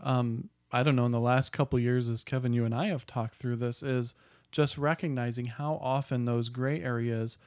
Um, 0.00 0.50
I 0.70 0.82
don't 0.82 0.96
know 0.96 1.06
in 1.06 1.12
the 1.12 1.20
last 1.20 1.52
couple 1.52 1.78
years, 1.78 2.08
as 2.08 2.24
Kevin, 2.24 2.52
you 2.52 2.64
and 2.64 2.74
I 2.74 2.88
have 2.88 3.06
talked 3.06 3.36
through 3.36 3.56
this, 3.56 3.82
is 3.82 4.14
just 4.50 4.76
recognizing 4.76 5.46
how 5.46 5.80
often 5.82 6.24
those 6.24 6.48
gray 6.48 6.82
areas 6.82 7.38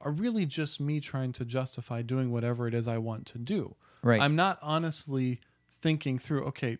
are 0.00 0.12
really 0.12 0.46
just 0.46 0.80
me 0.80 1.00
trying 1.00 1.32
to 1.32 1.44
justify 1.44 2.02
doing 2.02 2.30
whatever 2.30 2.66
it 2.66 2.74
is 2.74 2.88
I 2.88 2.98
want 2.98 3.26
to 3.26 3.38
do. 3.38 3.76
Right. 4.02 4.20
I'm 4.20 4.36
not 4.36 4.58
honestly 4.60 5.40
thinking 5.82 6.18
through. 6.18 6.44
Okay, 6.44 6.78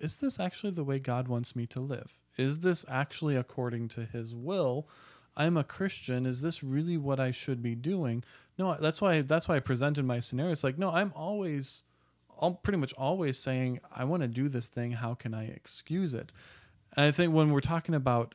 is 0.00 0.16
this 0.16 0.40
actually 0.40 0.72
the 0.72 0.84
way 0.84 0.98
God 0.98 1.28
wants 1.28 1.54
me 1.54 1.66
to 1.66 1.80
live? 1.80 2.18
Is 2.38 2.60
this 2.60 2.84
actually 2.88 3.36
according 3.36 3.88
to 3.88 4.06
His 4.06 4.34
will? 4.34 4.88
I'm 5.36 5.56
a 5.56 5.64
Christian. 5.64 6.26
Is 6.26 6.42
this 6.42 6.62
really 6.62 6.96
what 6.96 7.20
I 7.20 7.30
should 7.30 7.62
be 7.62 7.74
doing? 7.74 8.24
No, 8.58 8.76
that's 8.78 9.00
why 9.00 9.20
that's 9.22 9.48
why 9.48 9.56
I 9.56 9.60
presented 9.60 10.04
my 10.04 10.20
scenario. 10.20 10.52
It's 10.52 10.64
like, 10.64 10.78
no, 10.78 10.90
I'm 10.90 11.12
always 11.14 11.82
I'm 12.40 12.56
pretty 12.62 12.78
much 12.78 12.92
always 12.94 13.38
saying, 13.38 13.80
I 13.94 14.04
want 14.04 14.22
to 14.22 14.28
do 14.28 14.48
this 14.48 14.68
thing. 14.68 14.92
How 14.92 15.14
can 15.14 15.34
I 15.34 15.46
excuse 15.46 16.14
it? 16.14 16.32
And 16.96 17.06
I 17.06 17.10
think 17.10 17.32
when 17.32 17.50
we're 17.50 17.60
talking 17.60 17.94
about 17.94 18.34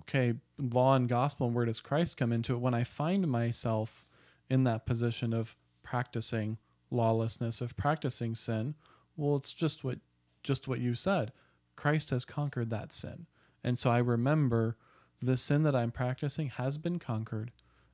okay, 0.00 0.34
law 0.58 0.94
and 0.94 1.08
gospel 1.08 1.46
and 1.46 1.54
where 1.54 1.64
does 1.64 1.80
Christ 1.80 2.16
come 2.16 2.32
into 2.32 2.54
it, 2.54 2.58
when 2.58 2.74
I 2.74 2.84
find 2.84 3.28
myself 3.28 4.06
in 4.50 4.64
that 4.64 4.86
position 4.86 5.32
of 5.32 5.56
practicing 5.82 6.58
lawlessness, 6.94 7.60
of 7.60 7.76
practicing 7.76 8.34
sin, 8.34 8.74
well, 9.16 9.36
it's 9.36 9.52
just 9.52 9.84
what 9.84 9.98
just 10.42 10.68
what 10.68 10.80
you 10.80 10.94
said. 10.94 11.32
Christ 11.76 12.10
has 12.10 12.24
conquered 12.24 12.70
that 12.70 12.92
sin. 12.92 13.26
And 13.62 13.78
so 13.78 13.90
I 13.90 13.98
remember 13.98 14.76
the 15.20 15.36
sin 15.36 15.62
that 15.62 15.74
I'm 15.74 15.90
practicing 15.90 16.48
has 16.48 16.76
been 16.78 16.98
conquered. 16.98 17.50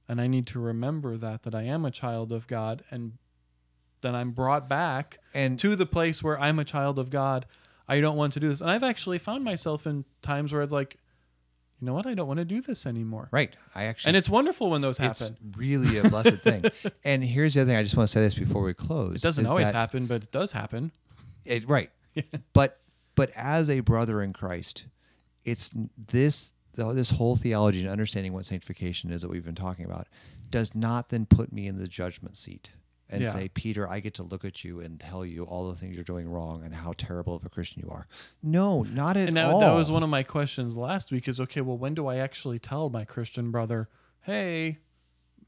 And 0.08 0.20
I 0.20 0.26
need 0.26 0.46
to 0.48 0.58
remember 0.58 1.16
that 1.16 1.44
that 1.44 1.54
I 1.54 1.62
am 1.62 1.84
a 1.84 1.90
child 1.90 2.32
of 2.32 2.48
God 2.48 2.82
and 2.90 3.18
then 4.00 4.14
I'm 4.14 4.32
brought 4.32 4.68
back 4.68 5.18
And- 5.34 5.58
to 5.60 5.76
the 5.76 5.86
place 5.86 6.22
where 6.22 6.40
I'm 6.40 6.58
a 6.58 6.64
child 6.64 6.98
of 6.98 7.10
God. 7.10 7.46
I 7.86 8.00
don't 8.00 8.16
want 8.16 8.32
to 8.34 8.40
do 8.40 8.48
this. 8.48 8.60
And 8.60 8.70
I've 8.70 8.82
actually 8.82 9.18
found 9.18 9.44
myself 9.44 9.86
in 9.86 10.04
times 10.22 10.52
where 10.52 10.62
it's 10.62 10.72
like, 10.72 10.96
you 11.80 11.86
know 11.86 11.94
what? 11.94 12.06
I 12.06 12.14
don't 12.14 12.28
want 12.28 12.38
to 12.38 12.44
do 12.44 12.60
this 12.60 12.86
anymore. 12.86 13.28
right. 13.30 13.54
I 13.74 13.84
actually 13.84 14.10
And 14.10 14.16
it's 14.16 14.28
wonderful 14.28 14.70
when 14.70 14.80
those 14.80 14.98
happen. 14.98 15.36
it's 15.38 15.56
really 15.56 15.98
a 15.98 16.08
blessed 16.08 16.36
thing. 16.42 16.64
And 17.04 17.24
here's 17.24 17.54
the 17.54 17.62
other 17.62 17.70
thing. 17.70 17.78
I 17.78 17.82
just 17.82 17.96
want 17.96 18.08
to 18.08 18.12
say 18.12 18.20
this 18.20 18.34
before 18.34 18.62
we 18.62 18.74
close. 18.74 19.16
It 19.16 19.22
doesn't 19.22 19.46
always 19.46 19.70
happen, 19.70 20.06
but 20.06 20.22
it 20.24 20.32
does 20.32 20.52
happen. 20.52 20.92
It, 21.44 21.66
right. 21.68 21.90
but 22.52 22.80
but 23.14 23.30
as 23.34 23.70
a 23.70 23.80
brother 23.80 24.22
in 24.22 24.32
Christ, 24.32 24.84
it's 25.44 25.70
this 25.96 26.52
this 26.74 27.10
whole 27.10 27.36
theology 27.36 27.80
and 27.80 27.88
understanding 27.88 28.32
what 28.32 28.44
sanctification 28.44 29.10
is 29.10 29.22
that 29.22 29.28
we've 29.30 29.44
been 29.44 29.54
talking 29.54 29.84
about 29.84 30.06
does 30.50 30.74
not 30.74 31.08
then 31.08 31.26
put 31.26 31.52
me 31.52 31.66
in 31.66 31.78
the 31.78 31.88
judgment 31.88 32.36
seat 32.36 32.70
and 33.12 33.22
Yeah. 33.22 33.32
say, 33.32 33.48
Peter, 33.48 33.88
I 33.88 34.00
get 34.00 34.14
to 34.14 34.22
look 34.22 34.44
at 34.44 34.62
you 34.64 34.80
and 34.80 34.98
tell 35.00 35.26
you 35.26 35.44
all 35.44 35.68
the 35.68 35.74
things 35.74 35.94
you're 35.96 36.04
doing 36.04 36.28
wrong 36.28 36.62
and 36.64 36.74
how 36.74 36.92
terrible 36.96 37.34
of 37.34 37.44
a 37.44 37.48
Christian 37.48 37.82
you 37.84 37.90
are. 37.90 38.06
No, 38.42 38.82
not 38.84 39.16
at 39.16 39.22
all 39.22 39.28
And 39.28 39.36
that, 39.36 39.50
all. 39.52 39.60
that 39.60 39.74
was 39.74 39.90
one 39.90 40.02
of 40.02 40.08
my 40.08 40.22
questions 40.22 40.76
last 40.76 41.10
week 41.10 41.26
is 41.28 41.40
okay, 41.40 41.60
well, 41.60 41.76
when 41.76 41.94
do 41.94 42.06
I 42.06 42.16
actually 42.16 42.58
tell 42.58 42.88
my 42.88 43.04
Christian 43.04 43.50
brother, 43.50 43.88
hey, 44.22 44.78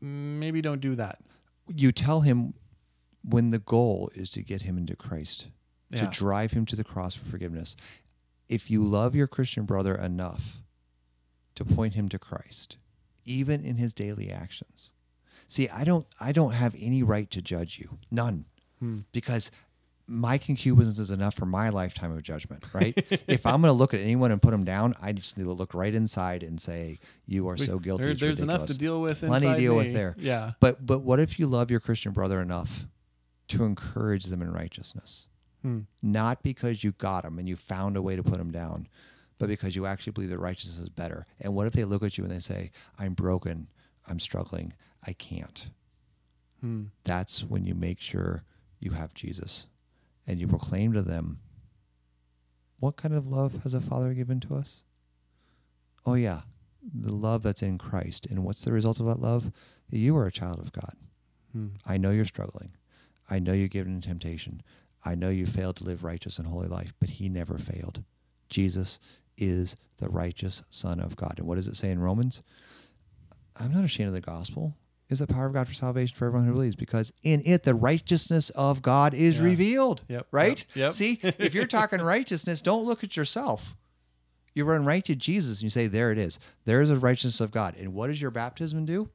maybe 0.01 0.61
don't 0.61 0.81
do 0.81 0.95
that? 0.97 1.21
you 1.75 1.93
tell 1.93 2.23
him 2.23 2.55
when 3.25 3.51
the 3.51 3.59
goal 3.59 4.11
is 4.15 4.29
to 4.31 4.43
get 4.43 4.63
him 4.63 4.77
into 4.77 4.97
Christ, 4.97 5.47
to 5.95 6.07
drive 6.09 6.53
him 6.53 6.67
to 6.67 6.75
the 6.77 6.83
cross 6.85 7.15
for 7.15 7.25
forgiveness. 7.27 7.77
If 8.49 8.69
you 8.71 8.83
love 8.85 9.15
your 9.15 9.29
Christian 9.29 9.65
brother 9.65 9.95
enough 9.95 10.59
to 11.55 11.65
point 11.65 11.95
him 11.95 12.09
to 12.09 12.19
Christ, 12.19 12.77
even 13.25 13.65
in 13.65 13.77
his 13.77 13.93
daily 13.95 14.31
actions. 14.31 14.93
See, 15.53 15.69
I 15.69 15.85
don't 15.85 16.07
I 16.19 16.33
don't 16.33 16.53
have 16.53 16.75
any 16.79 17.03
right 17.03 17.31
to 17.31 17.43
judge 17.43 17.79
you. 17.79 17.99
None. 18.11 18.47
Because 19.13 19.51
my 20.09 20.39
concupiscence 20.39 20.99
is 20.99 21.11
enough 21.11 21.35
for 21.35 21.45
my 21.47 21.69
lifetime 21.69 22.11
of 22.11 22.23
judgment, 22.23 22.65
right? 22.73 22.95
if 23.29 23.45
I'm 23.47 23.61
going 23.61 23.69
to 23.69 23.79
look 23.79 23.93
at 23.95 24.01
anyone 24.01 24.33
and 24.33 24.41
put 24.43 24.51
them 24.51 24.65
down, 24.65 24.95
I 25.01 25.13
just 25.13 25.37
need 25.39 25.45
to 25.45 25.53
look 25.53 25.75
right 25.75 25.95
inside 25.95 26.43
and 26.43 26.59
say, 26.59 26.99
"You 27.27 27.49
are 27.49 27.57
so 27.59 27.79
guilty." 27.79 28.05
There- 28.05 28.15
there's 28.15 28.41
enough 28.41 28.65
to 28.67 28.77
deal 28.79 29.01
with 29.03 29.21
Plenty 29.21 29.47
to 29.53 29.57
deal 29.57 29.73
me. 29.79 29.85
with 29.89 29.95
there. 29.95 30.17
Yeah. 30.19 30.53
But 30.59 30.85
but 30.87 31.01
what 31.01 31.21
if 31.21 31.39
you 31.39 31.47
love 31.47 31.71
your 31.71 31.81
Christian 31.81 32.13
brother 32.13 32.41
enough 32.41 32.87
to 33.49 33.63
encourage 33.65 34.25
them 34.25 34.41
in 34.41 34.51
righteousness? 34.51 35.27
Hmm. 35.61 35.81
Not 36.03 36.43
because 36.43 36.83
you 36.83 36.93
got 36.93 37.23
them 37.25 37.39
and 37.39 37.47
you 37.47 37.57
found 37.57 37.97
a 37.99 38.03
way 38.03 38.17
to 38.17 38.23
put 38.23 38.39
them 38.39 38.51
down, 38.51 38.89
but 39.39 39.49
because 39.49 39.77
you 39.77 39.85
actually 39.87 40.13
believe 40.13 40.31
that 40.31 40.39
righteousness 40.39 40.79
is 40.79 40.89
better. 40.89 41.27
And 41.41 41.55
what 41.55 41.67
if 41.69 41.75
they 41.75 41.85
look 41.85 42.03
at 42.03 42.17
you 42.19 42.25
and 42.25 42.33
they 42.33 42.41
say, 42.41 42.73
"I'm 42.99 43.13
broken, 43.15 43.69
I'm 44.09 44.19
struggling, 44.19 44.73
I 45.05 45.13
can't." 45.13 45.69
Hmm. 46.61 46.85
That's 47.05 47.43
when 47.45 47.65
you 47.65 47.75
make 47.75 48.01
sure 48.01 48.45
you 48.79 48.93
have 48.93 49.15
Jesus 49.15 49.67
and 50.27 50.41
you 50.41 50.47
proclaim 50.47 50.93
to 50.93 51.03
them, 51.03 51.41
"What 52.79 52.97
kind 52.97 53.15
of 53.15 53.27
love 53.27 53.63
has 53.63 53.75
a 53.75 53.81
father 53.81 54.15
given 54.15 54.41
to 54.41 54.55
us?" 54.55 54.83
Oh 56.05 56.15
yeah, 56.15 56.43
the 56.83 57.13
love 57.13 57.43
that's 57.43 57.63
in 57.63 57.79
Christ. 57.79 58.27
And 58.27 58.45
what's 58.45 58.65
the 58.65 58.73
result 58.73 59.01
of 59.01 59.07
that 59.07 59.21
love? 59.21 59.53
That 59.91 59.99
you 59.99 60.17
are 60.17 60.27
a 60.27 60.33
child 60.33 60.59
of 60.59 60.73
God. 60.73 60.97
Hmm. 61.53 61.69
I 61.85 61.97
know 61.97 62.11
you're 62.11 62.25
struggling. 62.25 62.73
I 63.31 63.39
know 63.39 63.53
you're 63.53 63.69
given 63.69 64.01
temptation. 64.01 64.63
I 65.05 65.15
know 65.15 65.31
you 65.31 65.47
failed 65.47 65.77
to 65.77 65.85
live 65.85 66.05
righteous 66.05 66.39
and 66.39 66.47
holy 66.47 66.69
life, 66.69 66.95
but 67.01 67.11
he 67.11 67.29
never 67.29 67.59
failed. 67.59 68.05
Jesus 68.49 69.01
is 69.37 69.77
the 69.99 70.09
righteous 70.09 70.63
Son 70.71 71.01
of 71.01 71.17
God. 71.17 71.35
And 71.39 71.47
what 71.47 71.57
does 71.57 71.67
it 71.67 71.77
say 71.77 71.91
in 71.91 72.01
Romans? 72.01 72.43
I'm 73.57 73.73
not 73.73 73.85
ashamed 73.85 74.09
of 74.09 74.15
the 74.15 74.21
gospel. 74.21 74.77
Is 75.13 75.19
the 75.19 75.27
power 75.27 75.47
of 75.47 75.53
God 75.53 75.69
for 75.69 75.75
salvation 75.75 76.17
for 76.17 76.27
everyone 76.27 76.47
who 76.49 76.55
believes, 76.55 76.75
because 76.75 77.13
in 77.23 77.43
it 77.45 77.65
the 77.65 77.75
righteousness 77.75 78.49
of 78.51 78.81
God 78.83 79.13
is 79.13 79.37
Yeah. 79.39 79.45
revealed. 79.45 80.03
Yep, 80.09 80.27
Right? 80.33 80.65
yep, 80.71 80.77
yep. 80.77 80.93
See, 80.95 81.21
if 81.23 81.53
you're 81.55 81.67
talking 81.67 82.01
righteousness, 82.03 82.63
don't 82.63 82.87
look 82.87 83.05
at 83.05 83.15
yourself. 83.17 83.77
You 84.55 84.65
run 84.65 84.85
right 84.87 85.05
to 85.05 85.15
Jesus 85.15 85.59
and 85.59 85.65
you 85.65 85.71
say, 85.71 85.87
There 85.87 86.11
it 86.13 86.19
is. 86.19 86.39
There 86.65 86.81
is 86.81 86.89
the 86.89 86.97
righteousness 86.97 87.41
of 87.41 87.51
God. 87.53 87.77
And 87.79 87.93
what 87.95 88.07
does 88.09 88.23
your 88.23 88.31
baptism 88.31 88.85
do? 88.87 89.11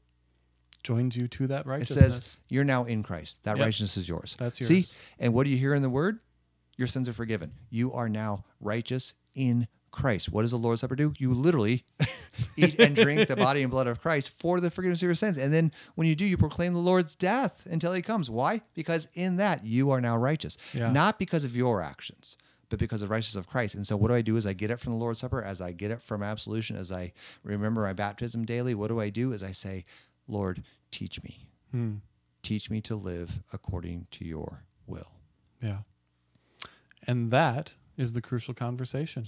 Joins 0.83 1.17
you 1.17 1.27
to 1.29 1.47
that 1.47 1.61
It 1.65 1.67
righteousness. 1.69 2.13
says 2.15 2.37
you're 2.47 2.63
now 2.63 2.83
in 2.85 3.01
Christ. 3.03 3.43
That 3.43 3.57
righteousness 3.57 3.97
is 3.97 4.07
yours. 4.07 4.35
That's 4.39 4.59
yours. 4.59 4.89
See, 4.89 4.95
and 5.19 5.33
what 5.33 5.45
do 5.45 5.49
you 5.49 5.57
hear 5.57 5.73
in 5.73 5.81
the 5.81 5.89
word? 5.89 6.19
Your 6.77 6.87
sins 6.87 7.09
are 7.09 7.13
forgiven. 7.13 7.53
You 7.71 7.91
are 7.93 8.07
now 8.07 8.45
righteous 8.61 9.15
in 9.33 9.67
Christ. 9.91 10.29
What 10.29 10.43
does 10.43 10.51
the 10.51 10.57
Lord's 10.57 10.81
Supper 10.81 10.95
do? 10.95 11.13
You 11.17 11.33
literally 11.33 11.85
eat 12.55 12.79
and 12.79 12.95
drink 12.95 13.27
the 13.27 13.35
body 13.35 13.61
and 13.61 13.71
blood 13.71 13.87
of 13.87 14.01
Christ 14.01 14.29
for 14.29 14.59
the 14.59 14.69
forgiveness 14.69 14.99
of 14.99 15.07
your 15.07 15.15
sins. 15.15 15.37
And 15.37 15.53
then 15.53 15.71
when 15.95 16.07
you 16.07 16.15
do, 16.15 16.25
you 16.25 16.37
proclaim 16.37 16.73
the 16.73 16.79
Lord's 16.79 17.15
death 17.15 17.65
until 17.69 17.93
he 17.93 18.01
comes. 18.01 18.29
Why? 18.29 18.61
Because 18.73 19.07
in 19.13 19.37
that 19.37 19.65
you 19.65 19.91
are 19.91 20.01
now 20.01 20.17
righteous. 20.17 20.57
Yeah. 20.73 20.91
Not 20.91 21.19
because 21.19 21.43
of 21.43 21.55
your 21.55 21.81
actions, 21.81 22.37
but 22.69 22.79
because 22.79 23.01
of 23.01 23.09
righteousness 23.09 23.39
of 23.39 23.49
Christ. 23.49 23.75
And 23.75 23.87
so 23.87 23.97
what 23.97 24.09
do 24.09 24.15
I 24.15 24.21
do 24.21 24.35
is 24.37 24.45
I 24.45 24.53
get 24.53 24.71
it 24.71 24.79
from 24.79 24.93
the 24.93 24.99
Lord's 24.99 25.19
Supper, 25.19 25.41
as 25.41 25.61
I 25.61 25.71
get 25.71 25.91
it 25.91 26.01
from 26.01 26.21
absolution, 26.21 26.75
as 26.75 26.91
I 26.91 27.13
remember 27.43 27.81
my 27.81 27.93
baptism 27.93 28.45
daily, 28.45 28.75
what 28.75 28.89
do 28.89 28.99
I 28.99 29.09
do? 29.09 29.31
Is 29.31 29.43
I 29.43 29.51
say, 29.51 29.85
Lord, 30.27 30.63
teach 30.91 31.23
me. 31.23 31.47
Hmm. 31.71 31.95
Teach 32.43 32.69
me 32.69 32.81
to 32.81 32.95
live 32.95 33.41
according 33.51 34.07
to 34.11 34.25
your 34.25 34.63
will. 34.85 35.11
Yeah. 35.61 35.79
And 37.05 37.31
that 37.31 37.73
is 37.97 38.13
the 38.13 38.21
crucial 38.21 38.53
conversation. 38.53 39.27